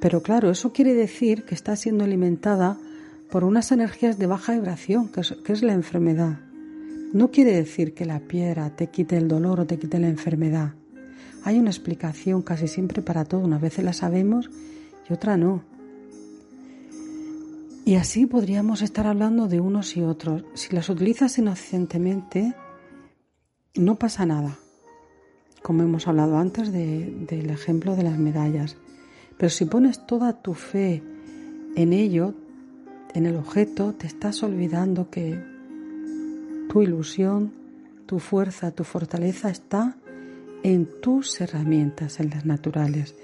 Pero 0.00 0.22
claro, 0.22 0.50
eso 0.50 0.72
quiere 0.72 0.94
decir 0.94 1.44
que 1.44 1.54
está 1.54 1.74
siendo 1.76 2.04
alimentada 2.04 2.78
por 3.30 3.44
unas 3.44 3.72
energías 3.72 4.18
de 4.18 4.26
baja 4.26 4.52
vibración, 4.52 5.08
que 5.08 5.20
es, 5.20 5.62
la 5.62 5.72
enfermedad. 5.72 6.40
No 7.12 7.30
quiere 7.30 7.52
decir 7.52 7.94
que 7.94 8.04
la 8.04 8.20
piedra 8.20 8.70
te 8.76 8.88
quite 8.88 9.16
el 9.16 9.28
dolor 9.28 9.60
o 9.60 9.66
te 9.66 9.78
quite 9.78 9.98
la 9.98 10.08
enfermedad. 10.08 10.74
Hay 11.44 11.58
una 11.58 11.70
explicación 11.70 12.42
casi 12.42 12.68
siempre 12.68 13.02
para 13.02 13.24
todo. 13.24 13.40
Una 13.40 13.58
vez 13.58 13.78
la 13.78 13.92
sabemos 13.92 14.50
y 15.08 15.12
otra 15.12 15.36
no. 15.36 15.62
Y 17.84 17.94
así 17.94 18.26
podríamos 18.26 18.82
estar 18.82 19.06
hablando 19.06 19.46
de 19.46 19.60
unos 19.60 19.96
y 19.96 20.02
otros. 20.02 20.44
Si 20.54 20.74
las 20.74 20.88
utilizas 20.88 21.38
inocentemente, 21.38 22.54
no 23.76 23.96
pasa 23.96 24.26
nada. 24.26 24.58
Como 25.62 25.82
hemos 25.84 26.08
hablado 26.08 26.36
antes 26.36 26.72
del 26.72 27.50
ejemplo 27.50 27.94
de 27.94 28.02
las 28.02 28.18
medallas. 28.18 28.76
Pero 29.38 29.50
si 29.50 29.64
pones 29.66 30.06
toda 30.06 30.32
tu 30.32 30.54
fe 30.54 31.02
en 31.76 31.92
ello, 31.92 32.34
en 33.14 33.26
el 33.26 33.36
objeto, 33.36 33.92
te 33.92 34.06
estás 34.06 34.42
olvidando 34.42 35.10
que 35.10 35.38
tu 36.68 36.82
ilusión, 36.82 37.52
tu 38.06 38.18
fuerza, 38.18 38.70
tu 38.70 38.84
fortaleza 38.84 39.50
está 39.50 39.96
en 40.62 40.88
tus 41.00 41.40
herramientas, 41.40 42.20
en 42.20 42.30
las 42.30 42.46
naturales. 42.46 43.14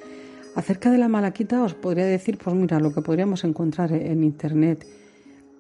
Acerca 0.55 0.91
de 0.91 0.99
la 0.99 1.09
malaquita 1.09 1.63
os 1.63 1.75
podría 1.75 2.05
decir, 2.05 2.39
pues 2.39 2.55
mira, 2.55 2.79
lo 2.79 2.93
que 2.93 3.01
podríamos 3.01 3.45
encontrar 3.45 3.93
en 3.93 4.23
internet. 4.23 4.87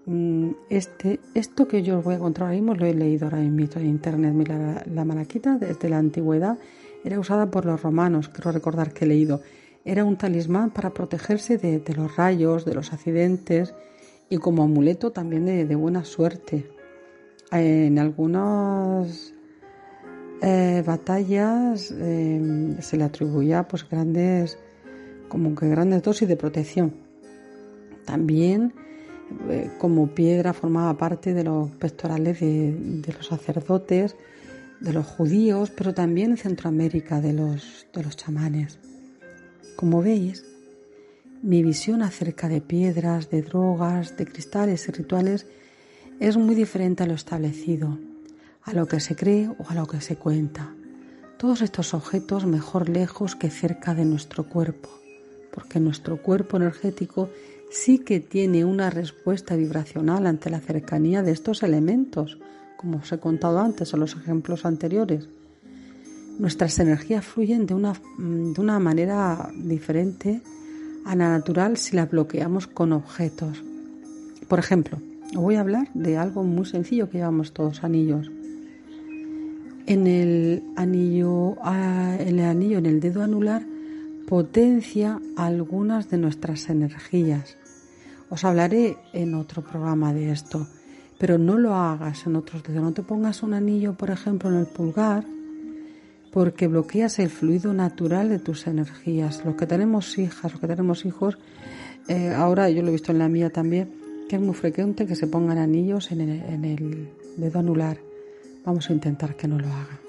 Mm, 0.05 0.51
este, 0.69 1.21
esto 1.35 1.67
que 1.67 1.83
yo 1.83 1.99
os 1.99 2.05
voy 2.05 2.15
a 2.15 2.17
encontrar 2.19 2.49
ahora 2.49 2.61
mismo 2.61 2.75
lo 2.75 2.85
he 2.87 2.93
leído 2.93 3.25
ahora 3.25 3.39
mismo 3.39 3.81
en 3.81 3.87
internet. 3.87 4.35
Mira, 4.35 4.59
la, 4.59 4.85
la 4.87 5.05
malaquita 5.05 5.57
desde 5.57 5.89
la 5.89 5.99
antigüedad 5.99 6.59
era 7.05 7.19
usada 7.19 7.51
por 7.51 7.65
los 7.65 7.83
romanos, 7.83 8.29
quiero 8.29 8.53
recordar 8.53 8.93
que 8.93 9.07
he 9.07 9.09
leído 9.09 9.41
era 9.85 10.05
un 10.05 10.17
talismán 10.17 10.71
para 10.71 10.95
protegerse 10.95 11.59
de, 11.59 11.83
los 11.95 12.17
rayos, 12.17 12.65
de 12.65 12.75
los 12.75 12.93
accidentes 12.93 13.75
y 14.29 14.39
como 14.39 14.63
amuleto 14.63 15.11
también 15.11 15.47
de, 15.47 15.75
buena 15.75 16.05
suerte. 16.05 16.71
En 17.51 17.99
algunas 17.99 19.35
eh, 20.41 20.83
batallas 20.87 21.91
em, 21.91 22.81
se 22.81 22.97
le 22.97 23.05
atribuía 23.05 23.69
pues 23.69 23.89
grandes 23.89 24.59
como 25.29 25.55
que 25.55 25.69
grandes 25.69 26.03
dosis 26.03 26.29
de 26.29 26.37
protección. 26.37 26.95
También 28.07 28.73
eh, 29.51 29.71
como 29.79 30.09
piedra 30.09 30.53
formaba 30.53 30.97
parte 30.97 31.35
de 31.35 31.45
los 31.45 31.71
pectorales 31.73 32.41
de, 32.41 32.73
de, 32.73 33.13
los 33.13 33.27
sacerdotes, 33.27 34.17
de 34.81 34.93
los 34.93 35.07
judíos, 35.07 35.71
pero 35.71 35.93
también 35.95 36.33
en 36.33 36.37
Centroamérica 36.37 37.21
de 37.21 37.33
los, 37.33 37.87
de 37.93 38.03
los 38.03 38.17
chamanes. 38.17 38.79
Como 39.83 40.01
veis, 40.01 40.45
mi 41.43 41.65
visión 41.65 42.03
acerca 42.03 42.49
de 42.49 42.61
piedras, 42.61 43.31
de 43.31 43.43
drogas, 43.43 44.17
de 44.17 44.27
cristales 44.27 44.87
y 44.87 44.93
rituales 44.93 45.45
es 46.21 46.37
muy 46.37 46.55
diferente 46.55 47.03
a 47.03 47.07
lo 47.07 47.15
establecido, 47.15 47.99
a 48.63 48.75
lo 48.75 48.87
que 48.87 49.01
se 49.01 49.17
cree 49.17 49.49
o 49.49 49.69
a 49.69 49.75
lo 49.75 49.89
que 49.89 50.01
se 50.01 50.15
cuenta. 50.15 50.73
Todos 51.37 51.63
estos 51.63 51.95
objetos 51.95 52.47
mejor 52.47 52.89
lejos 52.89 53.35
que 53.35 53.51
cerca 53.51 53.93
de 53.93 54.05
nuestro 54.05 54.49
cuerpo, 54.49 54.89
porque 55.53 55.81
nuestro 55.81 56.23
cuerpo 56.23 56.59
energético 56.59 57.29
sí 57.73 57.99
que 57.99 58.21
tiene 58.21 58.65
una 58.65 58.89
respuesta 58.89 59.57
vibracional 59.57 60.29
ante 60.29 60.49
la 60.49 60.61
cercanía 60.61 61.25
de 61.25 61.33
estos 61.33 61.65
elementos, 61.65 62.39
como 62.77 62.99
os 62.99 63.11
he 63.11 63.19
contado 63.19 63.59
antes 63.59 63.93
en 63.93 63.99
los 63.99 64.15
ejemplos 64.15 64.65
anteriores 64.65 65.29
nuestras 66.39 66.79
energías 66.79 67.25
fluyen 67.25 67.67
de 67.67 67.75
una, 67.75 67.95
de 68.19 68.61
una 68.61 68.79
manera 68.79 69.51
diferente 69.57 70.41
a 71.05 71.15
la 71.15 71.31
natural 71.31 71.77
si 71.77 71.97
la 71.97 72.07
bloqueamos 72.07 72.67
con 72.67 72.93
objetos. 72.93 73.63
Por 74.49 74.59
ejemplo, 74.59 74.99
voy 75.35 75.57
a 75.57 75.61
hablar 75.61 75.89
de 75.95 76.17
algo 76.17 76.43
muy 76.45 76.67
sencillo 76.67 77.09
que 77.09 77.19
llevamos 77.19 77.53
todos, 77.53 77.85
anillos. 77.85 78.31
En 79.87 80.07
el 80.07 80.63
anillo, 80.77 81.57
en 81.65 82.39
el 82.39 82.45
anillo, 82.45 82.79
en 82.79 82.87
el 82.87 83.01
dedo 83.01 83.23
anular, 83.23 83.65
potencia 84.29 85.21
algunas 85.37 86.09
de 86.11 86.19
nuestras 86.19 86.69
energías. 86.69 87.57
Os 88.31 88.45
hablaré 88.45 88.97
en 89.13 89.35
otro 89.35 89.63
programa 89.63 90.15
de 90.15 90.31
esto, 90.31 90.67
pero 91.19 91.37
no 91.37 91.59
lo 91.59 91.75
hagas 91.75 92.27
en 92.27 92.37
otros 92.37 92.63
dedos. 92.63 92.83
No 92.83 92.93
te 92.93 93.03
pongas 93.03 93.43
un 93.43 93.55
anillo, 93.55 93.95
por 93.95 94.11
ejemplo, 94.11 94.49
en 94.51 94.57
el 94.57 94.67
pulgar, 94.67 95.25
porque 96.33 96.67
bloqueas 96.67 97.19
el 97.19 97.29
fluido 97.29 97.75
natural 97.75 98.31
de 98.31 98.39
tus 98.39 98.67
energías. 98.67 99.45
Los 99.45 99.55
que 99.55 99.67
tenemos 99.67 100.19
hijas, 100.19 100.51
los 100.53 100.61
que 100.61 100.67
tenemos 100.67 101.05
hijos, 101.05 101.37
eh, 102.09 102.33
ahora 102.35 102.71
yo 102.71 102.83
lo 102.83 102.89
he 102.89 102.93
visto 102.93 103.13
en 103.13 103.19
la 103.19 103.29
mía 103.29 103.51
también, 103.51 103.93
que 104.29 104.37
es 104.37 104.43
muy 104.43 104.55
frecuente 104.55 105.07
que 105.07 105.15
se 105.15 105.27
pongan 105.27 105.59
anillos 105.59 106.11
en 106.11 106.23
el, 106.23 106.31
en 106.31 106.65
el 106.65 107.09
dedo 107.37 107.59
anular. 107.59 107.99
Vamos 108.65 108.89
a 108.89 108.95
intentar 108.95 109.37
que 109.37 109.47
no 109.47 109.59
lo 109.59 109.67
hagan. 109.67 110.01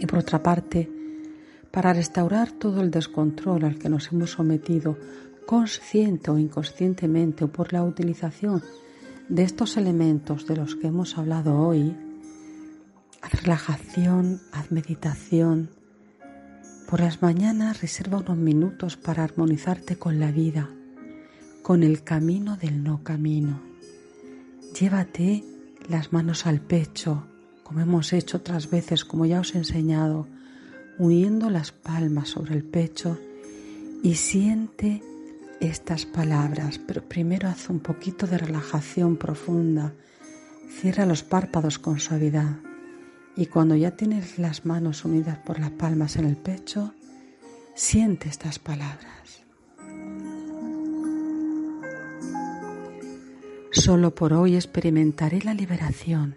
Y 0.00 0.06
por 0.06 0.18
otra 0.18 0.42
parte, 0.42 0.90
para 1.70 1.92
restaurar 1.92 2.50
todo 2.50 2.80
el 2.80 2.90
descontrol 2.90 3.64
al 3.64 3.78
que 3.78 3.88
nos 3.88 4.10
hemos 4.10 4.32
sometido, 4.32 4.98
consciente 5.46 6.32
o 6.32 6.38
inconscientemente, 6.38 7.44
o 7.44 7.48
por 7.48 7.72
la 7.72 7.84
utilización 7.84 8.62
de 9.28 9.44
estos 9.44 9.76
elementos 9.76 10.44
de 10.48 10.56
los 10.56 10.74
que 10.74 10.88
hemos 10.88 11.16
hablado 11.18 11.56
hoy, 11.56 11.94
Haz 13.22 13.42
relajación, 13.42 14.40
haz 14.50 14.70
meditación. 14.70 15.68
Por 16.88 17.00
las 17.00 17.20
mañanas 17.20 17.82
reserva 17.82 18.18
unos 18.18 18.38
minutos 18.38 18.96
para 18.96 19.24
armonizarte 19.24 19.96
con 19.96 20.18
la 20.18 20.32
vida, 20.32 20.70
con 21.62 21.82
el 21.82 22.02
camino 22.02 22.56
del 22.56 22.82
no 22.82 23.04
camino. 23.04 23.60
Llévate 24.78 25.44
las 25.86 26.14
manos 26.14 26.46
al 26.46 26.60
pecho, 26.60 27.26
como 27.62 27.80
hemos 27.80 28.14
hecho 28.14 28.38
otras 28.38 28.70
veces, 28.70 29.04
como 29.04 29.26
ya 29.26 29.40
os 29.40 29.54
he 29.54 29.58
enseñado, 29.58 30.26
uniendo 30.98 31.50
las 31.50 31.72
palmas 31.72 32.30
sobre 32.30 32.54
el 32.54 32.64
pecho 32.64 33.18
y 34.02 34.14
siente 34.14 35.02
estas 35.60 36.06
palabras, 36.06 36.78
pero 36.78 37.06
primero 37.06 37.48
haz 37.48 37.68
un 37.68 37.80
poquito 37.80 38.26
de 38.26 38.38
relajación 38.38 39.18
profunda, 39.18 39.92
cierra 40.70 41.04
los 41.04 41.22
párpados 41.22 41.78
con 41.78 42.00
suavidad 42.00 42.69
y 43.36 43.46
cuando 43.46 43.76
ya 43.76 43.92
tienes 43.92 44.38
las 44.38 44.66
manos 44.66 45.04
unidas 45.04 45.38
por 45.38 45.58
las 45.58 45.70
palmas 45.70 46.16
en 46.16 46.26
el 46.26 46.36
pecho, 46.36 46.94
siente 47.74 48.28
estas 48.28 48.58
palabras. 48.58 49.42
Solo 53.72 54.14
por 54.14 54.32
hoy 54.32 54.56
experimentaré 54.56 55.42
la 55.42 55.54
liberación 55.54 56.36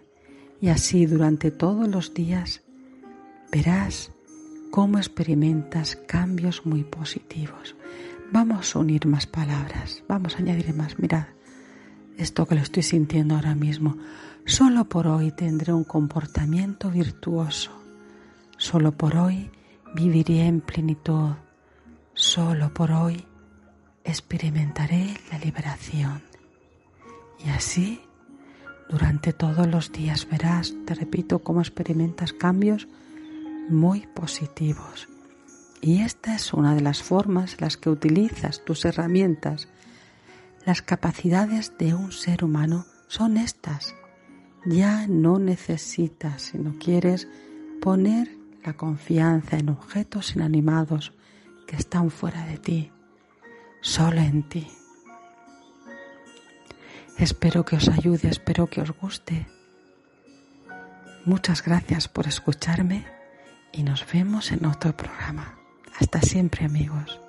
y 0.60 0.68
así 0.68 1.04
durante 1.06 1.50
todos 1.50 1.88
los 1.88 2.14
días 2.14 2.62
verás 3.50 4.12
cómo 4.70 4.98
experimentas 4.98 5.96
cambios 5.96 6.64
muy 6.64 6.84
positivos. 6.84 7.76
Vamos 8.32 8.74
a 8.74 8.78
unir 8.78 9.06
más 9.06 9.26
palabras, 9.26 10.02
vamos 10.08 10.36
a 10.36 10.38
añadir 10.38 10.74
más. 10.74 10.98
Mirad, 10.98 11.26
esto 12.16 12.46
que 12.46 12.54
lo 12.54 12.62
estoy 12.62 12.82
sintiendo 12.82 13.34
ahora 13.34 13.54
mismo. 13.54 13.96
Solo 14.46 14.84
por 14.84 15.06
hoy 15.06 15.32
tendré 15.32 15.72
un 15.72 15.84
comportamiento 15.84 16.90
virtuoso. 16.90 17.70
Solo 18.58 18.92
por 18.92 19.16
hoy 19.16 19.50
viviré 19.94 20.46
en 20.46 20.60
plenitud. 20.60 21.30
Solo 22.12 22.72
por 22.74 22.92
hoy 22.92 23.24
experimentaré 24.04 25.16
la 25.32 25.38
liberación. 25.38 26.22
Y 27.42 27.48
así, 27.48 28.02
durante 28.90 29.32
todos 29.32 29.66
los 29.66 29.90
días 29.92 30.28
verás, 30.28 30.74
te 30.84 30.94
repito, 30.94 31.38
cómo 31.38 31.60
experimentas 31.60 32.34
cambios 32.34 32.86
muy 33.70 34.06
positivos. 34.08 35.08
Y 35.80 36.02
esta 36.02 36.34
es 36.34 36.52
una 36.52 36.74
de 36.74 36.82
las 36.82 37.02
formas 37.02 37.54
en 37.54 37.60
las 37.62 37.78
que 37.78 37.88
utilizas 37.88 38.62
tus 38.62 38.84
herramientas. 38.84 39.68
Las 40.66 40.82
capacidades 40.82 41.72
de 41.78 41.94
un 41.94 42.12
ser 42.12 42.44
humano 42.44 42.84
son 43.08 43.38
estas. 43.38 43.94
Ya 44.66 45.06
no 45.08 45.38
necesitas, 45.38 46.42
si 46.42 46.58
no 46.58 46.78
quieres, 46.78 47.28
poner 47.82 48.30
la 48.64 48.72
confianza 48.72 49.58
en 49.58 49.68
objetos 49.68 50.36
inanimados 50.36 51.12
que 51.66 51.76
están 51.76 52.10
fuera 52.10 52.46
de 52.46 52.58
ti, 52.58 52.90
solo 53.82 54.20
en 54.20 54.48
ti. 54.48 54.66
Espero 57.18 57.64
que 57.64 57.76
os 57.76 57.88
ayude, 57.88 58.28
espero 58.28 58.68
que 58.68 58.80
os 58.80 58.90
guste. 58.90 59.46
Muchas 61.24 61.62
gracias 61.62 62.08
por 62.08 62.26
escucharme 62.26 63.06
y 63.72 63.82
nos 63.82 64.04
vemos 64.10 64.50
en 64.50 64.66
otro 64.66 64.96
programa. 64.96 65.58
Hasta 65.98 66.20
siempre 66.20 66.64
amigos. 66.64 67.23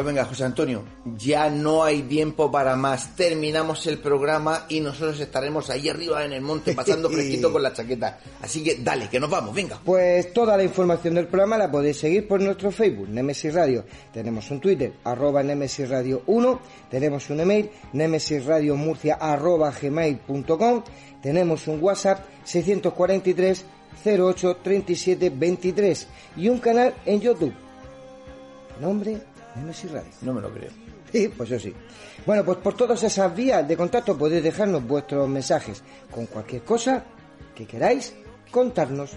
Pues 0.00 0.14
venga, 0.14 0.24
José 0.24 0.44
Antonio, 0.44 0.82
ya 1.18 1.50
no 1.50 1.84
hay 1.84 2.00
tiempo 2.00 2.50
para 2.50 2.74
más. 2.74 3.14
Terminamos 3.16 3.86
el 3.86 3.98
programa 3.98 4.64
y 4.70 4.80
nosotros 4.80 5.20
estaremos 5.20 5.68
ahí 5.68 5.90
arriba 5.90 6.24
en 6.24 6.32
el 6.32 6.40
monte 6.40 6.72
pasando 6.72 7.10
fresquito 7.12 7.52
con 7.52 7.62
la 7.62 7.74
chaqueta. 7.74 8.18
Así 8.40 8.64
que 8.64 8.76
dale, 8.76 9.10
que 9.10 9.20
nos 9.20 9.28
vamos, 9.28 9.54
venga. 9.54 9.78
Pues 9.84 10.32
toda 10.32 10.56
la 10.56 10.62
información 10.62 11.16
del 11.16 11.26
programa 11.26 11.58
la 11.58 11.70
podéis 11.70 11.98
seguir 11.98 12.26
por 12.26 12.40
nuestro 12.40 12.70
Facebook, 12.70 13.10
Nemesis 13.10 13.52
Radio. 13.52 13.84
Tenemos 14.10 14.50
un 14.50 14.58
Twitter, 14.58 14.94
arroba 15.04 15.42
Nemesis 15.42 15.90
Radio 15.90 16.22
1. 16.24 16.60
Tenemos 16.90 17.28
un 17.28 17.40
email, 17.40 17.70
nemesisradiomurcia 17.92 19.16
arroba 19.16 19.70
gmail.com. 19.70 20.82
Tenemos 21.20 21.68
un 21.68 21.78
WhatsApp, 21.82 22.24
643 22.44 23.66
08 24.02 24.56
37 24.62 25.28
23. 25.28 26.08
Y 26.38 26.48
un 26.48 26.58
canal 26.58 26.94
en 27.04 27.20
YouTube. 27.20 27.52
Nombre 28.80 29.20
Nemesis 29.56 29.90
Radio. 29.90 30.10
No 30.22 30.32
me 30.32 30.40
lo 30.40 30.52
creo. 30.52 30.70
Sí, 31.12 31.28
pues 31.28 31.48
yo 31.48 31.58
sí. 31.58 31.74
Bueno, 32.24 32.44
pues 32.44 32.58
por 32.58 32.74
todas 32.74 33.02
esas 33.02 33.34
vías 33.34 33.66
de 33.66 33.76
contacto 33.76 34.16
podéis 34.16 34.42
dejarnos 34.42 34.86
vuestros 34.86 35.28
mensajes 35.28 35.82
con 36.10 36.26
cualquier 36.26 36.62
cosa 36.62 37.04
que 37.54 37.66
queráis 37.66 38.14
contarnos. 38.50 39.10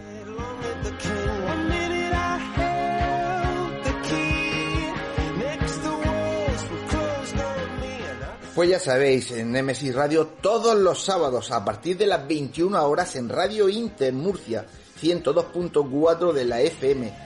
Pues 8.56 8.70
ya 8.70 8.80
sabéis, 8.80 9.32
en 9.32 9.52
Nemesis 9.52 9.96
Radio 9.96 10.28
todos 10.28 10.78
los 10.78 11.04
sábados 11.04 11.52
a 11.52 11.66
partir 11.66 11.98
de 11.98 12.06
las 12.06 12.28
21 12.28 12.86
horas 12.88 13.16
en 13.16 13.28
Radio 13.28 13.68
Inter 13.68 14.14
Murcia 14.14 14.64
102.4 15.02 16.32
de 16.32 16.46
la 16.46 16.62
FM. 16.62 17.23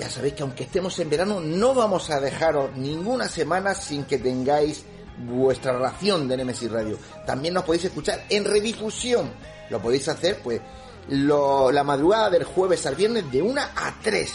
Ya 0.00 0.08
sabéis 0.08 0.32
que 0.32 0.42
aunque 0.42 0.64
estemos 0.64 0.98
en 0.98 1.10
verano 1.10 1.40
no 1.40 1.74
vamos 1.74 2.08
a 2.08 2.20
dejaros 2.20 2.74
ninguna 2.74 3.28
semana 3.28 3.74
sin 3.74 4.04
que 4.04 4.16
tengáis 4.16 4.82
vuestra 5.18 5.78
ración 5.78 6.26
de 6.26 6.38
Nemesis 6.38 6.72
Radio. 6.72 6.96
También 7.26 7.52
nos 7.52 7.64
podéis 7.64 7.84
escuchar 7.84 8.24
en 8.30 8.46
redifusión. 8.46 9.30
Lo 9.68 9.82
podéis 9.82 10.08
hacer 10.08 10.40
pues 10.42 10.62
la 11.10 11.84
madrugada 11.84 12.30
del 12.30 12.44
jueves 12.44 12.86
al 12.86 12.94
viernes 12.94 13.30
de 13.30 13.42
1 13.42 13.60
a 13.60 13.94
3. 14.02 14.32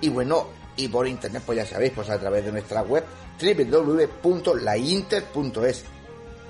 Y 0.00 0.08
bueno, 0.08 0.46
y 0.76 0.88
por 0.88 1.06
internet 1.06 1.42
pues 1.44 1.58
ya 1.58 1.66
sabéis, 1.66 1.92
pues 1.94 2.08
a 2.08 2.18
través 2.18 2.46
de 2.46 2.52
nuestra 2.52 2.80
web 2.80 3.04
www.lainter.es. 3.38 5.84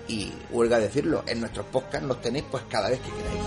Y 0.07 0.33
huelga 0.53 0.79
decirlo, 0.79 1.25
en 1.27 1.41
nuestros 1.41 1.67
podcasts 1.67 2.07
nos 2.07 2.21
tenéis 2.21 2.45
pues 2.49 2.63
cada 2.69 2.91
vez 2.91 3.01
que 3.01 3.11
queráis. 3.11 3.43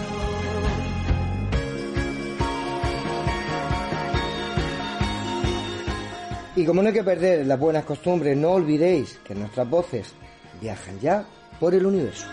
Y 6.55 6.65
como 6.65 6.81
no 6.81 6.87
hay 6.87 6.93
que 6.93 7.03
perder 7.03 7.45
las 7.45 7.59
buenas 7.59 7.83
costumbres, 7.83 8.37
no 8.37 8.51
olvidéis 8.51 9.19
que 9.25 9.35
nuestras 9.35 9.69
voces 9.69 10.13
viajan 10.61 10.99
ya 11.01 11.25
por 11.59 11.73
el 11.75 11.85
universo. 11.85 12.25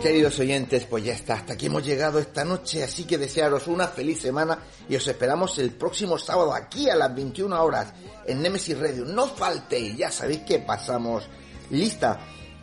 Queridos 0.00 0.38
oyentes, 0.38 0.84
pues 0.84 1.04
ya 1.04 1.12
está, 1.12 1.34
hasta 1.34 1.54
aquí 1.54 1.66
hemos 1.66 1.84
llegado 1.84 2.18
esta 2.18 2.44
noche, 2.44 2.82
así 2.82 3.04
que 3.04 3.18
desearos 3.18 3.66
una 3.66 3.88
feliz 3.88 4.20
semana 4.20 4.58
y 4.88 4.96
os 4.96 5.06
esperamos 5.06 5.58
el 5.58 5.70
próximo 5.72 6.18
sábado 6.18 6.54
aquí 6.54 6.88
a 6.88 6.96
las 6.96 7.14
21 7.14 7.62
horas 7.62 7.92
en 8.26 8.40
Nemesis 8.40 8.78
Radio. 8.78 9.04
No 9.04 9.26
faltéis, 9.26 9.96
ya 9.96 10.10
sabéis 10.10 10.40
que 10.40 10.60
pasamos 10.60 11.24
lista. 11.70 12.20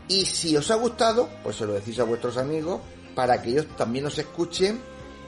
Y 0.07 0.25
si 0.25 0.57
os 0.57 0.69
ha 0.71 0.75
gustado, 0.75 1.29
pues 1.43 1.55
se 1.55 1.65
lo 1.65 1.73
decís 1.73 1.99
a 1.99 2.03
vuestros 2.03 2.37
amigos 2.37 2.81
para 3.15 3.41
que 3.41 3.49
ellos 3.51 3.67
también 3.77 4.05
nos 4.05 4.17
escuchen 4.17 4.79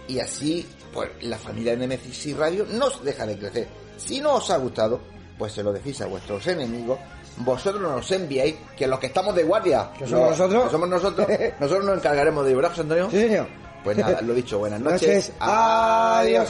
y 0.08 0.20
así 0.20 0.68
pues 0.94 1.10
la 1.22 1.38
familia 1.38 1.72
de 1.72 1.78
Nemesis 1.80 2.36
Radio 2.38 2.66
no 2.70 2.90
deja 3.04 3.26
de 3.26 3.38
crecer. 3.38 3.68
Si 3.98 4.20
no 4.22 4.36
os 4.36 4.50
ha 4.52 4.58
gustado, 4.58 5.00
pues 5.38 5.54
se 5.54 5.64
lo 5.64 5.72
decís 5.74 6.00
a 6.02 6.06
vuestros 6.08 6.46
enemigos 6.48 7.00
vosotros 7.38 7.82
nos 7.82 8.12
enviáis 8.12 8.54
que 8.78 8.86
los 8.86 9.00
que 9.00 9.08
estamos 9.08 9.34
de 9.34 9.42
guardia, 9.44 9.90
¿Que 9.98 10.06
somos 10.06 10.30
los- 10.30 10.38
nosotros? 10.38 10.64
que 10.66 10.70
somos 10.70 10.90
nosotros, 10.90 11.28
nosotros 11.60 11.86
nos 11.86 11.98
encargaremos 11.98 12.44
de 12.46 12.52
librar, 12.52 12.70
José 12.70 12.82
Antonio. 12.82 13.10
Sí, 13.10 13.20
señor. 13.22 13.48
Pues 13.84 13.98
nada, 13.98 14.22
lo 14.22 14.34
dicho, 14.36 14.60
buenas 14.60 14.80
Noches. 14.82 15.02
noches. 15.30 15.32
Adiós. 15.40 16.50